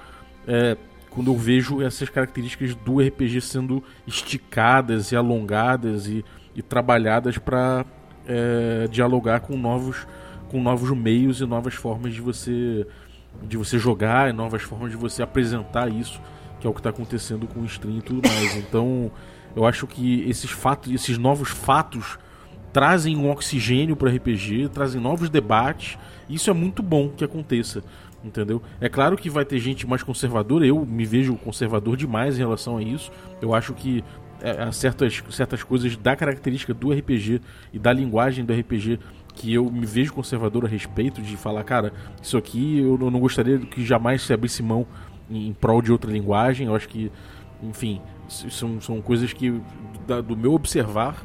é, 0.47 0.77
quando 1.09 1.29
eu 1.31 1.37
vejo 1.37 1.81
essas 1.81 2.09
características 2.09 2.73
do 2.73 2.99
RPG 2.99 3.41
sendo 3.41 3.83
esticadas 4.07 5.11
e 5.11 5.15
alongadas 5.15 6.07
e, 6.07 6.23
e 6.55 6.61
trabalhadas 6.61 7.37
para 7.37 7.85
é, 8.25 8.87
dialogar 8.89 9.41
com 9.41 9.57
novos 9.57 10.07
com 10.49 10.61
novos 10.61 10.89
meios 10.91 11.41
e 11.41 11.45
novas 11.45 11.73
formas 11.73 12.13
de 12.13 12.21
você 12.21 12.87
de 13.43 13.57
você 13.57 13.77
jogar 13.77 14.29
e 14.29 14.33
novas 14.33 14.61
formas 14.61 14.91
de 14.91 14.97
você 14.97 15.21
apresentar 15.21 15.89
isso 15.89 16.19
que 16.59 16.67
é 16.67 16.69
o 16.69 16.73
que 16.73 16.79
está 16.79 16.91
acontecendo 16.91 17.47
com 17.47 17.61
o 17.61 17.65
stream 17.65 17.97
e 17.97 18.01
tudo 18.01 18.27
mais. 18.27 18.55
Então 18.55 19.11
eu 19.55 19.65
acho 19.65 19.85
que 19.87 20.29
esses 20.29 20.49
fatos 20.49 20.91
esses 20.93 21.17
novos 21.17 21.49
fatos 21.49 22.17
trazem 22.71 23.17
um 23.17 23.29
oxigênio 23.29 23.97
para 23.97 24.09
RPG 24.09 24.69
trazem 24.69 25.01
novos 25.01 25.29
debates 25.29 25.97
isso 26.33 26.49
é 26.49 26.53
muito 26.53 26.81
bom 26.81 27.09
que 27.09 27.23
aconteça 27.23 27.83
entendeu 28.23 28.61
é 28.79 28.87
claro 28.87 29.17
que 29.17 29.29
vai 29.29 29.43
ter 29.43 29.59
gente 29.59 29.87
mais 29.87 30.03
conservadora 30.03 30.65
eu 30.65 30.85
me 30.85 31.05
vejo 31.05 31.35
conservador 31.35 31.97
demais 31.97 32.35
em 32.35 32.39
relação 32.39 32.77
a 32.77 32.83
isso 32.83 33.11
eu 33.41 33.53
acho 33.53 33.73
que 33.73 34.03
é, 34.41 34.71
certas, 34.71 35.21
certas 35.29 35.63
coisas 35.63 35.95
da 35.95 36.15
característica 36.15 36.73
do 36.73 36.91
RPG 36.91 37.41
e 37.71 37.79
da 37.79 37.93
linguagem 37.93 38.43
do 38.43 38.53
RPG 38.53 38.99
que 39.33 39.53
eu 39.53 39.71
me 39.71 39.85
vejo 39.85 40.13
conservador 40.13 40.65
a 40.65 40.67
respeito 40.67 41.21
de 41.21 41.37
falar, 41.37 41.63
cara, 41.63 41.93
isso 42.21 42.37
aqui 42.37 42.79
eu 42.79 42.97
não 42.97 43.19
gostaria 43.19 43.57
que 43.59 43.85
jamais 43.85 44.21
se 44.23 44.33
abrisse 44.33 44.61
mão 44.61 44.85
em 45.29 45.53
prol 45.53 45.81
de 45.81 45.91
outra 45.91 46.11
linguagem. 46.11 46.67
Eu 46.67 46.75
acho 46.75 46.89
que, 46.89 47.11
enfim, 47.63 48.01
são, 48.27 48.81
são 48.81 49.01
coisas 49.01 49.31
que 49.31 49.61
do 50.27 50.35
meu 50.35 50.53
observar 50.53 51.23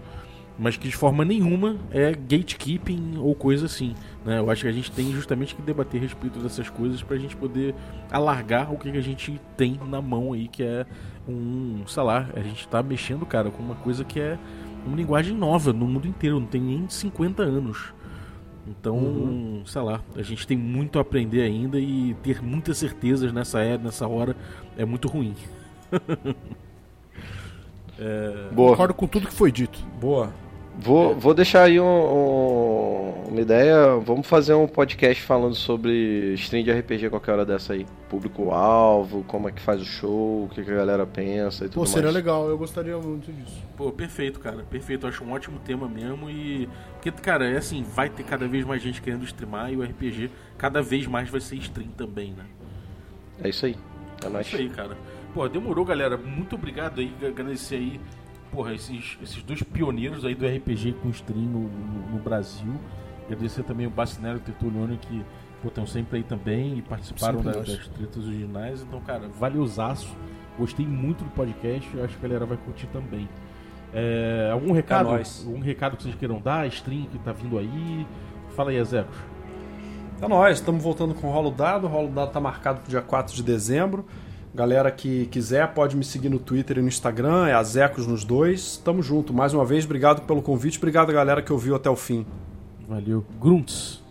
mas 0.58 0.76
que 0.76 0.88
de 0.88 0.96
forma 0.96 1.24
nenhuma 1.24 1.76
é 1.90 2.12
gatekeeping 2.12 3.16
ou 3.18 3.34
coisa 3.34 3.66
assim. 3.66 3.94
Né? 4.24 4.38
Eu 4.38 4.50
acho 4.50 4.62
que 4.62 4.68
a 4.68 4.72
gente 4.72 4.90
tem 4.90 5.12
justamente 5.12 5.54
que 5.54 5.62
debater 5.62 6.00
a 6.00 6.02
respeito 6.02 6.38
dessas 6.38 6.70
coisas 6.70 7.02
para 7.02 7.16
a 7.16 7.18
gente 7.18 7.36
poder 7.36 7.74
alargar 8.10 8.72
o 8.72 8.78
que, 8.78 8.90
que 8.90 8.98
a 8.98 9.02
gente 9.02 9.40
tem 9.56 9.78
na 9.86 10.00
mão 10.00 10.32
aí, 10.32 10.48
que 10.48 10.62
é 10.62 10.86
um, 11.28 11.82
sei 11.86 12.02
lá, 12.02 12.28
a 12.34 12.40
gente 12.40 12.60
está 12.60 12.82
mexendo, 12.82 13.26
cara, 13.26 13.50
com 13.50 13.62
uma 13.62 13.74
coisa 13.74 14.04
que 14.04 14.18
é 14.18 14.38
uma 14.86 14.96
linguagem 14.96 15.36
nova 15.36 15.72
no 15.72 15.86
mundo 15.86 16.06
inteiro, 16.06 16.40
não 16.40 16.46
tem 16.46 16.60
nem 16.60 16.88
50 16.88 17.42
anos. 17.42 17.92
Então, 18.66 18.96
uhum. 18.96 19.62
sei 19.64 19.82
lá, 19.82 20.00
a 20.16 20.22
gente 20.22 20.46
tem 20.46 20.56
muito 20.56 20.98
a 20.98 21.02
aprender 21.02 21.42
ainda 21.42 21.78
e 21.78 22.16
ter 22.22 22.42
muitas 22.42 22.78
certezas 22.78 23.32
nessa, 23.32 23.60
era, 23.60 23.78
nessa 23.78 24.08
hora 24.08 24.34
é 24.76 24.84
muito 24.84 25.06
ruim. 25.06 25.34
é... 27.98 28.48
Boa. 28.52 28.70
Concordo 28.70 28.94
com 28.94 29.06
tudo 29.06 29.28
que 29.28 29.34
foi 29.34 29.52
dito. 29.52 29.78
Boa. 30.00 30.32
Vou, 30.78 31.14
vou 31.14 31.32
deixar 31.32 31.62
aí 31.62 31.80
um, 31.80 31.84
um, 31.84 33.24
uma 33.28 33.40
ideia. 33.40 33.96
Vamos 33.96 34.26
fazer 34.26 34.52
um 34.52 34.68
podcast 34.68 35.22
falando 35.22 35.54
sobre 35.54 36.34
stream 36.34 36.62
de 36.62 36.70
RPG 36.70 37.08
qualquer 37.08 37.32
hora 37.32 37.46
dessa 37.46 37.72
aí. 37.72 37.86
Público-alvo, 38.10 39.24
como 39.24 39.48
é 39.48 39.52
que 39.52 39.60
faz 39.60 39.80
o 39.80 39.84
show, 39.84 40.44
o 40.44 40.48
que, 40.48 40.62
que 40.62 40.70
a 40.70 40.74
galera 40.74 41.06
pensa 41.06 41.64
e 41.64 41.68
tudo 41.68 41.80
Pô, 41.80 41.86
seria 41.86 42.04
mais. 42.04 42.14
legal, 42.16 42.48
eu 42.48 42.58
gostaria 42.58 42.96
muito 42.98 43.32
disso. 43.32 43.62
Pô, 43.76 43.90
perfeito, 43.90 44.38
cara. 44.38 44.64
Perfeito. 44.70 45.06
Eu 45.06 45.08
acho 45.08 45.24
um 45.24 45.32
ótimo 45.32 45.58
tema 45.60 45.88
mesmo. 45.88 46.28
E. 46.28 46.68
Porque, 46.92 47.10
cara, 47.10 47.48
é 47.48 47.56
assim, 47.56 47.82
vai 47.82 48.10
ter 48.10 48.24
cada 48.24 48.46
vez 48.46 48.64
mais 48.64 48.82
gente 48.82 49.00
querendo 49.00 49.24
streamar 49.24 49.72
e 49.72 49.76
o 49.76 49.82
RPG 49.82 50.30
cada 50.58 50.82
vez 50.82 51.06
mais 51.06 51.30
vai 51.30 51.40
ser 51.40 51.56
stream 51.56 51.88
também, 51.96 52.32
né? 52.32 52.44
É 53.42 53.48
isso 53.48 53.64
aí. 53.64 53.76
É 54.24 54.28
nóis. 54.28 54.46
É 54.46 54.48
isso 54.48 54.56
aí, 54.58 54.68
cara. 54.68 54.96
Pô, 55.32 55.48
demorou, 55.48 55.86
galera. 55.86 56.18
Muito 56.18 56.54
obrigado 56.54 57.00
aí. 57.00 57.12
Agradecer 57.26 57.76
aí 57.76 58.00
porra, 58.56 58.72
esses, 58.72 59.18
esses 59.22 59.42
dois 59.42 59.62
pioneiros 59.62 60.24
aí 60.24 60.34
do 60.34 60.46
RPG 60.46 60.94
com 61.02 61.10
stream 61.10 61.42
no, 61.42 61.60
no, 61.60 62.12
no 62.12 62.18
Brasil. 62.18 62.72
Agradecer 63.26 63.62
também 63.64 63.86
o 63.86 63.90
Bacinero 63.90 64.36
e 64.36 64.38
o 64.38 64.40
Tertulione 64.40 64.96
que 64.96 65.22
estão 65.62 65.86
sempre 65.86 66.18
aí 66.18 66.22
também 66.22 66.78
e 66.78 66.82
participaram 66.82 67.42
da, 67.42 67.52
das 67.52 67.86
tretas 67.88 68.24
originais. 68.24 68.80
Então, 68.80 68.98
cara, 69.02 69.28
valeuzaço. 69.28 70.16
Gostei 70.58 70.86
muito 70.86 71.22
do 71.22 71.30
podcast 71.30 71.94
e 71.94 72.00
acho 72.00 72.16
que 72.16 72.24
a 72.24 72.28
galera 72.28 72.46
vai 72.46 72.56
curtir 72.56 72.86
também. 72.86 73.28
É, 73.92 74.48
algum 74.50 74.72
recado? 74.72 75.10
É 75.10 75.22
algum 75.44 75.60
recado 75.60 75.96
que 75.98 76.04
vocês 76.04 76.14
queiram 76.14 76.40
dar? 76.40 76.66
Stream 76.68 77.04
que 77.06 77.18
tá 77.18 77.32
vindo 77.32 77.58
aí? 77.58 78.06
Fala 78.54 78.70
aí, 78.70 78.76
Ezecos. 78.78 79.16
É 80.22 80.26
nóis, 80.26 80.56
estamos 80.56 80.82
voltando 80.82 81.12
com 81.12 81.26
o 81.26 81.30
Rolo 81.30 81.50
Dado. 81.50 81.86
O 81.86 81.90
Rolo 81.90 82.08
Dado 82.08 82.32
tá 82.32 82.40
marcado 82.40 82.80
pro 82.80 82.88
dia 82.88 83.02
4 83.02 83.34
de 83.34 83.42
dezembro. 83.42 84.06
Galera 84.56 84.90
que 84.90 85.26
quiser 85.26 85.68
pode 85.74 85.94
me 85.94 86.02
seguir 86.02 86.30
no 86.30 86.38
Twitter 86.38 86.78
e 86.78 86.80
no 86.80 86.88
Instagram, 86.88 87.46
é 87.46 87.52
Azecos 87.52 88.06
nos 88.06 88.24
dois. 88.24 88.78
Tamo 88.78 89.02
junto. 89.02 89.30
Mais 89.34 89.52
uma 89.52 89.66
vez, 89.66 89.84
obrigado 89.84 90.22
pelo 90.22 90.40
convite. 90.40 90.78
Obrigado, 90.78 91.12
galera, 91.12 91.42
que 91.42 91.52
ouviu 91.52 91.74
até 91.74 91.90
o 91.90 91.94
fim. 91.94 92.24
Valeu. 92.88 93.22
Grunts. 93.38 94.02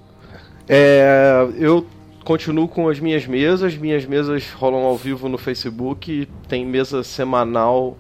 É, 0.70 1.48
eu 1.58 1.84
continuo 2.24 2.68
com 2.68 2.88
as 2.88 3.00
minhas 3.00 3.26
mesas. 3.26 3.76
Minhas 3.76 4.06
mesas 4.06 4.52
rolam 4.52 4.84
ao 4.84 4.96
vivo 4.96 5.28
no 5.28 5.40
Facebook. 5.40 6.30
Tem 6.48 6.64
mesa 6.64 7.04
semanal 7.04 7.98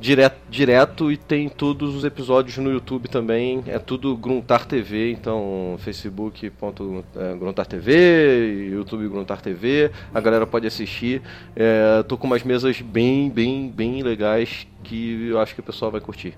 direto, 0.00 0.38
direto 0.50 1.12
e 1.12 1.16
tem 1.16 1.48
todos 1.48 1.94
os 1.94 2.04
episódios 2.04 2.56
no 2.58 2.70
YouTube 2.70 3.08
também. 3.08 3.62
É 3.66 3.78
tudo 3.78 4.16
Gruntar 4.16 4.66
TV, 4.66 5.12
então 5.12 5.76
facebook.gruntar 5.78 7.66
TV, 7.66 8.68
YouTube 8.70 9.08
Gruntar 9.08 9.40
TV. 9.40 9.90
A 10.14 10.20
galera 10.20 10.46
pode 10.46 10.66
assistir. 10.66 11.22
É, 11.54 12.02
tô 12.04 12.16
com 12.16 12.26
umas 12.26 12.42
mesas 12.42 12.80
bem, 12.80 13.28
bem, 13.30 13.68
bem 13.68 14.02
legais 14.02 14.66
que 14.82 15.28
eu 15.28 15.40
acho 15.40 15.54
que 15.54 15.60
o 15.60 15.64
pessoal 15.64 15.90
vai 15.90 16.00
curtir. 16.00 16.34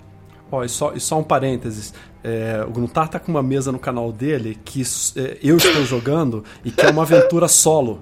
Ó, 0.51 0.63
e 0.63 0.69
só, 0.69 0.93
e 0.93 0.99
só 0.99 1.17
um 1.17 1.23
parênteses. 1.23 1.93
É, 2.23 2.63
o 2.67 2.71
Gruntar 2.71 3.07
tá 3.07 3.19
com 3.19 3.31
uma 3.31 3.41
mesa 3.41 3.71
no 3.71 3.79
canal 3.79 4.11
dele 4.11 4.59
que 4.65 4.81
é, 5.15 5.37
eu 5.41 5.57
estou 5.57 5.85
jogando 5.85 6.43
e 6.63 6.71
que 6.71 6.85
é 6.85 6.89
uma 6.89 7.03
aventura 7.03 7.47
solo. 7.47 8.01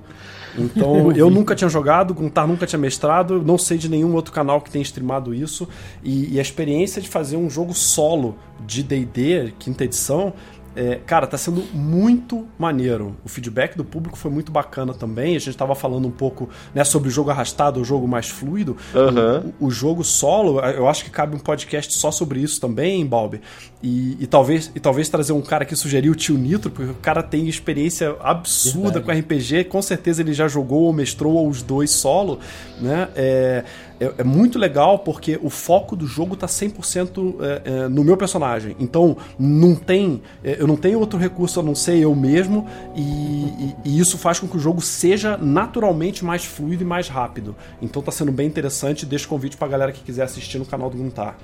Então, 0.58 1.12
eu 1.12 1.30
nunca 1.30 1.56
tinha 1.56 1.70
jogado, 1.70 2.12
o 2.12 2.14
Gruntar 2.14 2.48
nunca 2.48 2.66
tinha 2.66 2.80
mestrado, 2.80 3.42
não 3.42 3.58
sei 3.58 3.78
de 3.78 3.90
nenhum 3.90 4.14
outro 4.14 4.32
canal 4.34 4.62
que 4.62 4.70
tenha 4.70 4.84
streamado 4.84 5.34
isso. 5.34 5.68
E, 6.04 6.34
e 6.34 6.40
a 6.40 6.42
experiência 6.42 7.02
de 7.02 7.08
fazer 7.08 7.38
um 7.38 7.50
jogo 7.50 7.74
solo 7.74 8.36
de 8.66 8.84
DD, 8.84 9.54
quinta 9.58 9.84
edição, 9.84 10.34
é, 10.76 10.96
cara, 11.06 11.26
tá 11.26 11.38
sendo 11.38 11.64
muito 11.74 12.48
maneiro. 12.58 13.16
O 13.24 13.30
feedback 13.30 13.76
do 13.76 13.84
público 13.84 14.18
foi 14.18 14.30
muito 14.30 14.52
bacana 14.52 14.94
também. 14.94 15.36
A 15.36 15.40
gente 15.40 15.58
tava 15.58 15.76
falando 15.76 16.08
um 16.08 16.12
pouco 16.12 16.50
né, 16.74 16.84
sobre 16.84 17.10
o 17.10 17.12
jogo 17.12 17.30
arrastado, 17.32 17.82
o 17.82 17.86
jogo 17.86 18.08
mais 18.08 18.30
fluido. 18.30 18.78
Uhum. 18.94 19.54
O, 19.60 19.68
o, 19.68 19.72
jogo 19.72 20.04
solo, 20.04 20.60
eu 20.60 20.88
acho 20.88 21.04
que 21.04 21.10
cabe 21.10 21.36
um 21.36 21.40
podcast 21.40 21.94
só 21.94 22.12
sobre 22.12 22.40
isso 22.40 22.62
também, 22.62 23.06
Balbi. 23.06 23.42
E, 23.82 24.18
e, 24.20 24.28
talvez, 24.28 24.72
e 24.76 24.80
talvez 24.80 25.10
trazer 25.10 25.34
um 25.34 25.42
cara 25.42 25.66
que 25.66 25.76
sugeriu 25.76 26.12
o 26.12 26.16
tio 26.16 26.38
Nitro, 26.38 26.70
porque 26.70 26.92
o 26.92 26.96
cara 26.96 27.24
tem 27.24 27.48
experiência 27.48 28.16
absurda 28.22 29.00
Verdade. 29.00 29.06
com 29.06 29.36
RPG. 29.36 29.64
Com 29.66 29.82
certeza 29.82 30.22
ele 30.22 30.34
já 30.34 30.48
jogou 30.48 30.84
ou 30.84 30.94
mestrou 30.94 31.48
os 31.48 31.62
dois 31.62 31.92
solo, 31.92 32.40
né? 32.80 33.10
É, 33.16 33.64
é, 34.00 34.14
é, 34.20 34.24
muito 34.24 34.58
legal 34.58 35.00
porque 35.00 35.40
o 35.42 35.50
foco 35.50 35.96
do 35.96 36.08
jogo 36.08 36.36
tá 36.36 36.48
100% 36.48 37.36
é, 37.40 37.62
é, 37.66 37.88
no 37.88 38.04
meu 38.04 38.16
personagem. 38.16 38.76
Então, 38.80 39.18
não 39.38 39.76
tem. 39.76 40.22
É, 40.44 40.62
eu 40.62 40.68
não 40.68 40.76
tenho 40.76 41.00
outro 41.00 41.20
recurso 41.20 41.60
a 41.60 41.64
não 41.64 41.76
ser 41.76 41.98
eu 41.98 42.16
mesmo, 42.16 42.68
e, 42.96 43.02
e, 43.02 43.76
e, 43.86 44.00
isso 44.00 44.18
faz 44.18 44.40
com 44.40 44.48
que 44.48 44.58
o 44.58 44.60
jogo 44.60 44.82
seja 44.82 45.38
naturalmente 45.38 46.24
mais 46.24 46.46
fluido 46.46 46.84
e 46.84 46.86
mais 46.86 47.08
rápido. 47.10 47.56
Então, 47.82 48.02
tá 48.02 48.12
sendo 48.12 48.32
bem 48.32 48.48
interessante. 48.48 49.06
Deixo 49.06 49.26
o 49.26 49.30
convite 49.30 49.58
pra 49.58 49.68
galera 49.68 49.92
que 49.92 50.02
quiser 50.02 50.24
assistir 50.24 50.58
no 50.58 50.66
canal 50.66 50.90
do 50.90 50.98
Guntar. 50.98 51.38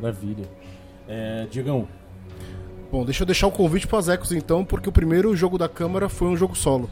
Maravilha. 0.00 0.48
É, 1.06 1.46
Digão. 1.50 1.86
Bom, 2.90 3.04
deixa 3.04 3.22
eu 3.22 3.26
deixar 3.26 3.46
o 3.46 3.52
convite 3.52 3.86
para 3.86 4.12
Ecos 4.12 4.32
então, 4.32 4.64
porque 4.64 4.88
o 4.88 4.92
primeiro 4.92 5.34
jogo 5.36 5.58
da 5.58 5.68
Câmara 5.68 6.08
foi 6.08 6.28
um 6.28 6.36
jogo 6.36 6.56
solo. 6.56 6.90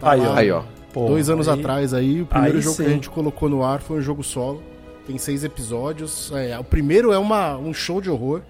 Tá 0.00 0.12
aí, 0.12 0.20
ó. 0.20 0.34
aí, 0.34 0.50
ó. 0.50 0.62
Pô, 0.94 1.08
dois 1.08 1.28
anos 1.28 1.48
aí, 1.48 1.58
atrás 1.58 1.92
aí. 1.92 2.22
O 2.22 2.26
primeiro 2.26 2.56
aí 2.58 2.62
jogo 2.62 2.76
sim. 2.76 2.84
que 2.84 2.88
a 2.88 2.92
gente 2.92 3.10
colocou 3.10 3.48
no 3.48 3.64
ar 3.64 3.82
foi 3.82 3.98
um 3.98 4.00
jogo 4.00 4.22
solo. 4.22 4.62
Tem 5.04 5.18
seis 5.18 5.42
episódios. 5.42 6.30
É, 6.32 6.56
o 6.56 6.62
primeiro 6.62 7.12
é 7.12 7.18
uma, 7.18 7.56
um 7.56 7.74
show 7.74 8.00
de 8.00 8.08
horror. 8.08 8.42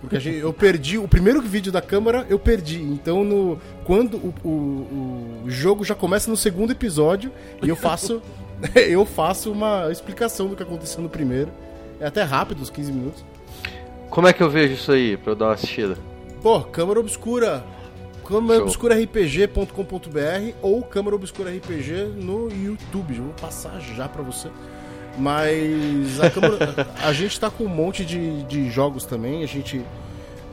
Porque 0.00 0.18
gente, 0.18 0.38
eu 0.38 0.54
perdi. 0.54 0.96
O 0.96 1.06
primeiro 1.06 1.42
vídeo 1.42 1.70
da 1.70 1.82
câmera 1.82 2.26
eu 2.30 2.38
perdi. 2.38 2.80
Então, 2.80 3.22
no, 3.22 3.58
quando 3.84 4.16
o, 4.16 4.34
o, 4.42 5.42
o 5.44 5.50
jogo 5.50 5.84
já 5.84 5.94
começa 5.94 6.30
no 6.30 6.36
segundo 6.36 6.72
episódio 6.72 7.30
e 7.62 7.68
eu 7.68 7.76
faço. 7.76 8.22
eu 8.74 9.04
faço 9.04 9.52
uma 9.52 9.90
explicação 9.92 10.48
do 10.48 10.56
que 10.56 10.62
aconteceu 10.62 11.02
no 11.02 11.10
primeiro. 11.10 11.50
É 12.00 12.06
até 12.06 12.22
rápido, 12.22 12.62
uns 12.62 12.70
15 12.70 12.90
minutos. 12.90 13.24
Como 14.08 14.26
é 14.26 14.32
que 14.32 14.42
eu 14.42 14.48
vejo 14.48 14.74
isso 14.74 14.92
aí 14.92 15.16
pra 15.18 15.32
eu 15.32 15.36
dar 15.36 15.46
uma 15.46 15.54
assistida? 15.54 15.98
Pô, 16.42 16.60
câmera 16.60 17.00
obscura 17.00 17.62
câmeraobscurarpg.com.br 18.26 20.54
ou 20.62 20.82
Câmara 20.82 21.16
Obscura 21.16 21.50
RPG 21.50 22.14
no 22.16 22.48
YouTube. 22.50 23.16
Eu 23.16 23.24
vou 23.24 23.34
passar 23.34 23.78
já 23.80 24.08
para 24.08 24.22
você. 24.22 24.48
Mas 25.18 26.20
a, 26.20 26.30
câmera, 26.30 26.88
a 27.02 27.12
gente 27.12 27.38
tá 27.38 27.50
com 27.50 27.64
um 27.64 27.68
monte 27.68 28.04
de, 28.04 28.42
de 28.44 28.70
jogos 28.70 29.04
também. 29.04 29.42
A 29.42 29.46
gente 29.46 29.84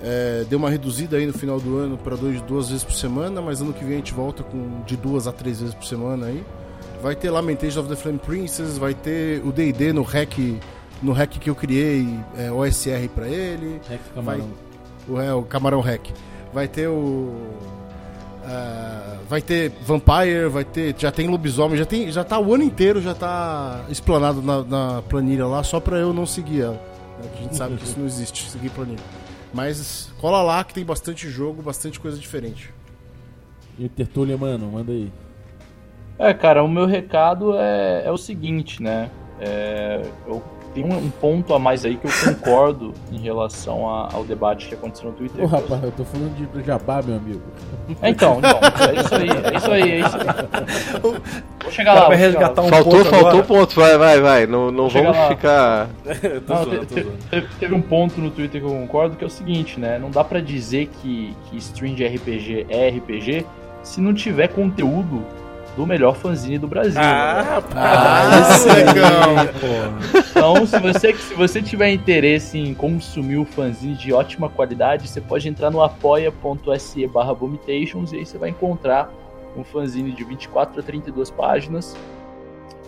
é, 0.01 0.45
deu 0.49 0.59
uma 0.59 0.70
reduzida 0.70 1.17
aí 1.17 1.26
no 1.26 1.34
final 1.34 1.59
do 1.59 1.78
ano 1.78 1.97
para 1.97 2.15
duas 2.15 2.70
vezes 2.70 2.84
por 2.84 2.93
semana, 2.93 3.41
mas 3.41 3.61
ano 3.61 3.74
que 3.74 3.84
vem 3.84 3.93
a 3.93 3.97
gente 3.97 4.13
volta 4.13 4.43
com 4.43 4.82
de 4.86 4.97
duas 4.97 5.28
a 5.28 5.32
três 5.32 5.59
vezes 5.59 5.76
por 5.76 5.86
semana 5.86 6.28
aí. 6.28 6.43
Vai 7.01 7.15
ter 7.15 7.30
Lamentation 7.30 7.80
of 7.80 7.89
the 7.89 7.95
Flame 7.95 8.20
Princess, 8.20 8.78
vai 8.78 8.93
ter 8.93 9.41
o 9.45 9.51
D&D 9.51 9.93
no 9.93 10.01
hack 10.01 10.38
no 11.01 11.13
hack 11.13 11.39
que 11.39 11.49
eu 11.49 11.55
criei, 11.55 12.05
é, 12.38 12.51
OSR 12.51 13.07
para 13.13 13.28
ele. 13.28 13.80
Hack 13.89 14.01
Camarão. 14.13 14.49
Vai, 15.07 15.17
o, 15.17 15.22
é, 15.22 15.34
o 15.34 15.43
Camarão 15.43 15.80
Hack. 15.80 16.09
Vai 16.53 16.67
ter 16.67 16.87
o. 16.87 17.33
Uh, 18.41 19.19
vai 19.27 19.41
ter 19.41 19.71
Vampire, 19.81 20.47
vai 20.49 20.63
ter. 20.63 20.95
Já 20.97 21.11
tem 21.11 21.27
lobisomem, 21.27 21.77
já 21.77 21.85
tem. 21.85 22.11
Já 22.11 22.23
tá 22.23 22.39
o 22.39 22.53
ano 22.53 22.63
inteiro, 22.63 23.01
já 23.01 23.13
tá 23.13 23.85
explanado 23.89 24.41
na, 24.41 24.63
na 24.63 25.01
planilha 25.03 25.45
lá, 25.45 25.63
só 25.63 25.79
pra 25.79 25.97
eu 25.97 26.13
não 26.13 26.25
seguir 26.25 26.61
ela. 26.61 26.81
Né? 27.23 27.29
A 27.33 27.41
gente 27.43 27.55
sabe 27.55 27.75
que 27.75 27.83
isso 27.83 27.99
não 27.99 28.05
existe, 28.05 28.49
seguir 28.49 28.69
planilha. 28.69 29.03
Mas 29.53 30.11
cola 30.19 30.41
lá 30.41 30.63
que 30.63 30.73
tem 30.73 30.85
bastante 30.85 31.29
jogo, 31.29 31.61
bastante 31.61 31.99
coisa 31.99 32.17
diferente. 32.17 32.73
E 33.77 33.87
Tertulha, 33.87 34.37
mano, 34.37 34.71
manda 34.71 34.91
aí. 34.91 35.11
É, 36.17 36.33
cara, 36.33 36.63
o 36.63 36.67
meu 36.67 36.85
recado 36.85 37.55
é, 37.55 38.03
é 38.05 38.11
o 38.11 38.17
seguinte, 38.17 38.83
né? 38.83 39.09
É, 39.39 40.01
eu 40.27 40.43
tem 40.74 40.84
um, 40.84 40.95
um, 40.95 41.09
ponto 41.09 41.53
a 41.53 41.59
mais 41.59 41.86
aí 41.86 41.95
que 41.95 42.05
eu 42.05 42.11
concordo 42.34 42.93
em 43.11 43.20
relação 43.20 43.89
a, 43.89 44.09
ao 44.13 44.24
debate 44.24 44.67
que 44.67 44.76
aconteceu 44.76 45.09
no 45.09 45.15
Twitter. 45.15 45.43
Ô, 45.43 45.47
rapaz, 45.47 45.84
eu 45.84 45.91
tô 45.91 46.05
falando 46.05 46.36
de 46.36 46.63
jabá, 46.65 47.01
meu 47.01 47.17
amigo. 47.17 47.41
É, 48.01 48.09
então, 48.09 48.38
então, 48.39 48.59
é 48.88 49.01
isso 49.01 49.15
aí, 49.15 49.30
é 49.30 49.57
isso 49.57 49.72
aí, 49.72 49.91
é 49.91 49.99
isso 49.99 50.17
aí. 50.17 51.01
Vou 51.63 51.72
chegar 51.72 51.93
lá. 51.93 52.07
Vai 52.07 52.17
resgatar 52.17 52.61
um 52.61 52.70
faltou, 52.70 52.91
ponto 52.91 53.09
faltou 53.09 53.30
agora. 53.30 53.43
ponto, 53.43 53.76
vai, 53.76 53.97
vai, 53.97 54.22
vai. 54.22 54.47
Não, 54.47 54.72
não 54.72 54.89
vamos 54.89 55.17
lá. 55.17 55.28
ficar. 55.28 55.89
não, 56.47 56.63
zoando, 56.63 56.86
te, 56.86 57.03
te, 57.03 57.47
teve 57.59 57.74
um 57.74 57.82
ponto 57.82 58.22
no 58.22 58.30
Twitter 58.30 58.61
que 58.61 58.67
eu 58.67 58.72
concordo 58.72 59.15
que 59.15 59.24
é 59.24 59.28
o 59.28 59.30
seguinte, 59.30 59.80
né? 59.80 59.97
Não 59.97 60.11
dá 60.11 60.24
pra 60.24 60.39
dizer 60.39 60.89
que, 61.01 61.36
que 61.49 61.57
stream 61.57 61.95
de 61.95 62.05
RPG 62.05 62.67
é 62.70 62.89
RPG 62.89 63.45
se 63.84 64.01
não 64.01 64.13
tiver 64.13 64.49
conteúdo 64.49 65.26
do 65.80 65.88
melhor 65.88 66.13
fanzine 66.13 66.57
do 66.57 66.67
Brasil. 66.67 66.99
Ah, 66.99 67.36
né? 67.36 67.49
rapaz, 67.51 68.67
ah, 68.67 68.73
legal. 68.73 69.30
Então, 70.30 70.65
se 70.65 70.77
você, 70.77 71.13
se 71.13 71.34
você 71.34 71.61
tiver 71.61 71.89
interesse 71.89 72.59
em 72.59 72.73
consumir 72.73 73.38
o 73.38 73.45
fanzine 73.45 73.95
de 73.95 74.11
ótima 74.11 74.49
qualidade, 74.49 75.07
você 75.07 75.21
pode 75.21 75.47
entrar 75.47 75.71
no 75.71 75.82
apoia.se 75.82 77.07
barra 77.07 77.32
Vomitations 77.32 78.11
e 78.11 78.17
aí 78.17 78.25
você 78.25 78.38
vai 78.38 78.49
encontrar 78.49 79.09
um 79.55 79.63
fanzine 79.63 80.11
de 80.11 80.21
24 80.25 80.82
a 80.82 80.84
32 80.84 81.32
páginas 81.32 81.95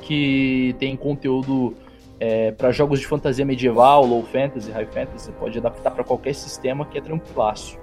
que 0.02 0.76
tem 0.78 0.98
conteúdo 0.98 1.74
é, 2.20 2.52
para 2.52 2.74
jogos 2.74 3.00
de 3.00 3.08
fantasia 3.08 3.46
medieval, 3.46 4.06
low 4.06 4.22
fantasy, 4.24 4.70
high 4.70 4.86
fantasy, 4.88 5.28
você 5.28 5.32
pode 5.32 5.58
adaptar 5.58 5.92
para 5.92 6.04
qualquer 6.04 6.36
sistema 6.36 6.84
que 6.84 6.98
é 6.98 7.02
tranquilaço. 7.02 7.80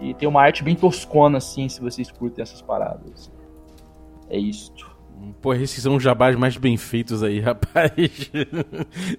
E 0.00 0.14
tem 0.14 0.28
uma 0.28 0.42
arte 0.42 0.64
bem 0.64 0.74
toscona, 0.74 1.38
assim, 1.38 1.68
se 1.68 1.80
vocês 1.80 2.10
curtem 2.10 2.42
essas 2.42 2.60
paradas. 2.60 3.30
É 4.30 4.38
isto. 4.38 4.88
Pô, 5.42 5.52
esses 5.52 5.82
são 5.82 5.96
os 5.96 6.02
jabás 6.02 6.36
mais 6.36 6.56
bem 6.56 6.76
feitos 6.76 7.22
aí, 7.22 7.40
rapaz. 7.42 7.92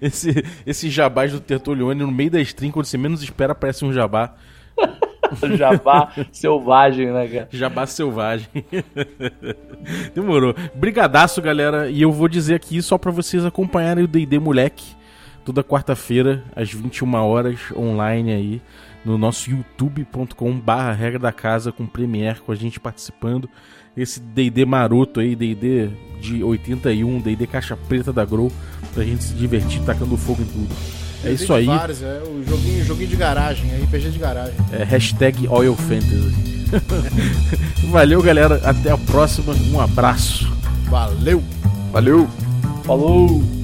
esse, 0.00 0.44
esse 0.66 0.90
jabás 0.90 1.32
do 1.32 1.40
Tertulione 1.40 2.00
no 2.00 2.10
meio 2.10 2.30
da 2.30 2.40
stream, 2.40 2.72
quando 2.72 2.86
você 2.86 2.98
menos 2.98 3.22
espera, 3.22 3.52
aparece 3.52 3.84
um 3.84 3.92
jabá. 3.92 4.34
jabá 5.56 6.12
selvagem, 6.32 7.12
né, 7.12 7.28
cara? 7.28 7.48
Jabá 7.50 7.86
selvagem. 7.86 8.48
Demorou. 10.14 10.54
Brigadaço, 10.74 11.40
galera. 11.40 11.88
E 11.90 12.02
eu 12.02 12.10
vou 12.10 12.28
dizer 12.28 12.54
aqui 12.54 12.80
só 12.82 12.98
para 12.98 13.10
vocês 13.10 13.44
acompanharem 13.44 14.04
o 14.04 14.08
D&D 14.08 14.38
Moleque. 14.38 14.96
Toda 15.44 15.64
quarta-feira, 15.64 16.44
às 16.54 16.72
21 16.72 17.14
horas, 17.14 17.58
online 17.76 18.32
aí. 18.32 18.62
No 19.04 19.18
nosso 19.18 19.50
youtube.com 19.50 20.52
barra 20.58 20.92
regra 20.92 21.18
da 21.18 21.32
casa, 21.32 21.72
com 21.72 21.84
Premiere, 21.84 22.40
com 22.40 22.52
a 22.52 22.54
gente 22.54 22.78
participando 22.78 23.48
esse 23.96 24.20
D&D 24.20 24.64
maroto 24.64 25.20
aí, 25.20 25.34
D&D 25.34 25.90
de 26.20 26.42
81, 26.42 27.20
D&D 27.20 27.46
caixa 27.46 27.76
preta 27.76 28.12
da 28.12 28.24
Grow, 28.24 28.50
pra 28.94 29.04
gente 29.04 29.24
se 29.24 29.34
divertir 29.34 29.82
tacando 29.82 30.16
fogo 30.16 30.42
em 30.42 30.46
tudo. 30.46 30.68
É 31.24 31.32
isso 31.32 31.52
aí. 31.52 31.66
Vários, 31.66 32.02
é 32.02 32.20
o 32.22 32.42
joguinho, 32.44 32.84
joguinho 32.84 33.08
de 33.08 33.16
garagem, 33.16 33.70
é 33.70 33.76
RPG 33.76 34.10
de 34.10 34.18
garagem. 34.18 34.54
É 34.72 34.82
hashtag 34.82 35.46
Oil 35.48 35.76
Fantasy. 35.76 36.52
Valeu, 37.90 38.22
galera. 38.22 38.60
Até 38.64 38.90
a 38.90 38.98
próxima. 38.98 39.54
Um 39.72 39.80
abraço. 39.80 40.50
Valeu. 40.88 41.42
Valeu. 41.92 42.28
Falou. 42.84 43.61